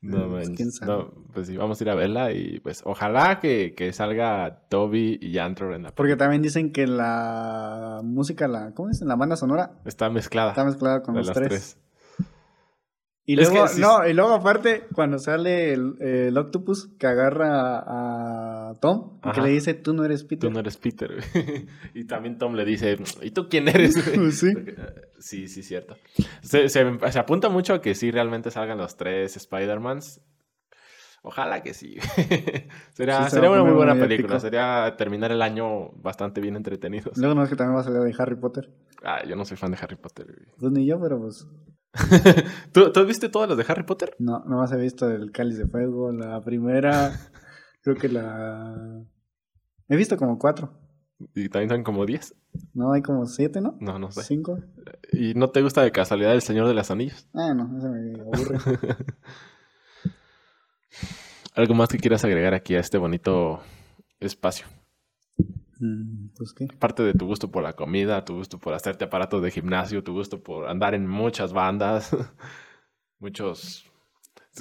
[0.01, 3.91] no, Pues, no, pues sí, vamos a ir a verla y pues ojalá que, que
[3.91, 9.01] salga Toby y Andrew en la Porque también dicen que la música, la, ¿cómo es?
[9.01, 10.51] La banda sonora Está mezclada.
[10.51, 11.49] está mezclada con los las tres.
[11.49, 11.77] tres.
[13.30, 17.77] Y Es luego, que no, y luego aparte, cuando sale el, el octopus que agarra
[17.77, 19.41] a, a Tom, y que Ajá.
[19.43, 20.49] le dice, tú no eres Peter.
[20.49, 21.11] Tú no eres Peter.
[21.93, 23.93] y también Tom le dice, ¿y tú quién eres?
[24.15, 24.47] güey?" Sí.
[24.57, 24.75] Eh,
[25.19, 25.95] sí, sí, cierto.
[26.41, 30.21] Se, se- se apunta mucho a que sí realmente salgan los tres Spider-Mans.
[31.24, 31.97] Ojalá que sí.
[32.93, 34.36] sería Sí, sería una muy buena muy película.
[34.36, 34.39] épico.
[34.39, 37.17] Sería terminar el año bastante bien entretenidos.
[37.17, 38.74] Luego no es que también va a salir de Harry Potter.
[39.03, 40.26] Ah, yo no soy fan de Harry Potter.
[40.26, 40.47] güey.
[40.57, 41.45] Pues ni yo, pero pues
[42.72, 44.15] ¿Tú, ¿Tú viste todas las de Harry Potter?
[44.20, 47.11] no, no más he visto el Cáliz de Fuego, la primera,
[47.82, 49.01] creo que la...
[49.88, 50.72] He visto como cuatro.
[51.36, 52.34] Y también son como 10.
[52.76, 53.76] No, hay como siete, ¿no?
[53.82, 54.22] No, no sé.
[54.24, 54.57] ¿Cinco?
[55.11, 57.28] ¿Y no te gusta de casualidad El Señor de los Anillos?
[57.34, 58.57] Ah, no, eso me aburre.
[61.60, 63.60] ¿Algo más que quieras agregar aquí a este bonito
[64.22, 64.66] espacio?
[65.80, 66.68] Mm, pues qué.
[66.74, 70.14] Aparte de tu gusto por la comida, tu gusto por hacerte aparatos de gimnasio, tu
[70.14, 72.16] gusto por andar en muchas bandas,
[73.20, 73.86] muchos...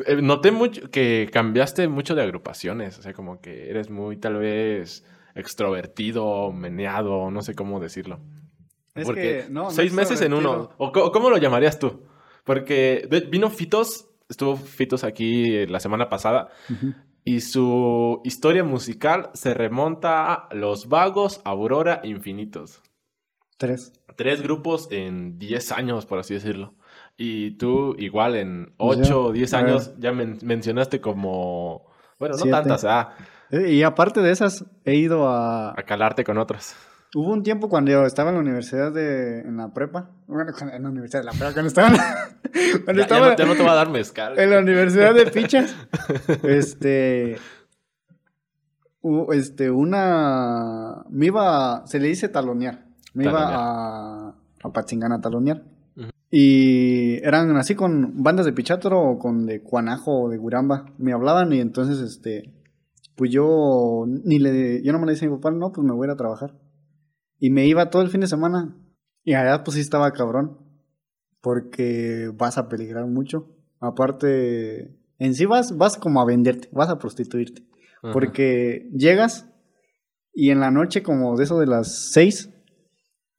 [0.07, 4.39] Eh, Noté mucho que cambiaste mucho de agrupaciones, o sea, como que eres muy tal
[4.39, 8.19] vez extrovertido, meneado, no sé cómo decirlo.
[8.97, 12.03] Es Porque que, no, no seis meses en uno, o ¿cómo lo llamarías tú?
[12.43, 16.49] Porque vino Fitos, estuvo Fitos aquí eh, la semana pasada,
[17.25, 22.83] y su historia musical se remonta a Los Vagos, Aurora, Infinitos.
[23.57, 23.93] Tres.
[24.17, 26.75] Tres grupos en 10 años, por así decirlo.
[27.17, 29.67] Y tú igual en Pues 8 ya, o 10 a ver.
[29.71, 31.87] años ya men- mencionaste como...
[32.19, 32.51] Bueno, no Siete.
[32.57, 33.15] tantas, ah,
[33.51, 35.71] Y aparte de esas, he ido a...
[35.71, 36.77] a calarte con otras.
[37.15, 39.41] Hubo un tiempo cuando yo estaba en la universidad de...
[39.41, 40.11] En la prepa.
[40.27, 41.53] Bueno, en la universidad de la prepa.
[41.53, 42.29] Cuando estaba en la,
[42.85, 44.39] cuando Ya, ya estaba no, ya no te va a dar mezcal.
[44.39, 45.75] en la universidad de Pichas.
[46.43, 47.39] este...
[49.33, 51.05] Este, una...
[51.09, 51.87] Me iba...
[51.87, 52.87] Se le dice talonear.
[53.15, 53.51] Me Talonear.
[53.51, 54.35] iba a...
[54.63, 55.63] A Patzingán a talonear.
[56.31, 60.85] Y eran así con bandas de Pichatoro o con de Cuanajo o de Guramba.
[60.99, 62.53] Me hablaban y entonces, este,
[63.17, 65.95] pues yo ni le, yo no me le dije a mi papá, no, pues me
[65.95, 66.55] voy a ir a trabajar.
[67.39, 68.77] Y me iba todo el fin de semana.
[69.25, 70.59] Y allá pues sí estaba cabrón.
[71.41, 73.49] Porque vas a peligrar mucho.
[73.81, 77.63] Aparte, en sí vas, vas como a venderte, vas a prostituirte.
[78.03, 78.13] Ajá.
[78.13, 79.47] Porque llegas
[80.33, 82.51] y en la noche, como de eso de las seis,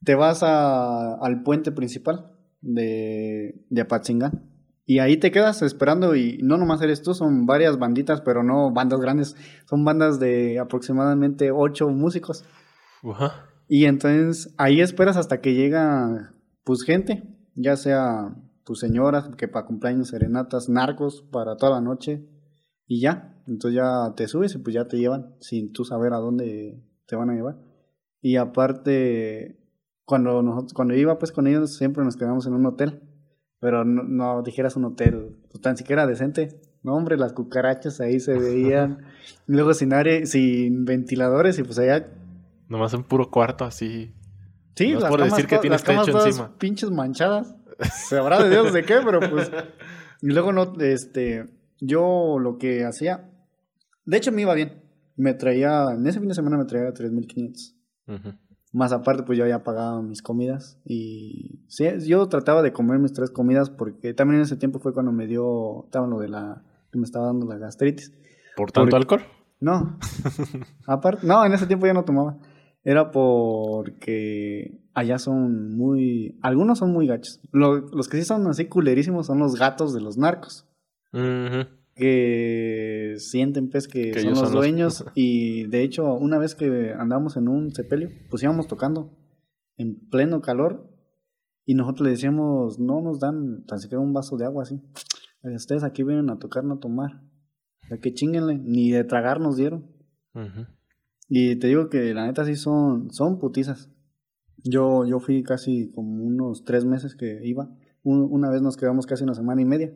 [0.03, 2.31] te vas a- al puente principal
[2.61, 4.45] de, de Apatzingán.
[4.85, 8.71] Y ahí te quedas esperando y no nomás eres tú, son varias banditas, pero no
[8.71, 9.35] bandas grandes.
[9.69, 12.43] Son bandas de aproximadamente ocho músicos.
[13.03, 13.45] Ajá.
[13.71, 17.23] Y entonces ahí esperas hasta que llega pues gente,
[17.55, 22.27] ya sea tus señoras, que para cumpleaños serenatas, narcos para toda la noche
[22.87, 23.39] y ya.
[23.45, 27.15] Entonces ya te subes y pues ya te llevan sin tú saber a dónde te
[27.15, 27.59] van a llevar.
[28.21, 29.59] Y aparte,
[30.03, 33.03] cuando, nosotros, cuando iba pues con ellos siempre nos quedamos en un hotel,
[33.59, 36.59] pero no, no dijeras un hotel pues, tan siquiera decente.
[36.81, 39.03] No, hombre, las cucarachas ahí se veían.
[39.45, 42.07] Luego sin aire, sin ventiladores y pues allá
[42.69, 44.13] Nomás un puro cuarto así.
[44.75, 46.57] Sí, No las por camas, decir que tienes las camas techo encima.
[46.57, 47.53] pinches manchadas.
[48.09, 49.51] Sabrá de Dios de qué, pero pues.
[50.21, 51.45] Y luego no, este,
[51.79, 53.31] yo lo que hacía,
[54.05, 54.83] de hecho me iba bien.
[55.15, 57.73] Me traía, en ese fin de semana me traía 3.500.
[58.07, 58.33] Ujú.
[58.73, 60.77] Más aparte, pues yo ya pagaba mis comidas.
[60.85, 64.93] Y sí, yo trataba de comer mis tres comidas porque también en ese tiempo fue
[64.93, 68.11] cuando me dio, estaba lo de la, que me estaba dando la gastritis.
[68.57, 69.21] ¿Por tanto Porque- alcohol?
[69.61, 69.97] No.
[70.85, 72.37] Aparte, no, en ese tiempo ya no tomaba.
[72.83, 76.37] Era porque allá son muy.
[76.41, 77.39] Algunos son muy gachos.
[77.51, 80.65] Lo- los que sí son así culerísimos son los gatos de los narcos.
[81.13, 81.67] Ujú.
[81.95, 85.05] Que sienten, pues, que, Que son los son los- dueños.
[85.15, 89.11] Y de hecho, una vez que andamos en un sepelio, pues íbamos tocando
[89.77, 90.89] en pleno calor.
[91.65, 94.81] Y nosotros le decíamos, no nos dan tan siquiera un vaso de agua así.
[95.43, 97.21] ustedes aquí vienen a tocar, no a tomar.
[97.83, 99.85] O sea, que chinguenle, ni de tragar nos dieron.
[100.33, 100.65] Ujú.
[101.29, 103.89] Y te digo que la neta sí son, son putizas.
[104.63, 107.69] Yo, yo fui casi como unos tres meses que iba.
[108.03, 109.93] Un- una vez nos quedamos casi una semana y media.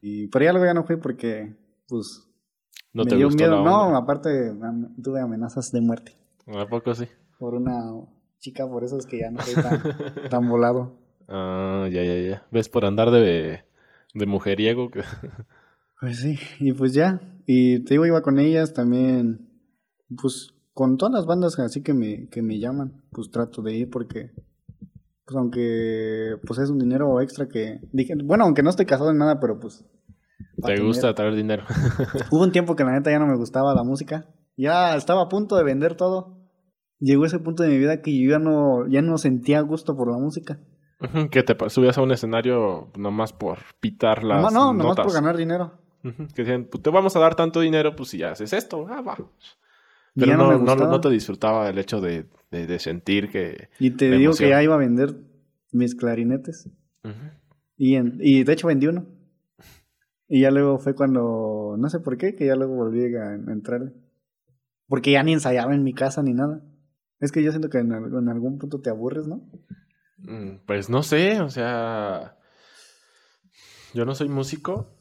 [0.00, 1.56] Y, pero ya luego ya no fui porque,
[1.88, 2.28] pues,
[2.92, 3.56] No me te dio gustó miedo.
[3.56, 4.52] la No, aparte
[5.02, 6.12] tuve amenazas de muerte
[6.46, 7.06] ¿A poco sí?
[7.38, 7.82] por una
[8.38, 9.78] chica, por eso es que ya no soy tan,
[10.30, 10.98] tan volado.
[11.28, 12.46] Ah, ya, ya, ya.
[12.50, 13.64] ¿Ves por andar de,
[14.14, 14.90] de mujeriego?
[14.90, 15.02] que-
[16.00, 17.20] Pues sí, y pues ya.
[17.46, 19.48] Y te digo, iba con ellas también,
[20.20, 23.90] pues con todas las bandas así que me, que me llaman, pues trato de ir
[23.90, 24.32] porque,
[25.24, 29.18] pues aunque, pues es un dinero extra que, dije, bueno, aunque no estoy casado en
[29.18, 29.84] nada, pero pues...
[30.56, 30.82] ¿Te tener.
[30.82, 31.64] gusta traer dinero?
[32.30, 34.26] Hubo un tiempo que la neta ya no me gustaba la música,
[34.56, 36.38] ya estaba a punto de vender todo.
[37.00, 40.10] Llegó ese punto de mi vida que yo ya no, ya no sentía gusto por
[40.10, 40.60] la música.
[41.30, 45.36] Que te subías a un escenario nomás por pitar las Nomás- no, nomás por ganar
[45.36, 45.72] dinero.
[46.02, 49.16] Que decían, pues te vamos a dar tanto dinero, pues si haces esto, ah, va.
[50.14, 51.00] Pero ya no no, me no, no, gustaba.
[51.00, 53.68] te disfrutaba el hecho de, de- de sentir que...
[53.80, 54.46] Y te digo emoción.
[54.46, 55.14] que ya iba a vender
[55.72, 56.68] mis clarinetes.
[57.76, 59.06] Y, en- y de hecho vendí uno.
[60.28, 63.92] Y ya luego fue cuando, no sé por qué, que ya luego volví a, entrarle.
[64.88, 66.62] Porque ya ni ensayaba en mi casa ni nada.
[67.20, 69.42] Es que yo siento que en, en algún punto te aburres, ¿no?
[70.18, 72.36] Mm, Pues no sé, o sea,
[73.94, 74.93] yo no soy músico.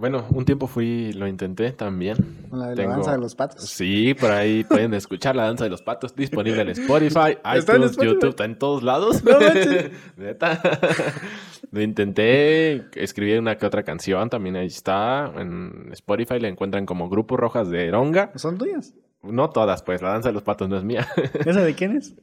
[0.00, 2.16] Bueno, un tiempo fui, lo intenté también.
[2.50, 3.64] La de Tengo- la danza de los patos.
[3.68, 7.90] Sí, por ahí pueden escuchar la danza de los patos disponible en Spotify, en iTunes,
[7.92, 8.06] Spotify.
[8.06, 9.22] YouTube, está en todos lados.
[9.22, 9.38] No.
[10.16, 10.60] Neta.
[11.72, 15.30] Lo intenté, escribí una que otra canción, también ahí está.
[15.36, 18.32] En Spotify la encuentran como Grupo Rojas de Eronga.
[18.36, 18.92] ¿Son tuyas?
[19.22, 21.06] No todas, pues, la danza de los patos no es mía.
[21.44, 22.14] ¿Esa de quién es?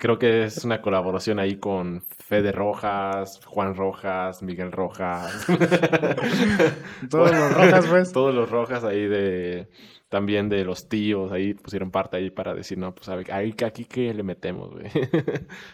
[0.00, 5.46] Creo que es una colaboración ahí con Fede Rojas, Juan Rojas, Miguel Rojas.
[7.10, 8.12] Todos los rojas, pues.
[8.12, 9.68] Todos los Rojas ahí de...
[10.08, 13.54] También de los tíos, ahí pusieron parte ahí para decir, no, pues a ver, ahí,
[13.64, 14.90] aquí que le metemos, güey.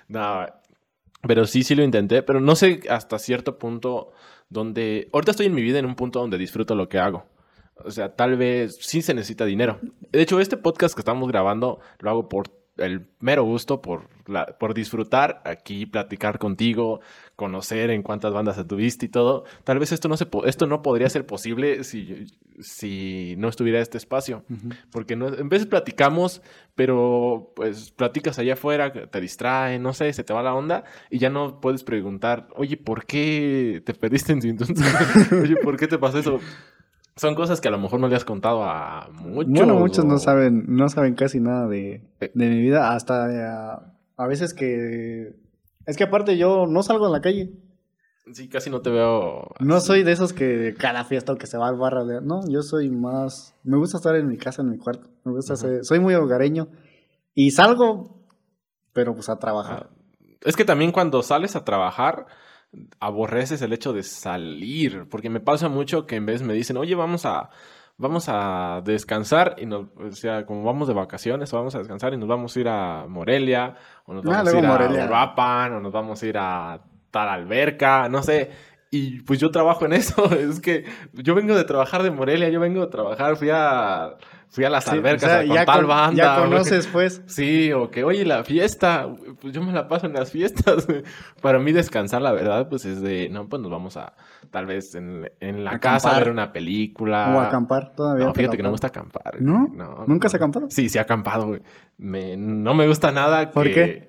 [0.08, 0.44] no,
[1.22, 4.12] pero sí, sí lo intenté, pero no sé hasta cierto punto
[4.50, 5.08] donde...
[5.14, 7.24] Ahorita estoy en mi vida en un punto donde disfruto lo que hago.
[7.84, 9.78] O sea, tal vez sí se necesita dinero.
[10.12, 12.46] De hecho, este podcast que estamos grabando lo hago por
[12.78, 17.00] el mero gusto, por, la- por disfrutar aquí, platicar contigo,
[17.34, 19.44] conocer en cuántas bandas estuviste y todo.
[19.64, 22.26] Tal vez esto no, se esto no podría ser posible si,
[22.60, 24.44] si no estuviera este espacio.
[24.90, 26.42] Porque no, en veces platicamos,
[26.74, 31.18] pero pues platicas allá afuera, te distrae, no sé, se te va la onda y
[31.18, 34.84] ya no puedes preguntar, oye, ¿por qué te perdiste en Sintunza?
[35.42, 36.40] oye, ¿por qué te pasó eso?
[37.16, 39.50] Son cosas que a lo mejor no le has contado a muchos.
[39.52, 42.30] Bueno, muchos no saben, no saben casi nada de, Eh.
[42.34, 42.92] de mi vida.
[42.94, 43.86] Hasta eh,
[44.16, 45.34] a veces que...
[45.86, 47.52] Es que aparte yo no salgo a la calle.
[48.32, 49.48] Sí, casi no te veo.
[49.60, 52.22] No soy de esos que cada fiesta o que se va al bar a leer.
[52.22, 53.54] No, yo soy más.
[53.62, 55.08] Me gusta estar en mi casa, en mi cuarto.
[55.24, 56.68] Me gusta ser- Soy muy hogareño.
[57.34, 58.18] Y salgo,
[58.92, 59.88] pero pues a trabajar.
[59.90, 62.26] Ah, Es que también cuando sales a trabajar,
[63.00, 65.06] aborreces el hecho de salir.
[65.08, 67.50] Porque me pasa mucho que en vez me dicen, oye, vamos a.
[67.98, 72.12] Vamos a descansar y nos, o sea, como vamos de vacaciones, o vamos a descansar
[72.12, 75.02] y nos vamos a ir a Morelia, o nos Ah, vamos a ir Morelia.
[75.02, 76.78] a Uruapan, o nos vamos a ir a
[77.10, 78.50] tal alberca, no sé.
[78.90, 80.28] Y pues yo trabajo en eso.
[80.38, 84.16] Es que yo vengo de trabajar de Morelia, yo vengo de trabajar, fui a,
[84.48, 86.22] fui a las Sí, albercas o sea, con ya, tal con- banda.
[86.36, 87.22] ya conoces, pues.
[87.26, 89.08] Sí, o que, oye, la fiesta,
[89.40, 90.86] pues yo me la paso en las fiestas.
[91.42, 94.14] Para mí descansar, la verdad, pues es de, no, pues nos vamos a,
[94.50, 97.34] tal vez en, en la casa a ver una película.
[97.36, 98.24] O acampar todavía.
[98.24, 99.40] No, te fíjate que no me gusta acampar.
[99.40, 99.66] ¿No?
[99.68, 100.08] güey.
[100.08, 100.66] ¿Nunca has acampado?
[100.70, 101.60] Sí, sí acampado, güey.
[101.98, 104.08] Me, no me gusta nada ¿Por que- qué?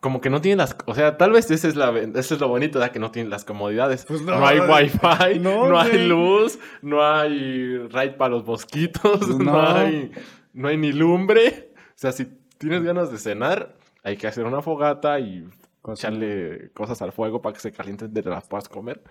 [0.00, 0.76] Como que no tiene las...
[0.86, 2.92] O sea, tal vez es, la, eso es lo bonito, ¿verdad?
[2.92, 4.06] Que no tiene las comodidades.
[4.06, 9.28] Pues no, no, hay wifi, no, No, hay luz, no hay raid para los mosquitos,
[9.38, 9.44] no.
[9.44, 9.60] No.
[9.60, 10.10] hay,
[10.54, 11.72] no hay ni lumbre.
[11.76, 15.46] O sea, si tienes ganas de cenar, hay que hacer una fogata y
[15.92, 19.02] echarle cosas al fuego para que se calienten de las puedas comer.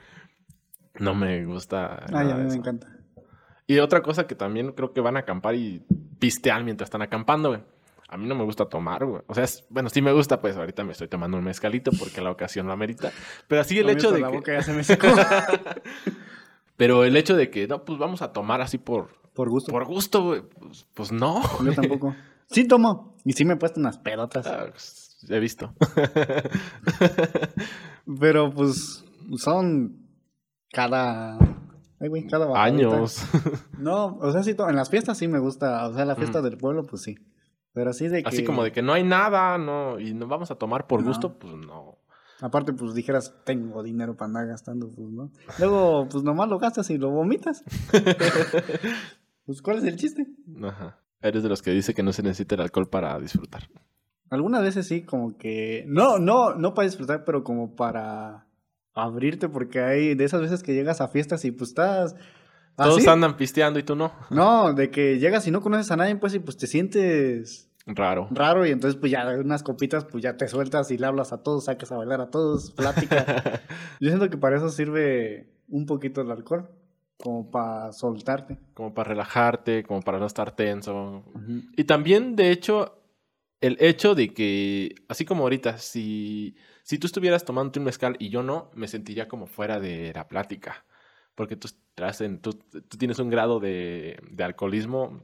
[0.99, 2.05] No me gusta.
[2.11, 2.87] Ay, a mí me encanta.
[3.67, 5.85] Y otra cosa que también creo que van a acampar y
[6.17, 7.61] pistean mientras están acampando, güey.
[8.11, 9.21] A mí no me gusta tomar, güey.
[9.27, 12.21] O sea, es- bueno, sí me gusta, pues ahorita me estoy tomando un mezcalito porque
[12.21, 13.11] la ocasión lo amerita.
[13.47, 14.37] Pero así el hecho de la que...
[14.37, 15.07] boca ya se me secó.
[16.75, 19.71] Pero el hecho de que, no, pues vamos a tomar así por, Por gusto.
[19.71, 20.41] por gusto, güey.
[20.41, 21.41] Pues, pues no.
[21.63, 22.15] Yo tampoco.
[22.49, 23.15] Sí tomo.
[23.25, 24.47] Y sí me he puesto unas pedotas.
[24.47, 25.73] Ah, pues, He visto.
[28.19, 29.03] Pero pues
[29.37, 30.07] son
[30.71, 31.37] cada...
[32.01, 32.63] Ay, güey, cada.
[32.63, 33.21] Años.
[33.77, 35.85] No, o sea, sí, en las fiestas sí me gusta.
[35.87, 37.17] O sea, la fiesta del pueblo, pues sí.
[37.73, 38.29] Pero así de que...
[38.29, 41.07] Así como de que no hay nada, no, y nos vamos a tomar por No.
[41.07, 41.97] gusto, pues no.
[42.41, 45.29] Aparte, pues dijeras, tengo dinero para andar gastando, pues no.
[45.59, 47.63] Luego, pues nomás lo gastas y lo vomitas.
[49.45, 50.25] pues, ¿cuál es el chiste?
[50.63, 50.99] Ajá.
[51.21, 53.69] Eres de los que dice que no se necesita el alcohol para disfrutar.
[54.29, 55.83] Algunas veces sí, como que.
[55.87, 58.47] No, no, no para disfrutar, pero como para
[58.93, 62.15] abrirte, porque hay de esas veces que llegas a fiestas y pues estás.
[62.85, 63.09] Todos así.
[63.09, 64.11] andan pisteando y tú no.
[64.29, 68.27] No, de que llegas y no conoces a nadie, pues y pues te sientes Raro.
[68.31, 71.41] raro y entonces pues ya unas copitas pues ya te sueltas y le hablas a
[71.41, 73.61] todos, sacas a bailar a todos, plática.
[73.99, 76.69] Yo siento que para eso sirve un poquito el alcohol,
[77.17, 78.57] como para soltarte.
[78.73, 81.23] como para relajarte, como para no estar tenso.
[81.75, 83.01] Y también, de hecho,
[83.61, 88.29] el hecho de que, así como ahorita, si, si tú estuvieras tomando un mezcal y
[88.29, 90.85] yo no, me sentiría como fuera de la plática.
[91.39, 95.23] Porque tú, estás en- tú, tú tienes un grado de, de alcoholismo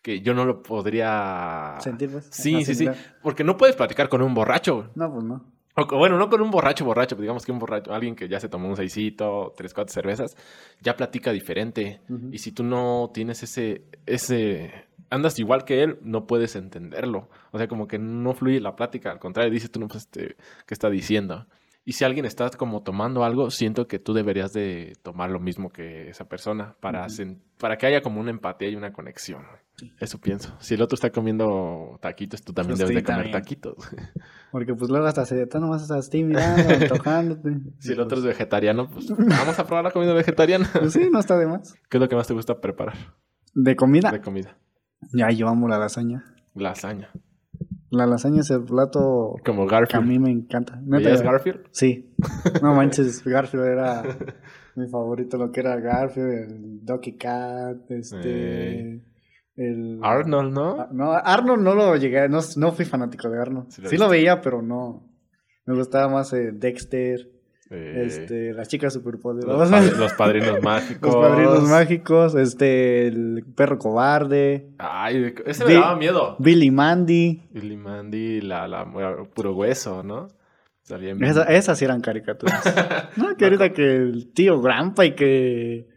[0.00, 1.74] que yo no lo podría...
[1.80, 2.28] Sentir pues.
[2.30, 2.88] Sí, sí, sí.
[3.20, 4.92] Porque no puedes platicar con un borracho.
[4.94, 5.44] No, pues no.
[5.74, 8.38] O bueno, no con un borracho, borracho, pero digamos que un borracho, alguien que ya
[8.38, 10.36] se tomó un seisito, tres, cuatro cervezas,
[10.80, 12.00] ya platica diferente.
[12.08, 12.28] Ujú.
[12.30, 14.72] Y si tú no tienes ese, ese,
[15.10, 17.28] andas igual que él, no puedes entenderlo.
[17.50, 20.36] O sea, como que no fluye la plática, al contrario, dices tú no, pues, este,
[20.64, 21.48] ¿qué está diciendo?
[21.86, 25.68] Y si alguien está como tomando algo, siento que tú deberías de tomar lo mismo
[25.70, 27.06] que esa persona para,
[27.58, 29.42] para que haya como una empatía y una conexión.
[29.98, 30.56] Eso pienso.
[30.60, 33.42] Si el otro está comiendo taquitos, tú también Pues debes sí, de comer también.
[33.42, 33.74] taquitos.
[34.52, 37.50] Porque pues luego hasta se estás nomás así mirando, tocándote.
[37.80, 40.70] Si el otro es vegetariano, pues vamos a probar la comida vegetariana.
[40.72, 41.74] Pues sí, no está de más.
[41.90, 42.96] ¿Qué es lo que más te gusta preparar
[43.52, 44.56] De comida, de comida?
[45.12, 46.24] ya yo amo la lasaña.
[46.54, 47.10] Lasaña.
[47.94, 50.06] La lasaña es el plato Como que a Garfield.
[50.06, 50.76] mí me encanta.
[50.84, 51.60] Neta, ¿Veías Garfield?
[51.70, 52.14] Sí.
[52.62, 54.02] No manches, Garfield era
[54.76, 59.02] mi favorito, lo que era Garfield, el Ducky Cat, este...
[59.56, 60.00] El...
[60.02, 60.80] Arnold, ¿no?
[60.80, 63.70] Ah, No, Arnold no lo llegué, no, no fui fanático de Arnold.
[63.70, 65.08] Sí Sí lo lo, veía, pero no.
[65.66, 67.30] Me gustaba más eh, Dexter,
[67.70, 71.14] Eh, este, las chicas superpoderosas, los padrinos mágicos.
[71.14, 76.36] los padrinos mágicos, este, el perro cobarde, Ay, ese me daba miedo.
[76.38, 77.42] Billy Mandy.
[77.52, 78.84] Billy Mandy, la, la,
[79.34, 80.28] puro hueso, ¿no?
[81.22, 82.62] Esa- esas eran caricaturas.
[83.16, 85.88] no, que ahorita que el tío Grampa y que,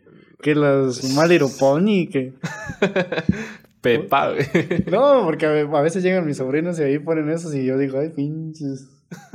[0.41, 2.33] que los My Little Pony, que...
[3.81, 4.45] Pepa, güey.
[4.89, 8.09] No, porque a veces llegan mis sobrinos y ahí ponen esos y yo digo, ay,
[8.15, 8.87] pinches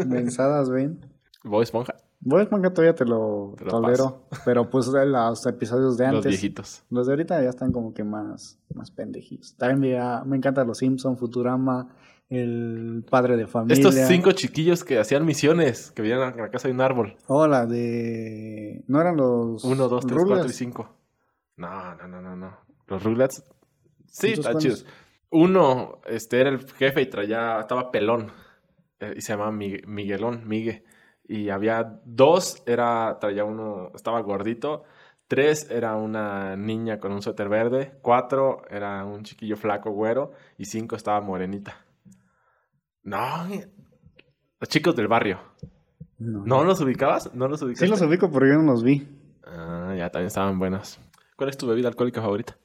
[0.07, 0.99] mensadas, ven.
[1.45, 1.95] Bob Esponja,
[2.25, 6.31] Bob Esponja todavía te lo Te lo tolero, pero pues los episodios de los antes,
[6.31, 6.85] viejitos.
[6.91, 9.57] los de ahorita ya están como que más, más pendejillos.
[9.57, 11.89] También me, me encantan los Simpson, Futurama,
[12.29, 13.75] el padre de familia.
[13.75, 17.17] Estos cinco chiquillos que hacían misiones, que vivían a la casa de un árbol.
[17.27, 18.85] Oh, la de...
[18.87, 19.65] ¿No eran los...
[19.65, 20.95] Uno, dos, tres, cuatro y cinco.
[21.57, 22.57] No, no, no, no, no.
[22.87, 23.43] Los Rugrats.
[24.07, 24.63] Sí, ¿Esos están cuáles?
[24.79, 24.87] chidos.
[25.31, 28.31] Uno, este, era el jefe y traía, estaba pelón.
[29.01, 30.85] eh, y se llamaba Migue- Miguelón, Migue.
[31.25, 34.85] Y había dos, era, traía uno, estaba gordito.
[35.29, 37.99] Tres era una niña con un suéter verde.
[38.03, 40.33] Cuatro era un chiquillo flaco, güero.
[40.59, 41.77] Y cinco estaba morenita.
[43.03, 43.49] No,
[44.61, 45.39] los chicos del barrio.
[46.19, 46.45] No.
[46.45, 47.35] ¿No los ubicabas?
[47.35, 47.81] ¿No los ubicabas?
[47.81, 49.09] Sí los ubico, pero yo no los vi.
[49.45, 51.01] Ah, ya también estaban buenas.
[51.37, 52.57] ¿Cuál es tu bebida alcohólica favorita?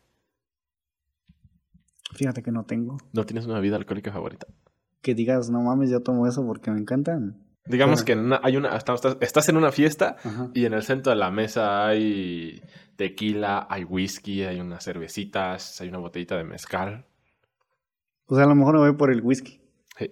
[2.14, 2.98] Fíjate que no tengo.
[3.14, 4.48] ¿No tienes una bebida alcohólica favorita?
[5.02, 7.47] Que digas, no mames, yo tomo eso porque me encantan.
[7.70, 8.06] Digamos Ajá.
[8.06, 10.50] que una- hay una, estás, estás en una fiesta Ajá.
[10.54, 12.62] y en el centro de la mesa hay
[12.96, 17.06] tequila, hay whisky, hay unas cervecitas, hay una botellita de mezcal.
[18.26, 19.62] Pues a lo mejor me voy por el whisky.
[19.98, 20.12] Sí.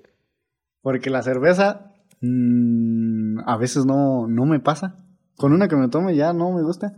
[0.82, 1.92] Porque la cerveza
[2.22, 4.96] mm, a veces no, no me pasa.
[5.38, 6.94] Con una que me tome ya no me gusta.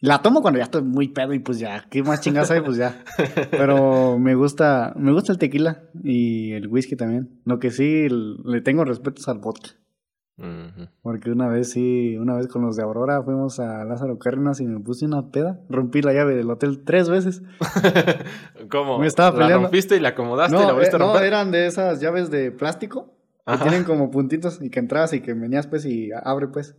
[0.00, 2.62] La tomo cuando ya estoy muy pedo y pues ya, ¿qué más chingados hay?
[2.62, 3.04] Pues ya.
[3.50, 7.40] Pero me gusta, me gusta el tequila y el whisky también.
[7.44, 9.70] Lo que sí le tengo respeto es al vodka.
[11.02, 14.66] Porque una vez sí, una vez con los de Aurora fuimos a Lázaro Cárdenas y
[14.66, 15.60] me puse una peda.
[15.68, 17.42] Rompí la llave del hotel tres veces.
[18.70, 18.98] ¿Cómo?
[18.98, 19.64] Me estaba ¿La peleando.
[19.64, 22.52] rompiste y la acomodaste y la volviste eh, a no, eran de esas llaves de
[22.52, 23.12] plástico
[23.46, 26.74] que tienen como puntitos y que entrabas y que venías pues y abre pues.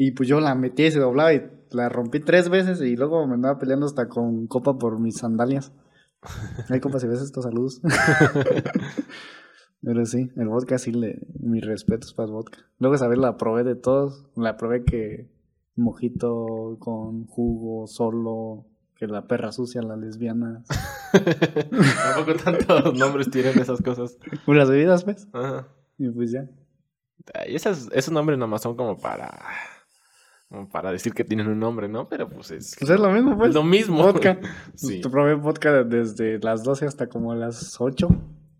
[0.00, 1.42] Y pues yo la metí y se doblaba y
[1.72, 5.72] la rompí tres veces y luego me andaba peleando hasta con copa por mis sandalias.
[6.68, 7.82] Hay copas y veces estos saludos.
[9.82, 12.60] Pero sí, el vodka sí le, mis respetos para el vodka.
[12.78, 15.32] Luego esa vez la probé de todos, la probé que
[15.74, 20.62] mojito con jugo solo, que la perra sucia, la lesbiana.
[21.12, 24.16] Tampoco tantos nombres tienen esas cosas.
[24.46, 25.26] Pues las bebidas pues.
[25.32, 25.66] Ajá.
[25.98, 26.48] Y pues ya.
[27.48, 29.36] Y esas, esos nombres nomás son como para,
[30.72, 32.08] para decir que tienen un nombre, ¿no?
[32.08, 33.50] Pero pues es, Pues es lo mismo pues.
[33.50, 34.02] es lo mismo.
[34.02, 34.38] Vodka.
[34.74, 35.00] Sí.
[35.00, 38.08] Te probé vodka desde las 12 hasta como las 8.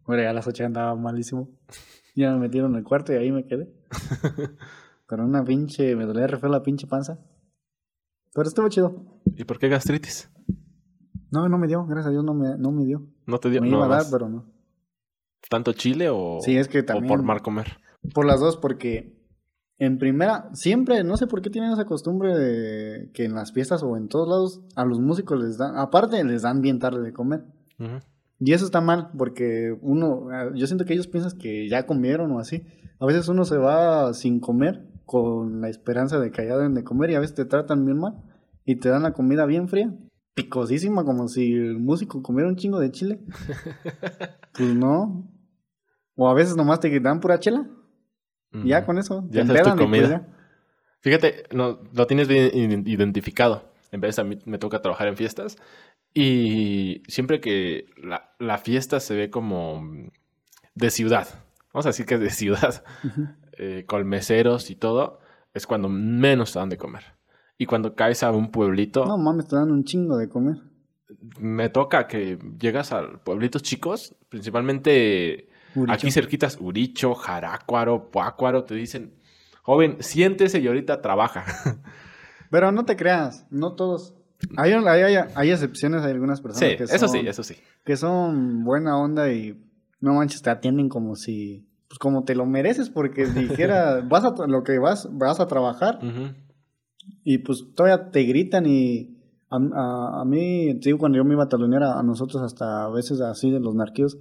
[0.07, 1.49] Bueno, ya a las 8 andaba malísimo.
[2.15, 3.73] Ya me metieron al cuarto y ahí me quedé.
[5.07, 7.19] Con una pinche, me dolía re feo la pinche panza.
[8.35, 9.21] Pero estuvo chido.
[9.37, 10.31] ¿Y por qué gastritis?
[11.31, 13.07] No, no me dio, gracias a Dios no me, no me dio.
[13.27, 14.47] ¿No te dio Me no, iba a dar, más pero no.
[15.51, 17.09] tanto chile o, Sí, es que o también.
[17.09, 17.79] por mal comer?
[18.15, 19.18] Por las dos, porque
[19.79, 23.83] en primera, siempre, no sé por qué tienen esa costumbre de que en las fiestas
[23.85, 27.13] o en todos lados a los músicos les dan, aparte les dan bien tarde de
[27.13, 27.45] comer.
[28.41, 32.33] Y eso está mal, porque uno, eh, yo siento que ellos piensan que ya comieron
[32.33, 32.65] o así.
[32.99, 36.85] A veces uno se va sin comer con la esperanza de que ya deben de
[36.85, 38.17] comer y a veces te tratan bien mal
[38.65, 39.95] y te dan la comida bien fría,
[40.35, 43.21] picosísima, como si el músico comiera un chingo de chile.
[44.55, 45.29] pues no.
[46.17, 47.69] O a veces nomás te dan pura chela.
[48.65, 49.25] Ya con eso.
[49.31, 50.27] Ya te esa es tu pues comida.
[51.01, 53.71] Fíjate, no, lo tienes bien iden- identificado.
[53.93, 55.57] En vez a mí me toca trabajar en fiestas.
[56.15, 59.83] Y siempre que la, la fiesta se ve como
[60.75, 61.29] de ciudad,
[61.73, 63.29] vamos a decir que es de ciudad, Ujú.
[63.59, 65.21] eh, con meseros y todo,
[65.55, 67.05] es cuando menos te dan de comer.
[67.59, 70.57] Y cuando caes a un pueblito, No mames, te dan un chingo de comer.
[71.41, 75.93] me toca que llegas a pueblitos chicos, principalmente Uricho.
[75.93, 79.15] aquí cerquitas, Uricho, Jarácuaro, Puácuaro, te dicen,
[79.63, 81.45] joven, siéntese y ahorita trabaja.
[82.51, 84.15] Pero no te creas, no todos.
[84.57, 87.57] Hay, hay, hay, hay excepciones, hay algunas personas sí, que eso son, sí, eso sí.
[87.85, 89.61] que son buena onda y
[90.01, 94.47] no manches, te atienden como si, pues como te lo mereces, porque dijera, vas a
[94.47, 95.99] lo que vas, vas a trabajar
[97.25, 99.19] y pues todavía te gritan y
[99.51, 102.43] a, a, a mí, te digo, cuando yo me iba a talonear a, a nosotros
[102.43, 104.19] hasta a veces así de los narquios,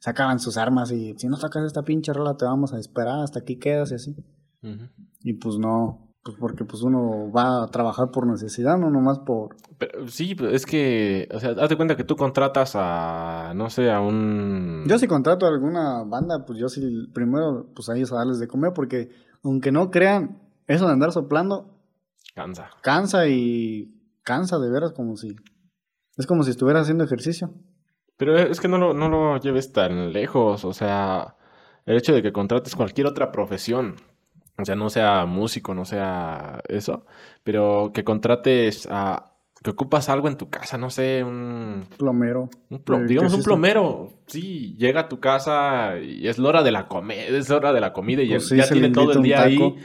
[0.00, 3.38] sacaban sus armas y si no sacas esta pinche rola te vamos a esperar hasta
[3.38, 4.16] aquí quedas y así.
[4.62, 4.88] Ujú.
[5.22, 9.56] Y pues no, pues porque pues uno va a trabajar por necesidad, no nomás por...
[9.78, 13.90] Pero sí, pero es que, o sea, hazte cuenta que tú contratas a, no sé,
[13.90, 14.84] a un...
[14.86, 18.38] Yo si contrato a alguna banda, pues yo sí primero pues a ellos a darles
[18.38, 19.10] de comer porque
[19.42, 21.78] aunque no crean, eso de andar soplando
[22.34, 22.70] Cansa.
[22.82, 25.36] cansa y cansa de veras como si...
[26.16, 27.54] Es como si estuviera haciendo ejercicio.
[28.20, 31.36] Pero es que no lo, no lo lleves tan lejos, o sea,
[31.86, 33.96] el hecho de que contrates cualquier otra profesión,
[34.58, 37.06] o sea, no sea músico, no sea eso,
[37.42, 39.32] pero que contrates a...
[39.62, 41.86] que ocupas algo en tu casa, no sé, un...
[41.96, 42.50] Plomero.
[42.68, 46.48] un plo- Eh, digamos ¿qué un plomero, sí, llega a tu casa y es la
[46.50, 48.62] hora de la comida, es la hora de la comida y Pues ya, sí, ya
[48.64, 49.76] se le tiene todo el día ahí.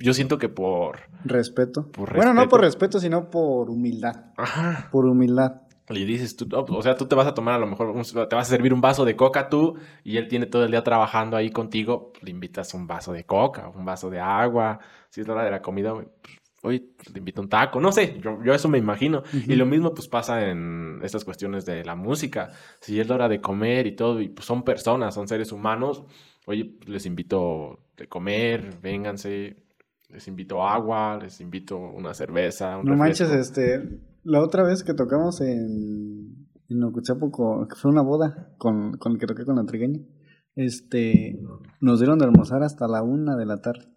[0.00, 1.00] Yo siento que por...
[1.24, 1.88] Respeto.
[1.90, 2.48] Por Bueno, no respeto.
[2.50, 4.26] por respeto, sino por humildad.
[4.36, 4.88] Ajá.
[4.92, 5.62] Por humildad.
[5.90, 8.36] Y dices tú, o sea, tú te vas a tomar a lo mejor, un- te
[8.36, 11.36] vas a servir un vaso de coca tú y él tiene todo el día trabajando
[11.36, 14.78] ahí contigo, le invitas un vaso de coca, un vaso de agua,
[15.08, 16.08] si es la hora de la comida, pues,
[16.62, 19.22] oye, pues, le invito un taco, no sé, yo, yo eso me imagino.
[19.32, 22.50] Y lo mismo pues pasa en estas cuestiones de la música,
[22.80, 26.04] si es la hora de comer y todo, y pues son personas, son seres humanos,
[26.46, 29.56] oye, pues, les invito de comer, vénganse,
[30.10, 33.98] les invito agua, les invito una cerveza, un No manches, este...
[34.24, 36.48] La otra vez que tocamos en...
[36.68, 40.00] En que fue una boda con, con el que toqué con la trigueña.
[40.54, 41.40] Este...
[41.80, 43.88] Nos dieron de almorzar hasta la una de la tarde.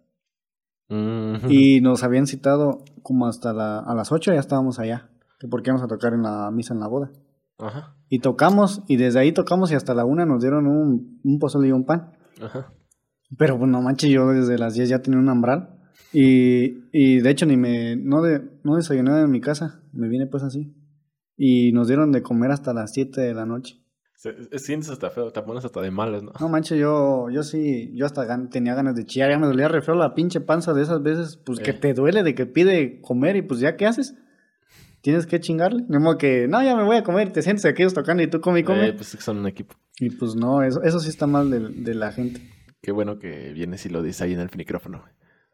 [0.90, 1.50] Ujú.
[1.50, 5.10] Y nos habían citado como hasta la, a las 8 ya estábamos allá.
[5.40, 7.12] Que porque íbamos a tocar en la misa en la boda.
[7.58, 11.40] Ajá, Y tocamos, y desde ahí tocamos y hasta la una nos dieron un, un
[11.40, 12.14] pozole y un pan.
[12.44, 12.74] ajá.
[13.38, 15.81] Pero pues no manches, yo desde las 10 ya tenía un hambral.
[16.14, 20.28] Y, y de hecho ni me, no, de, no desayuné en mi casa, me vine
[20.28, 20.74] pues así.
[21.38, 23.78] Y nos dieron de comer hasta las 7 de la noche.
[24.16, 26.32] Se- sientes hasta feo, te pones hasta de malas, ¿no?
[26.40, 29.68] No manches, yo, yo sí, yo hasta gan- tenía ganas de chillar, ya me dolía
[29.68, 31.76] re feo la pinche panza de esas veces, pues que Eh.
[31.76, 34.14] te duele de que pide comer y pues ya, ¿qué haces?
[35.02, 35.84] Tienes que chingarle.
[35.88, 38.28] De modo que, no, ya me voy a comer, te sientes aquí ellos tocando y
[38.28, 38.90] tú come y come.
[38.90, 39.74] Eh, pues son un equipo.
[40.00, 42.42] Y pues no, eso, eso sí está mal de, de la gente.
[42.84, 45.00] Qué bueno que vienes y lo dices ahí en el micrófono.
[45.00, 45.12] güey.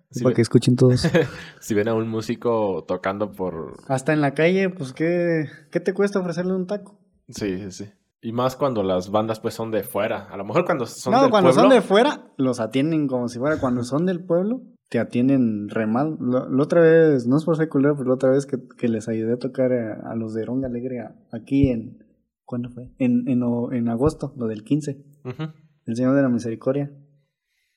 [0.10, 1.06] Si, Para que escuchen todos.
[1.60, 3.76] si ven a un músico tocando por...
[3.88, 7.00] Hasta en la calle, pues, ¿qué, ¿qué te cuesta ofrecerle un taco?
[7.30, 7.86] Sí, sí, sí.
[8.22, 10.28] Y más cuando las bandas pues son de fuera.
[10.32, 11.62] A lo mejor cuando son no, del cuando pueblo...
[11.64, 13.60] son de fuera, los atienden como si fuera.
[13.60, 16.18] Cuando son del pueblo, te atienden re mal.
[16.20, 18.88] Lo- La otra vez, no es por ser culero, pero la otra vez que, que
[18.88, 22.04] les ayudé a tocar a, a los de Ronga Alegre a- aquí en.
[22.46, 22.90] ¿Cuándo fue?
[22.98, 25.44] En, en, o- en agosto, lo del 15, Ujú.
[25.86, 26.92] el Señor de la Misericordia.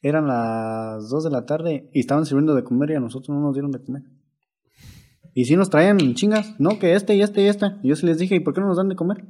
[0.03, 3.41] Eran las 2 de la tarde y estaban sirviendo de comer y a nosotros no
[3.41, 4.03] nos dieron de comer.
[5.35, 7.67] Y si nos traían chingas, no, que este y este y este.
[7.83, 9.27] Y yo sí les dije, ¿y por qué no nos dan de comer?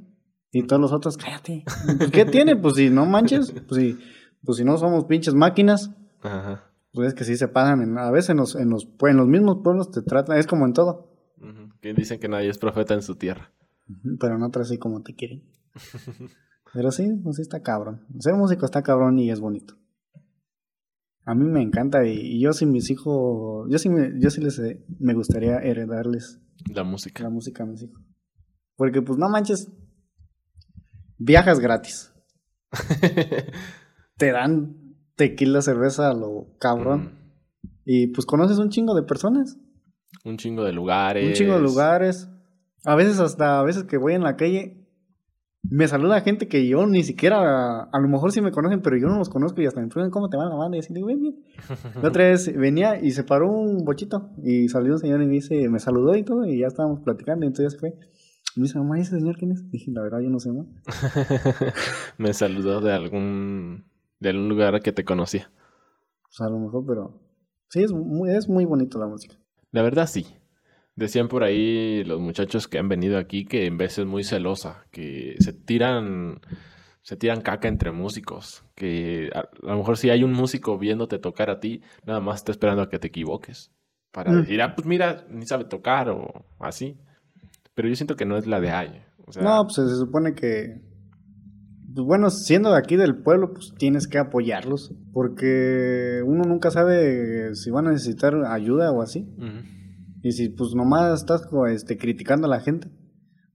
[0.53, 1.65] Y todos los otros, cállate.
[1.99, 2.57] Pues, ¿Qué tiene?
[2.57, 3.99] Pues si no manches, pues si,
[4.45, 5.91] pues si no somos pinches máquinas,
[6.23, 6.65] Ajá.
[6.93, 7.83] pues es que sí se pasan.
[7.83, 10.67] En, a veces en los, en, los, en los mismos pueblos te tratan, es como
[10.67, 11.09] en todo.
[11.81, 13.53] Que dicen que nadie es profeta en su tierra.
[14.19, 15.45] Pero en otras sí como te quieren.
[16.73, 18.07] Pero sí, pues sí está cabrón.
[18.19, 19.75] Ser músico está cabrón y es bonito.
[21.25, 24.59] A mí me encanta y, yo sin mis hijos, yo sí, me, yo sí les
[24.59, 26.41] eh, me gustaría heredarles
[26.75, 27.23] La música.
[27.23, 28.01] la música a mis hijos.
[28.77, 29.71] Porque pues no manches,
[31.19, 32.13] viajas gratis.
[34.17, 37.13] Te dan tequila, cerveza a lo cabrón.
[37.63, 39.59] Mm, Y pues conoces un chingo de personas,
[40.25, 41.27] un chingo de lugares.
[41.27, 42.29] un chingo de lugares.
[42.85, 44.80] A veces hasta a veces que voy en la calle
[45.63, 49.09] me saluda gente que yo ni siquiera, a lo mejor sí me conocen, pero yo
[49.09, 51.07] no los conozco y hasta me preguntan cómo te va la banda y así digo,
[51.07, 51.45] bien, bien.
[52.03, 55.35] La otra vez venía y se paró un bochito y salió un señor y me
[55.35, 57.99] dice, me saludó y todo y ya estábamos platicando y entonces ya se fue.
[58.57, 59.71] Y me dice, mamá, ¿y ese señor quién es?
[59.71, 60.67] Dije, la verdad, yo no sé, ¿no?
[62.19, 63.85] Me saludó de algún,
[64.19, 65.53] de algún lugar que te conocía.
[66.23, 67.21] Pues a lo mejor, pero
[67.69, 69.37] sí, es muy, es muy bonito la música.
[69.71, 70.27] La verdad sí.
[71.01, 74.85] Decían por ahí los muchachos que han venido aquí que en vez es muy celosa,
[74.91, 76.41] que se tiran,
[77.01, 81.19] se tiran caca entre músicos, que a, a lo mejor si hay un músico viéndote
[81.19, 83.71] tocar a ti, nada más está esperando a que te equivoques.
[84.13, 84.41] Para Mm.
[84.43, 86.99] decir, ah, pues mira, ni sabe tocar o así.
[87.75, 89.03] Pero yo siento que no es la de ahí.
[89.27, 90.83] O sea, No, pues se supone que,
[91.95, 97.55] pues bueno, siendo de aquí del pueblo, pues tienes que apoyarlos, porque uno nunca sabe
[97.55, 99.27] si van a necesitar ayuda o así.
[100.23, 102.91] Y si pues nomás estás este, criticando a la gente,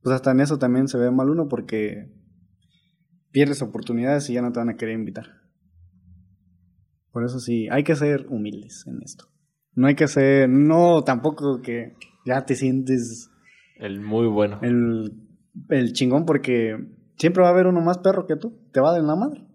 [0.01, 2.11] pues hasta en eso también se ve mal uno porque
[3.31, 5.25] pierdes oportunidades y ya no te van a querer invitar.
[7.11, 9.25] Por eso sí, hay que ser humildes en esto.
[9.73, 13.29] No hay que ser, no tampoco que ya te sientes
[13.77, 14.59] el muy bueno.
[14.61, 15.11] el,
[15.69, 16.77] el chingón porque
[17.17, 19.15] siempre va a haber uno más perro que tú, te va a dar en la
[19.15, 19.45] madre.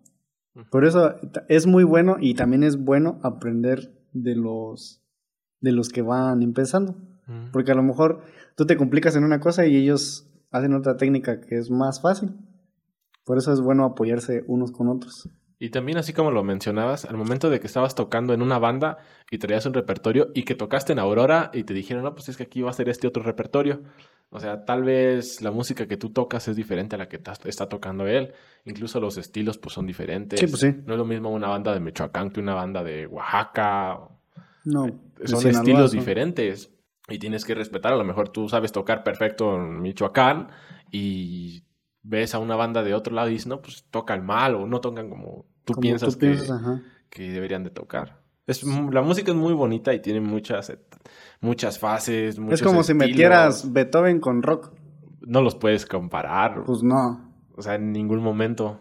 [0.70, 1.15] Por eso
[1.49, 5.00] es muy bueno y también es bueno aprender de los
[5.61, 6.97] de los que van empezando.
[7.53, 8.23] Porque a lo mejor
[8.57, 12.35] tú te complicas en una cosa y ellos hacen otra técnica que es más fácil.
[13.24, 15.28] Por eso es bueno apoyarse unos con otros.
[15.62, 18.97] Y también así como lo mencionabas, al momento de que estabas tocando en una banda
[19.31, 22.39] y traías un repertorio y que tocaste en Aurora y te dijeron, no, pues es
[22.39, 23.82] que aquí va a ser este otro repertorio.
[24.31, 27.69] O sea, tal vez la música que tú tocas es diferente a la que está
[27.69, 28.32] tocando él.
[28.65, 30.41] Incluso los estilos pues son diferentes.
[30.41, 30.74] Sí, pues sí.
[30.87, 33.99] No es lo mismo una banda de Michoacán que una banda de Oaxaca.
[34.65, 34.87] No,
[35.19, 36.70] de Son estilos diferentes.
[37.09, 37.93] Y tienes que respetar.
[37.93, 40.49] A lo mejor tú sabes tocar perfecto en Michoacán
[40.93, 41.65] y
[42.03, 44.81] ves a una banda de otro lado y dices, no, pues tocan mal o no
[44.81, 46.82] tocan como tú como piensas, tú que, ajá.
[47.09, 48.20] que deberían de tocar.
[48.47, 50.73] Es, la música es muy bonita y tiene muchas,
[51.41, 54.73] muchas fases, muchos Es como si metieras Beethoven con rock.
[55.20, 56.65] No los puedes comparar.
[56.65, 57.32] Pues no.
[57.55, 58.81] O sea, en ningún momento.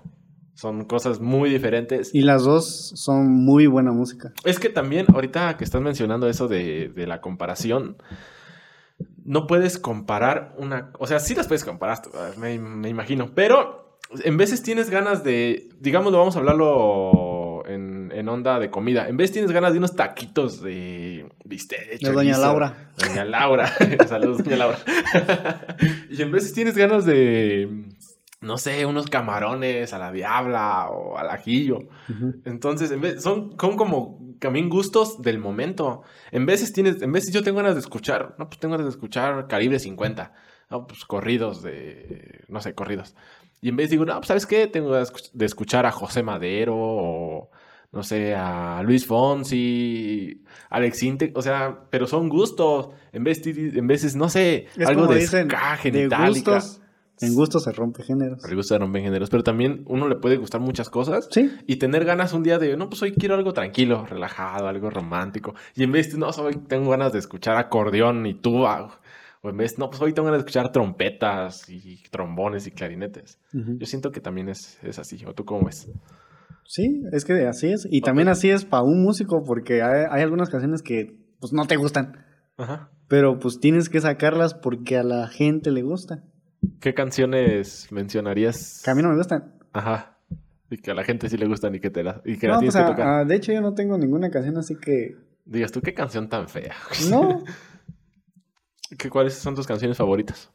[0.59, 2.13] Son cosas muy diferentes.
[2.13, 4.33] Y las dos son muy buena música.
[4.43, 7.95] Es que también, ahorita que estás mencionando eso de, de la comparación,
[9.23, 10.91] no puedes comparar una...
[10.99, 11.99] O sea, sí las puedes comparar,
[12.37, 18.27] me, me imagino, pero en veces tienes ganas de, digamos, vamos a hablarlo en, en
[18.27, 22.37] onda de comida, en vez tienes ganas de unos taquitos de bistec, de Doña.
[22.37, 22.91] Laura.
[22.97, 23.71] Doña Laura,
[24.07, 24.79] saludos, Doña Laura.
[26.09, 27.85] y en veces tienes ganas de,
[28.41, 31.79] no sé, unos camarones a la diabla o al ajillo.
[32.45, 36.03] Entonces, en vez, son, son como también gustos del momento.
[36.31, 38.91] En veces tienes, en veces yo tengo ganas de escuchar, no, pues tengo ganas de
[38.91, 40.33] escuchar Calibre 50,
[40.69, 43.15] no, pues corridos de, no sé, corridos.
[43.61, 46.75] Y en vez digo, no, pues sabes qué, tengo ganas de escuchar a José Madero
[46.77, 47.49] o,
[47.91, 52.89] no sé, a Luis Fonsi, Alex Inte, o sea, pero son gustos.
[53.11, 56.78] En vez, en veces, no sé, Es algo de dicen, ska, de gustos,
[57.21, 58.41] en gustos se rompe géneros.
[58.47, 62.05] Me gusta romper géneros, pero también uno le puede gustar muchas cosas Sí, y tener
[62.05, 65.55] ganas un día de, no, pues hoy quiero algo tranquilo, relajado, algo romántico.
[65.75, 68.99] Y en vez de, no, hoy tengo ganas de escuchar acordeón y tuba.
[69.41, 73.39] O en vez, no, pues hoy tengo ganas de escuchar trompetas y trombones y clarinetes.
[73.53, 75.23] Yo siento que también es, es así.
[75.25, 75.89] ¿O tú cómo ves?
[76.65, 77.87] sí, es que así es.
[77.89, 81.65] Y también así es para un músico porque hay, hay algunas canciones que pues no
[81.65, 82.25] te gustan.
[82.57, 82.91] Ajá.
[83.07, 86.23] Pero pues tienes que sacarlas porque a la gente le gusta.
[86.79, 88.81] ¿Qué canciones mencionarías?
[88.83, 89.53] Que a mí no me gustan.
[89.73, 90.17] Ajá.
[90.69, 92.53] Y que a la gente sí le gustan y que, te la, y que No,
[92.53, 93.07] la tienes pues, que tocar.
[93.07, 95.15] a- de hecho, yo no tengo ninguna canción así que.
[95.45, 96.73] Digas tú, qué canción tan fea.
[97.09, 97.43] No.
[98.97, 100.51] ¿Qué, ¿Cuáles son tus canciones favoritas?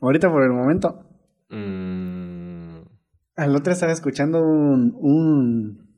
[0.00, 1.04] Ahorita por el momento.
[1.48, 2.80] Mm,
[3.36, 4.94] Al otro estaba escuchando un.
[5.00, 5.88] un.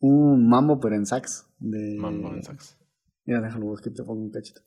[0.00, 1.46] un mambo, pero en sax.
[1.58, 1.96] De...
[1.98, 2.78] Mambo en sax.
[3.24, 4.62] Mira, déjalo buscar, te pongo un cachito.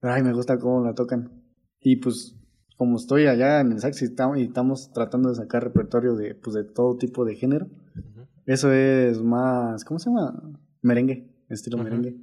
[0.00, 1.42] Pero ay, me gusta cómo la tocan.
[1.80, 2.36] Y pues,
[2.78, 6.34] como estoy allá en el sax y estamos, y estamos tratando de sacar repertorio de,
[6.34, 7.66] pues, de todo tipo de género,
[8.46, 10.40] eso es más, ¿cómo se llama?
[10.80, 12.16] Merengue, estilo merengue.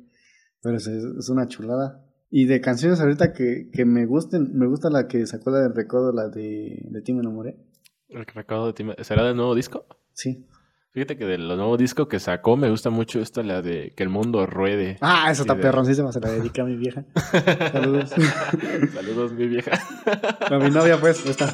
[0.62, 2.04] Pero es, es una chulada.
[2.32, 5.76] Y de canciones ahorita que, que me gusten, me gusta la que sacó la del
[5.76, 7.58] recuerdo, la de, de ti me enamoré.
[8.08, 8.86] El recaudo de ti.
[9.04, 9.86] ¿Será del nuevo disco?
[10.14, 10.48] Sí.
[10.96, 14.08] Fíjate que del nuevo disco que sacó me gusta mucho esta, la de Que el
[14.08, 14.98] mundo ruede.
[15.02, 17.04] Ah, esa está de- perroncísima, se la dedica a mi vieja.
[17.74, 18.12] Saludos.
[18.94, 19.72] Saludos, mi vieja.
[20.50, 21.54] a mi novia, pues, esta.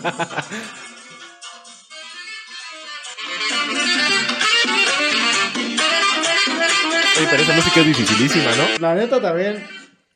[7.17, 8.79] Oye, pero esa música es dificilísima, ¿no?
[8.79, 9.63] La neta también,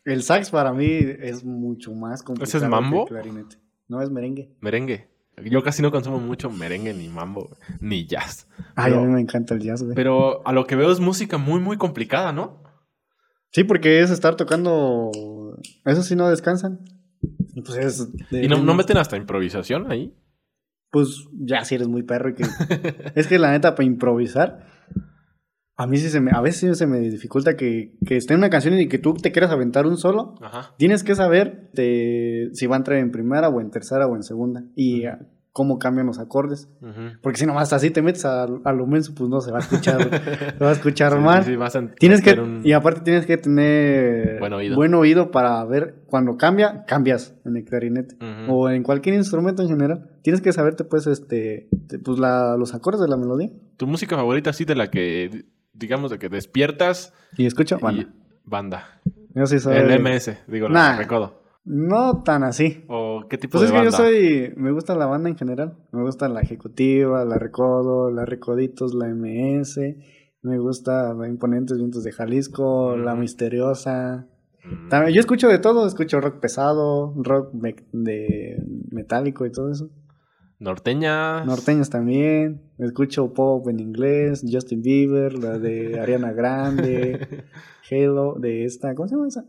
[0.06, 0.88] el sax para mí
[1.20, 2.58] es mucho más complicado.
[2.58, 3.06] ¿Ese es mambo?
[3.06, 3.58] que el clarinete.
[3.88, 4.50] No, es merengue.
[4.62, 5.08] Merengue.
[5.44, 8.48] Yo casi no consumo mucho merengue, ni mambo, ni jazz.
[8.76, 9.96] Ay, Pero- a mí me encanta el jazz, güey.
[9.96, 12.64] Pero a lo que veo es música muy, muy complicada, ¿no?
[13.52, 15.12] Sí, porque es estar tocando.
[15.86, 16.80] Eso sí no descansan.
[17.54, 18.30] Y pues es.
[18.30, 20.14] de- Y no, no meten hasta improvisación ahí.
[20.92, 22.44] Pues ya si eres muy perro y que.
[23.16, 24.68] es que la neta, para improvisar.
[25.78, 26.32] A mí sí se me.
[26.34, 29.14] A veces sí se me dificulta que, que esté en una canción y que tú
[29.16, 30.36] te quieras aventar un solo.
[30.42, 30.74] Ajá.
[30.78, 34.24] Tienes que saber de si va a entrar en primera o en tercera o en
[34.24, 34.64] segunda.
[34.76, 35.04] Y
[35.52, 36.70] cómo cambian los acordes.
[36.82, 37.18] Ujú.
[37.22, 39.62] Porque si nomás así te metes a, a lo menso, pues no se va a
[39.62, 40.00] escuchar.
[40.58, 41.44] se va a escuchar Sí, mal.
[41.46, 44.76] sí, sí, vas a Tienes que, un- y aparte tienes que tener Buen oído.
[44.76, 48.16] buen oído para ver cuando cambia, cambias en el clarinete
[48.50, 50.10] o en cualquier instrumento en general.
[50.24, 53.50] Tienes que saberte pues este, te- pues la- los acordes de la melodía.
[53.78, 55.46] Tu música favorita, así de la que,
[55.76, 58.04] digamos, de que despiertas Y escucha, y bueno,
[58.44, 59.02] banda.
[59.34, 60.92] yo sí soy El MS, digo, Nah.
[60.94, 61.42] la recodo.
[61.66, 62.86] no tan así.
[62.88, 63.92] ¿O qué tipo Pues de es que banda?
[63.92, 65.76] yo soy, me gusta la banda en general.
[65.92, 69.98] Me gusta la ejecutiva, la recodo, la recoditos, la MS.
[70.44, 74.28] Me gusta la Imponentes Vientos de Jalisco, la misteriosa.
[74.64, 74.90] Mm.
[74.90, 78.62] También, yo escucho de todo, escucho rock pesado, rock me- de
[78.92, 79.90] metálico y todo eso.
[80.60, 81.46] Norteñas.
[81.46, 87.44] Norteños también, escucho pop en inglés, Justin Bieber, la de Ariana Grande,
[87.92, 89.46] Halo, de esta, ¿cómo se llama esa?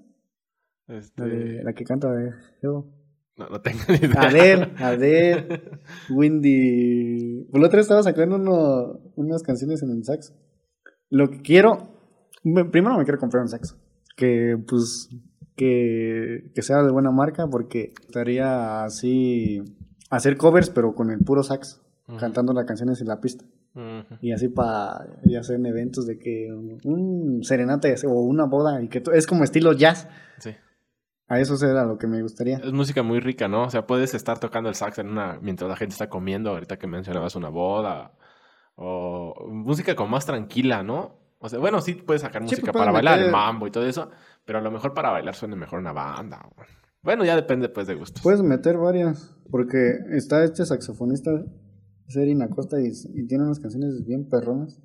[0.88, 2.86] Este, La, de- la que canta de Halo.
[3.38, 4.20] No, no tengo ni idea.
[4.22, 5.62] Adele, Adele,
[6.10, 7.44] Windy.
[7.50, 10.34] Por la otra estaba sacando uno- unas canciones en el sax.
[11.10, 11.88] Lo que quiero,
[12.44, 13.76] me- primero me quiero comprar un sax.
[14.16, 15.10] Que pues,
[15.54, 19.62] que, que sea de buena marca porque estaría así,
[20.10, 21.80] hacer covers pero con el puro sax,
[22.18, 23.44] cantando las canciones en la pista.
[24.22, 25.06] Y así para
[25.38, 26.48] hacer en eventos de que
[26.84, 30.08] un serenate o una boda y que es como estilo jazz.
[30.38, 30.54] Sí.
[31.28, 32.58] A eso será lo que me gustaría.
[32.58, 33.64] Es música muy rica, ¿no?
[33.64, 36.78] O sea, puedes estar tocando el sax en una mientras la gente está comiendo, ahorita
[36.78, 38.12] que mencionabas una boda.
[38.76, 41.18] O música como más tranquila, ¿no?
[41.38, 43.84] O sea, bueno, sí puedes sacar Sí, música pues, para bailar, el mambo y todo
[43.84, 44.10] eso,
[44.44, 46.48] pero a lo mejor para bailar suena mejor una banda.
[47.06, 48.20] Bueno, ya depende pues de gustos.
[48.20, 51.30] Puedes meter varias, porque está este saxofonista,
[52.08, 54.82] Serin Acosta, y, y tiene unas canciones bien perronas.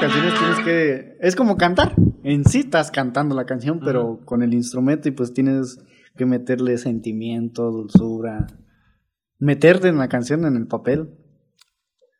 [0.00, 1.16] Canciones tienes que...
[1.20, 1.92] Es como cantar.
[2.22, 5.80] En sí estás cantando la canción, pero con el instrumento y pues tienes
[6.16, 8.46] que meterle sentimiento, dulzura.
[9.40, 11.18] Meterte en la canción, en el papel.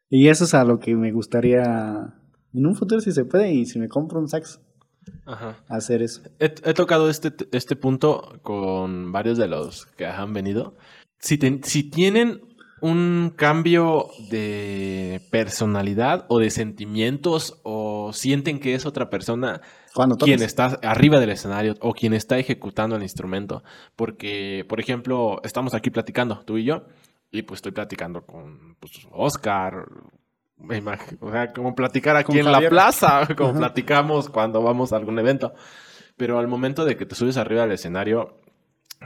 [0.08, 2.18] Y eso es a lo que me gustaría
[2.54, 4.60] en un futuro si se puede y si me compro un sax
[5.26, 5.56] Ajá.
[5.68, 6.22] hacer eso.
[6.38, 10.74] He, he tocado este, este punto con varios de los que han venido.
[11.18, 12.40] Si, ten- si tienen
[12.80, 19.60] un cambio de personalidad o de sentimientos o sienten que es otra persona
[19.94, 23.62] Cuando quien está arriba del escenario o quien está ejecutando el instrumento.
[23.94, 26.86] Porque, por ejemplo, estamos aquí platicando, tú y yo,
[27.30, 29.86] y pues estoy platicando con pues, Oscar.
[30.58, 33.58] Me imag- o sea, como platicar aquí en la plaza, como Ajá.
[33.58, 35.52] platicamos cuando vamos a algún evento.
[36.16, 38.40] Pero al momento de que te subes arriba del escenario,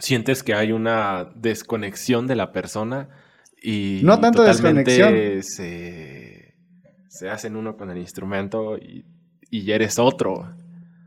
[0.00, 3.08] sientes que hay una desconexión de la persona
[3.62, 5.14] y No tanto desconexión.
[5.42, 6.54] Se,
[7.08, 9.06] se hacen uno con el instrumento y,
[9.50, 10.54] y eres otro.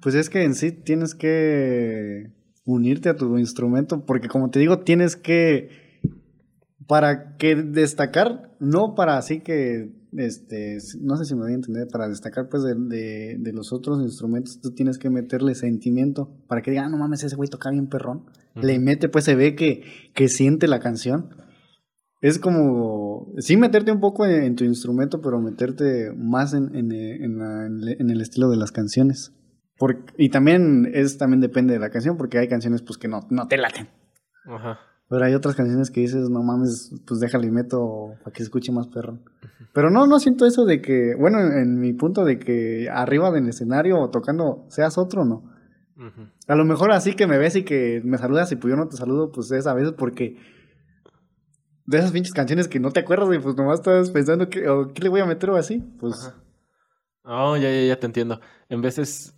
[0.01, 2.31] Pues es que en sí tienes que
[2.65, 5.99] unirte a tu instrumento, porque como te digo, tienes que,
[6.87, 11.87] para que destacar, no para así que, este, no sé si me voy a entender,
[11.91, 16.61] para destacar pues de, de- de los otros instrumentos, tú tienes que meterle sentimiento, para
[16.61, 18.25] que digan, ah, no mames, ese güey toca bien perrón.
[18.55, 18.81] Le Ujú.
[18.83, 19.83] mete, pues se ve que,
[20.13, 21.29] que siente la canción.
[22.21, 26.91] Es como, sí meterte un poco en, en tu instrumento, pero meterte más en, en,
[26.91, 29.31] en la- el- en el estilo de las canciones.
[29.77, 33.21] Por- y también es también depende de la canción, porque hay canciones pues que no,
[33.29, 33.87] no te laten.
[34.45, 34.79] Ajá.
[35.09, 38.43] Pero hay otras canciones que dices, no mames, pues déjale y meto para que se
[38.43, 39.17] escuche más perro.
[39.73, 43.31] Pero no, no siento eso de que, bueno, en, en mi punto de que arriba
[43.31, 45.43] del escenario o tocando seas otro, no.
[46.47, 48.87] A lo mejor así que me ves y que me saludas y pues yo no
[48.87, 50.37] te saludo, pues es a veces porque
[51.85, 54.93] de esas pinches canciones que no te acuerdas y pues nomás estás pensando que, o,
[54.93, 55.79] ¿qué le voy a meter o así?
[55.99, 56.43] Pues Ajá.
[57.23, 58.39] Oh, ya, ya, ya te entiendo.
[58.69, 59.35] En veces,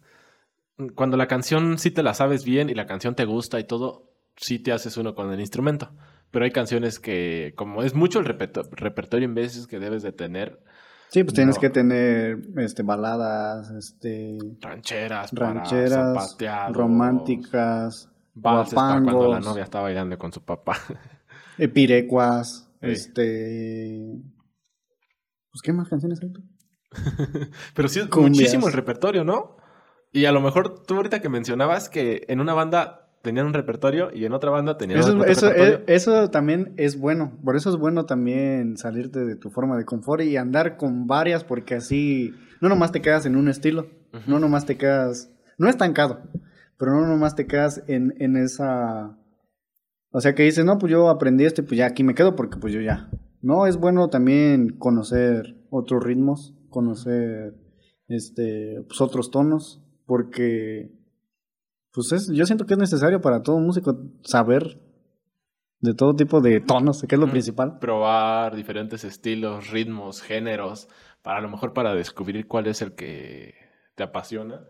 [0.96, 4.11] cuando la canción sí te la sabes bien y la canción te gusta y todo,
[4.36, 5.92] sí te haces uno con el instrumento.
[6.32, 10.12] Pero hay canciones que, como es mucho el reperto- repertorio en veces que debes de
[10.14, 10.64] tener,
[11.10, 19.28] Sí, pues tienes que tener este, baladas, este, rancheras, rancheras, para románticas, valses para cuando
[19.30, 20.78] la novia está bailando con su papá.
[21.58, 22.88] eh, pirecuas, Sí.
[22.92, 24.00] este...
[25.52, 26.32] Pues, ¿qué más canciones hay?
[27.76, 28.32] Pero sí es Cumbias.
[28.38, 29.58] muchísimo el repertorio, ¿no?
[30.14, 34.10] Y a lo mejor tú ahorita que mencionabas que en una banda tenían un repertorio
[34.14, 35.80] y en otra banda tenían Eso, otro eso, repertorio.
[35.80, 37.38] eh, eso también es bueno.
[37.44, 41.44] Por eso es bueno también salirte de tu forma de confort y andar con varias,
[41.44, 43.88] porque así no nomás te quedas en un estilo,
[44.28, 46.22] no nomás te quedas, no estancado,
[46.78, 49.18] pero no nomás te quedas en, en esa...
[50.14, 52.36] O sea que dices, no, pues yo aprendí esto y pues ya aquí me quedo
[52.36, 53.10] porque pues yo ya.
[53.42, 57.56] No, es bueno también conocer otros ritmos, conocer
[58.08, 60.92] este, pues otros tonos, porque
[61.94, 64.80] pues es, yo siento que es necesario para todo músico saber
[65.80, 67.80] de todo tipo de tonos, que es lo principal.
[67.80, 70.88] Probar diferentes estilos, ritmos, géneros,
[71.24, 73.56] para a lo mejor para descubrir cuál es el que
[73.96, 74.62] te apasiona.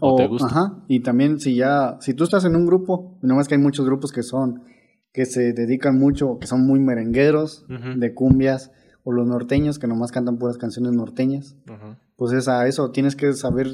[0.00, 0.46] O te gusta.
[0.46, 3.60] Ajá, y también si ya, si tú estás en un grupo, no más que hay
[3.60, 4.64] muchos grupos que son,
[5.12, 8.72] que se dedican mucho, que son muy merengueros, de cumbias,
[9.04, 11.96] o los norteños, que nomás cantan puras canciones norteñas, Ujú.
[12.16, 13.66] pues es a eso, tienes que saber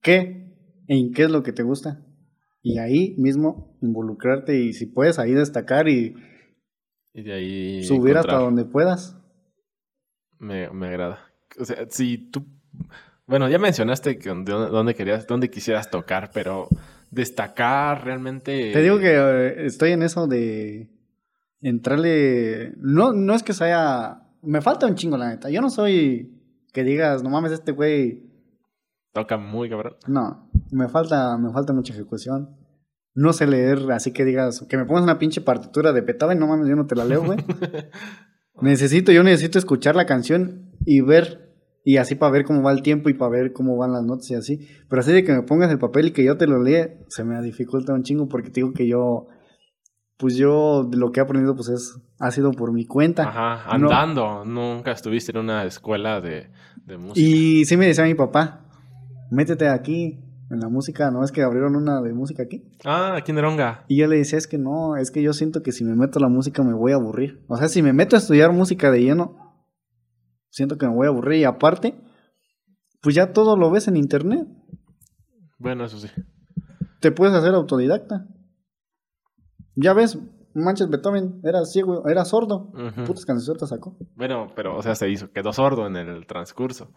[0.00, 0.54] qué,
[0.86, 2.00] en qué es lo que te gusta.
[2.62, 6.14] Y ahí mismo involucrarte y si puedes ahí destacar y
[7.12, 9.18] Y de ahí subir hasta donde puedas.
[10.38, 11.18] Me, me agrada.
[11.58, 12.46] O sea, si tú...
[13.26, 16.68] Bueno, ya mencionaste que dónde, dónde querías, dónde quisieras tocar, pero
[17.10, 18.72] destacar realmente...
[18.72, 20.88] Te digo que eh, estoy en eso de
[21.60, 22.74] entrarle.
[22.76, 24.28] No, no es que sea.
[24.42, 25.50] Me falta un chingo, la neta.
[25.50, 28.22] Yo no soy que digas, no mames, este güey.
[29.12, 29.96] Toca muy cabrón.
[30.06, 32.56] No, me falta, me falta mucha ejecución.
[33.14, 36.46] No sé leer, así que digas, que me pongas una pinche partitura de Beethoven, no
[36.46, 37.38] mames, yo no te la leo, güey.
[38.60, 41.52] necesito, yo necesito escuchar la canción y ver,
[41.84, 44.30] y así para ver cómo va el tiempo y para ver cómo van las notas
[44.30, 44.66] y así.
[44.88, 47.22] Pero así de que me pongas el papel y que yo te lo lea, se
[47.24, 49.26] me dificulta un chingo porque te digo que yo,
[50.16, 53.24] pues yo lo que he aprendido, pues es, ha sido por mi cuenta.
[53.28, 53.90] Ajá, No.
[53.90, 54.44] andando.
[54.46, 56.48] Nunca estuviste en una escuela de,
[56.86, 57.20] de música.
[57.20, 58.64] Y sí me decía mi papá,
[59.30, 60.20] métete aquí
[60.52, 62.62] en la música, ¿no es que abrieron una de música aquí?
[62.84, 63.84] Ah, aquí en Eronga.
[63.88, 66.18] Y yo le decía, es que no, es que yo siento que si me meto
[66.18, 67.42] a la música me voy a aburrir.
[67.48, 69.64] O sea, si me meto a estudiar música de lleno,
[70.50, 71.40] siento que me voy a aburrir.
[71.40, 71.98] Y aparte,
[73.00, 74.46] pues ya todo lo ves en internet.
[75.58, 76.08] Bueno, eso sí.
[77.00, 78.26] Te puedes hacer autodidacta.
[79.74, 80.18] Ya ves,
[80.54, 82.72] Manches Beethoven era ciego, era sordo.
[82.74, 83.04] Ujú.
[83.04, 83.96] Putas canciones sacó.
[84.16, 86.92] Bueno, pero, o sea, se hizo, quedó sordo en el transcurso.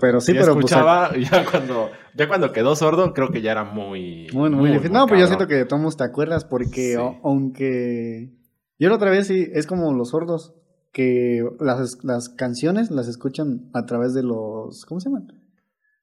[0.00, 3.64] Pero sí, pero pues, escuchaba, ya cuando, ya cuando quedó sordo, creo que ya era
[3.64, 4.28] muy...
[4.32, 4.92] Muy, muy difícil.
[4.92, 6.96] No, pues yo siento que de todos te acuerdas porque Sí.
[6.96, 8.34] o- aunque...
[8.78, 10.54] Yo la otra vez sí, es como los sordos,
[10.92, 14.84] que las, las canciones las escuchan a través de los...
[14.84, 15.28] ¿Cómo se llaman?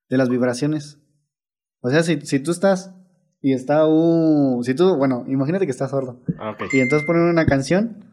[0.10, 1.00] De las vibraciones.
[1.82, 2.94] O sea, si, si tú estás
[3.42, 4.64] y está un...
[4.64, 6.20] Si tú, bueno, imagínate que estás sordo.
[6.40, 6.64] Ah, ok.
[6.74, 8.06] Y entonces ponen una canción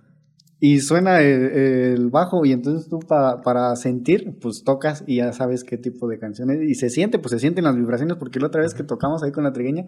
[0.60, 5.32] y suena el, el bajo y entonces tú pa- para sentir, pues tocas y ya
[5.32, 6.62] sabes qué tipo de canción es.
[6.62, 9.30] Y se siente, pues se sienten las vibraciones porque la otra vez que tocamos ahí
[9.30, 9.86] con la trigueña,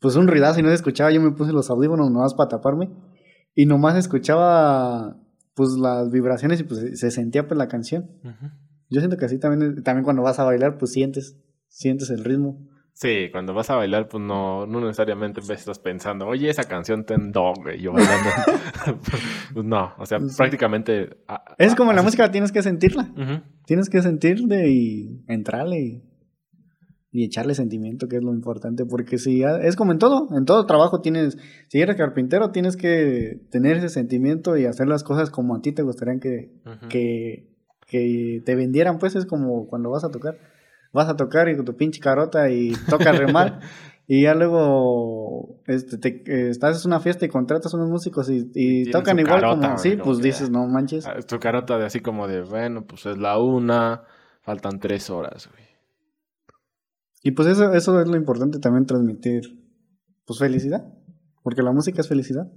[0.00, 2.90] pues un ruidazo y no se escuchaba, yo me puse los audífonos nomás para taparme
[3.54, 5.16] y nomás escuchaba
[5.54, 8.10] pues las vibraciones y pues se- se sentía pues la canción.
[8.88, 11.36] Yo siento que así también, también cuando vas a bailar pues sientes,
[11.68, 12.66] sientes el ritmo.
[13.00, 17.32] Sí, cuando vas a bailar, pues no, no necesariamente estás pensando, oye, esa canción ten
[17.32, 18.28] do, güey, yo bailando.
[19.54, 20.26] Pues no, o sea, Sí.
[20.36, 21.16] prácticamente...
[21.26, 23.10] ah, Es ah, como en la así- música tienes que sentirla.
[23.64, 26.02] Tienes que sentirle y entrarle y,
[27.10, 30.44] y echarle sentimiento, que es lo importante, porque si ya- es como en todo, en
[30.44, 35.30] todo trabajo tienes, si eres carpintero, tienes que tener ese sentimiento y hacer las cosas
[35.30, 35.82] como a ti te
[36.20, 36.88] que, Ujú.
[36.90, 37.48] que,
[37.86, 40.36] que te vendieran, pues es como cuando vas a tocar,
[40.92, 43.60] vas a tocar y con tu pinche carota y tocas re mal.
[44.12, 48.90] Y ya luego este, te, eh, estás en una fiesta y contratas unos músicos y,
[48.90, 51.06] tocan igual carota, como, sí, pues dices, no manches.
[51.06, 54.02] Ah, Tu carota de así como de, bueno, pues es la una,
[54.40, 55.62] faltan tres horas, güey.
[57.22, 59.42] Y pues eso, eso es lo importante también transmitir,
[60.24, 60.92] pues felicidad,
[61.44, 62.50] porque la música es felicidad,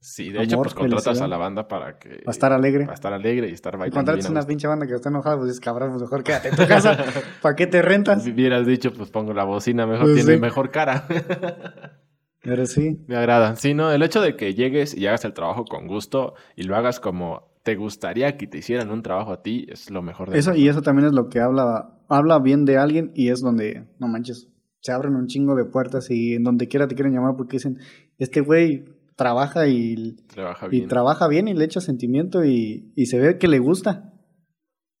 [0.00, 1.26] Sí, de hecho, pues contratas felicidad.
[1.26, 2.08] a la banda para que...
[2.20, 2.84] para estar alegre.
[2.84, 3.96] Para estar alegre y estar Y bailando.
[3.96, 6.48] contratas bien a una pinche banda que está enojada, pues es cabrón, pues mejor quédate
[6.48, 6.96] en tu casa,
[7.42, 8.22] ¿para qué te rentas?
[8.22, 10.40] Si hubieras dicho, pues pongo la bocina, mejor Pues tiene sí.
[10.40, 11.06] mejor cara.
[12.42, 13.56] Pero sí, Me agrada.
[13.56, 16.76] Sí, no, el hecho de que llegues y hagas el trabajo con gusto y lo
[16.76, 20.38] hagas como te gustaría que te hicieran un trabajo a ti, es lo mejor de
[20.38, 23.88] eso y eso también es lo que habla, habla bien de alguien y es donde,
[23.98, 24.48] no manches,
[24.80, 27.78] se abren un chingo de puertas y en donde quiera te quieren llamar porque dicen,
[28.16, 28.84] este güey
[29.18, 30.88] trabaja y, Trabaja y bien.
[30.88, 34.14] trabaja bien y le echa sentimiento y, y se ve que le gusta.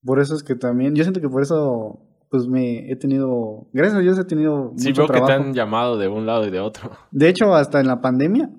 [0.04, 3.96] Por eso es que también, yo siento que por eso, pues me he tenido, gracias
[3.96, 5.26] a Dios he tenido sí, mucho veo que trabajo.
[5.42, 6.90] te han llamado de un lado y de otro.
[7.12, 8.50] De hecho, hasta en la pandemia,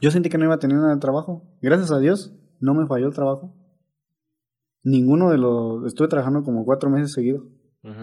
[0.00, 1.42] yo sentí que no iba a tener nada de trabajo.
[1.60, 3.52] Gracias a Dios, no me falló el trabajo.
[4.84, 7.42] Ninguno de los, estuve trabajando como cuatro meses seguidos,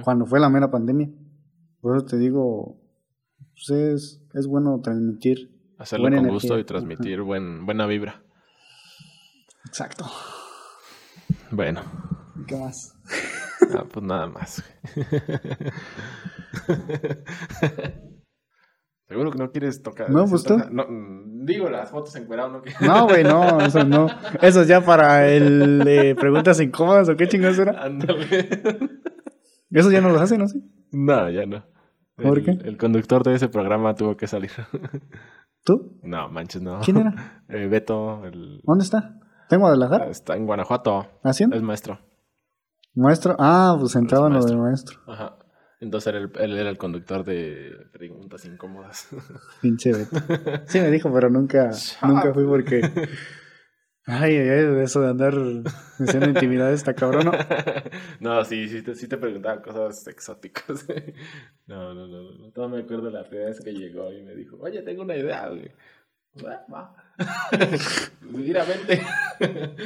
[0.04, 1.10] cuando fue la mera pandemia.
[1.82, 2.78] Por eso te digo,
[3.54, 5.57] pues es, es bueno transmitir.
[5.78, 6.34] Hacerlo buena con energía.
[6.34, 8.22] gusto y transmitir buen, buena vibra.
[9.66, 10.06] Exacto.
[11.52, 11.82] Bueno,
[12.46, 12.96] ¿Qué más?
[13.76, 14.64] ah, pues nada más.
[19.08, 20.10] Seguro que no quieres tocar.
[20.10, 20.58] No, pues tú.
[20.70, 20.86] No,
[21.46, 22.80] digo, las fotos encueradas no quiero.
[22.82, 24.08] No, güey, no, eso no.
[24.42, 27.84] Eso es ya para el de preguntas incómodas o qué chingados era.
[27.84, 28.50] Ándale.
[29.72, 30.48] Eso ya no lo hacen, ¿no?
[30.50, 30.62] Sí.
[30.92, 31.66] No, ya no.
[32.18, 32.52] ¿Por el, qué?
[32.68, 34.52] El conductor de ese programa tuvo que salir.
[35.68, 36.00] ¿Tú?
[36.02, 36.80] No, manches, no.
[36.80, 37.44] ¿Quién era?
[37.50, 38.62] Eh, Beto, el...
[38.64, 39.20] ¿Dónde está?
[39.50, 40.10] ¿Tengo Guadalajara?
[40.10, 41.08] está en Guanajuato.
[41.24, 41.58] ¿Haciendo?
[41.58, 42.00] Es maestro.
[42.96, 43.36] Maestro.
[43.38, 45.00] Ah, pues entraba en lo de maestro.
[45.08, 45.38] Ajá.
[45.82, 49.10] Entonces él era el conductor de preguntas incómodas.
[49.62, 50.18] Pinche Beto.
[50.68, 51.70] Sí me dijo, pero nunca,
[52.08, 52.90] nunca fui porque...
[54.10, 55.34] Ay, ay, ay, eso de andar
[56.00, 57.32] diciendo intimidades está cabrón, ¿no?
[58.22, 60.88] no, sí, sí te, sí te preguntaba cosas exóticas.
[61.68, 62.52] no, no, no, no.
[62.54, 65.50] Todo me acuerdo la primera vez que llegó y me dijo, oye, tengo una idea,
[65.50, 65.70] güey.
[66.46, 66.96] "Ah, Va.
[68.22, 69.02] Mira, vente.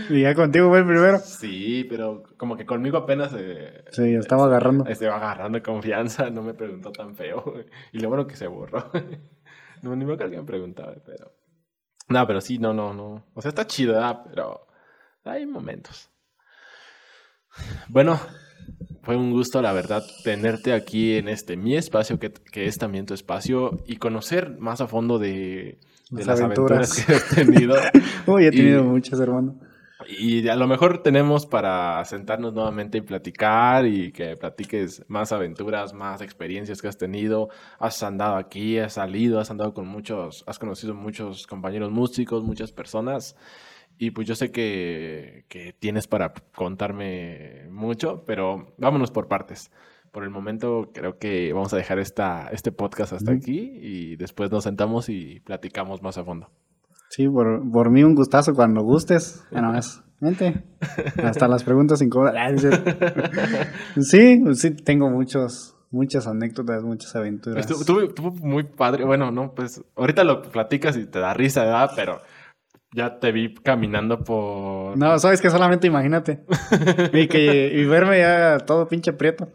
[0.10, 1.18] Y ya contigo fue el primero.
[1.20, 4.86] Sí, pero como que conmigo apenas eh, Sí, estaba agarrando.
[4.86, 7.42] estaba agarrando confianza, no me preguntó tan feo.
[7.42, 7.66] güey.
[7.94, 8.92] Y lo bueno que se borró.
[9.82, 11.32] no, ni me acuerdo que me preguntaba, pero...
[12.12, 13.24] No, pero sí, no, no, no.
[13.34, 14.22] O sea, está ¿verdad?
[14.30, 14.68] pero
[15.24, 16.10] hay momentos.
[17.90, 18.20] Bueno,
[19.04, 23.06] fue un gusto, la verdad, tenerte aquí en este mi espacio, que, que es también
[23.06, 25.80] tu espacio, y conocer más a fondo de,
[26.10, 26.92] de Las las, aventuras.
[27.00, 27.06] aventuras.
[27.06, 27.76] que has tenido.
[28.28, 29.60] Uy, he tenido Y- muchas, hermano.
[30.14, 35.94] Y a lo mejor tenemos para sentarnos nuevamente y platicar y que platiques más aventuras,
[35.94, 37.48] más experiencias que has tenido.
[37.80, 42.74] Has andado aquí, has salido, has andado con muchos, has conocido muchos compañeros músicos, muchas
[42.74, 43.38] personas.
[43.98, 49.72] Y pues yo sé que, que tienes para contarme mucho, pero vámonos por partes.
[50.12, 54.52] Por el momento creo que vamos a dejar esta, este podcast hasta aquí y después
[54.52, 56.50] nos sentamos y platicamos más a fondo.
[57.12, 59.44] Sí, por, por mí un gustazo cuando gustes.
[59.52, 60.02] Nada más.
[60.20, 60.64] Vente.
[61.24, 62.36] Hasta las preguntas incómodas.
[62.38, 62.52] Ah.
[64.02, 67.70] Sí, sí, tengo muchos, muchas anécdotas, muchas aventuras.
[67.70, 69.04] Estuvo- estuvo muy padre.
[69.06, 71.92] Bueno, no, pues ahorita lo platicas y te da risa, ¿verdad?
[71.96, 72.22] Pero
[72.94, 74.98] ya te vi caminando por.
[74.98, 76.44] No, sabes que solamente imagínate.
[77.14, 79.50] Y que y verme ya todo pinche prieto.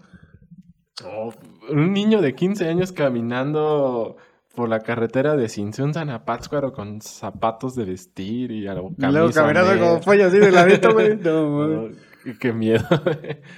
[1.04, 1.32] Oh,
[1.70, 4.16] un niño de 15 años caminando
[4.56, 9.30] por la carretera de Sinsunzan a Pátzcuaro con zapatos de vestir y algo Y luego
[9.30, 11.16] caminando como pollo así de ladito, güey.
[11.22, 11.68] No.
[11.68, 11.94] No,
[12.40, 12.84] qué- miedo.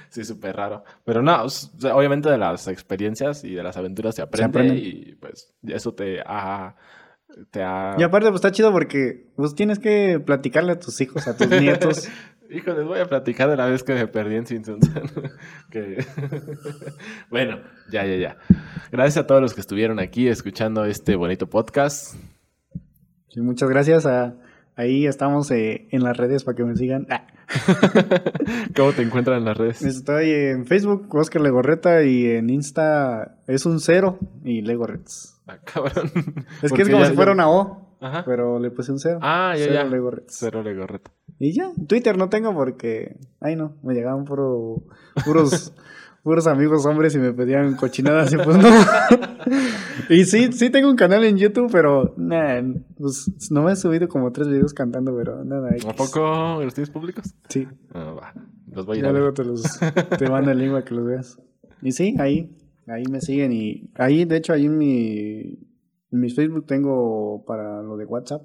[0.09, 0.83] sí, súper raro.
[1.03, 1.43] Pero no,
[1.93, 4.75] obviamente de las experiencias y de las aventuras se aprende aprende.
[4.77, 6.75] y pues eso te ha...
[7.51, 7.95] Te ha...
[7.97, 11.47] Y aparte, pues está chido porque pues tienes que platicarle a tus hijos, a tus
[11.49, 12.07] nietos.
[12.51, 14.89] Hijo, les voy a platicar de la vez que me perdí en Simpsons.
[15.71, 16.03] que...
[17.29, 17.59] bueno,
[17.91, 18.37] ya, ya, ya.
[18.91, 22.15] Gracias a todos los que estuvieron aquí escuchando este bonito podcast.
[23.29, 24.05] Sí, muchas gracias.
[24.07, 24.35] a-
[24.75, 27.05] ahí estamos eh, en las redes para que me sigan.
[27.11, 27.27] Ah,
[28.75, 29.81] ¿Cómo te encuentran en las redes?
[29.83, 35.39] Estoy en Facebook, Oscar Legorreta, y en Insta es un cero y Legorrets.
[35.47, 36.11] Ah, cabrón.
[36.63, 38.23] Es que es como si fuera una O, Ajá.
[38.25, 39.19] pero le puse un cero.
[39.21, 39.83] Ah, ya, Cero ya.
[39.83, 40.35] Legorrets.
[40.39, 41.11] Cero Legorreta.
[41.39, 44.83] Y ya, Twitter no tengo porque, ay no, me llegaban puro,
[45.23, 45.73] puros,
[46.23, 48.69] puros amigos hombres y me pedían cochinadas y pues no.
[50.09, 52.61] y sí, sí tengo un canal en YouTube, pero nah,
[52.97, 55.69] pues no me he subido como tres videos cantando, pero nada.
[55.87, 57.33] ¿A poco los tienes públicos?
[57.47, 58.33] Sí, Ah, va.
[58.71, 59.63] Los voy a ir ya a luego te los,
[60.17, 61.39] te mando el link para que los veas.
[61.81, 62.53] Y sí, ahí,
[62.87, 65.39] ahí me siguen y ahí, de hecho, ahí en mi,
[66.11, 68.43] en mi Facebook tengo para lo de WhatsApp.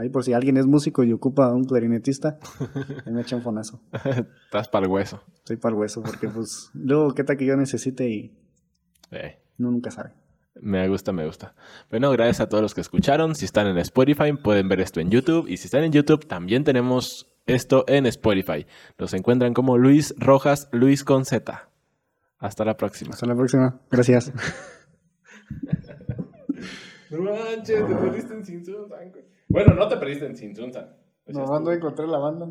[0.00, 2.38] Ahí por si alguien es músico y ocupa un clarinetista,
[3.06, 3.80] ahí me echa un fonazo.
[4.44, 5.22] Estás para el hueso.
[5.34, 8.34] Estoy para el hueso, porque pues luego qué tal que yo necesite y
[9.10, 9.38] Eh.
[9.58, 10.12] uno nunca sabe.
[10.60, 11.54] Me gusta, me gusta.
[11.90, 13.34] Bueno, gracias a todos los que escucharon.
[13.34, 15.46] Si están en Spotify, pueden ver esto en YouTube.
[15.48, 18.66] Y si están en YouTube, también tenemos esto en Spotify.
[18.98, 21.68] Los encuentran como Luis Rojas, Luis con Z.
[22.38, 23.12] Hasta la próxima.
[23.12, 23.80] Hasta la próxima.
[23.90, 24.32] Gracias.
[27.10, 29.39] No manches, te perdiste en.
[29.50, 30.96] Bueno, no te perdiste en Sinsunzan.
[31.24, 32.48] Pues ya Nos mando a encontrar la banda.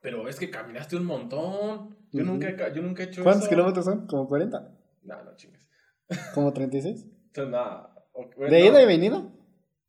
[0.00, 1.96] Pero es que caminaste un montón.
[2.12, 2.32] Yo, Ujú.
[2.32, 3.50] nunca, he ca- yo nunca he hecho ¿Cuántos eso.
[3.50, 4.06] kilómetros son?
[4.06, 4.72] ¿Como 40?
[5.02, 5.66] No, no chingues.
[6.34, 7.04] ¿Como 36?
[7.26, 7.92] Entonces, nada.
[8.36, 9.28] Bueno, ¿De ida y venida?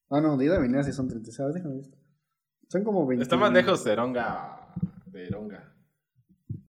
[0.10, 1.40] Ah, no, de ida y venida sí son 36.
[1.40, 1.86] A ver, déjame ver.
[2.68, 3.24] Son como 20.
[3.24, 4.74] Está más lejos de Eronga.
[5.06, 5.74] De Eronga.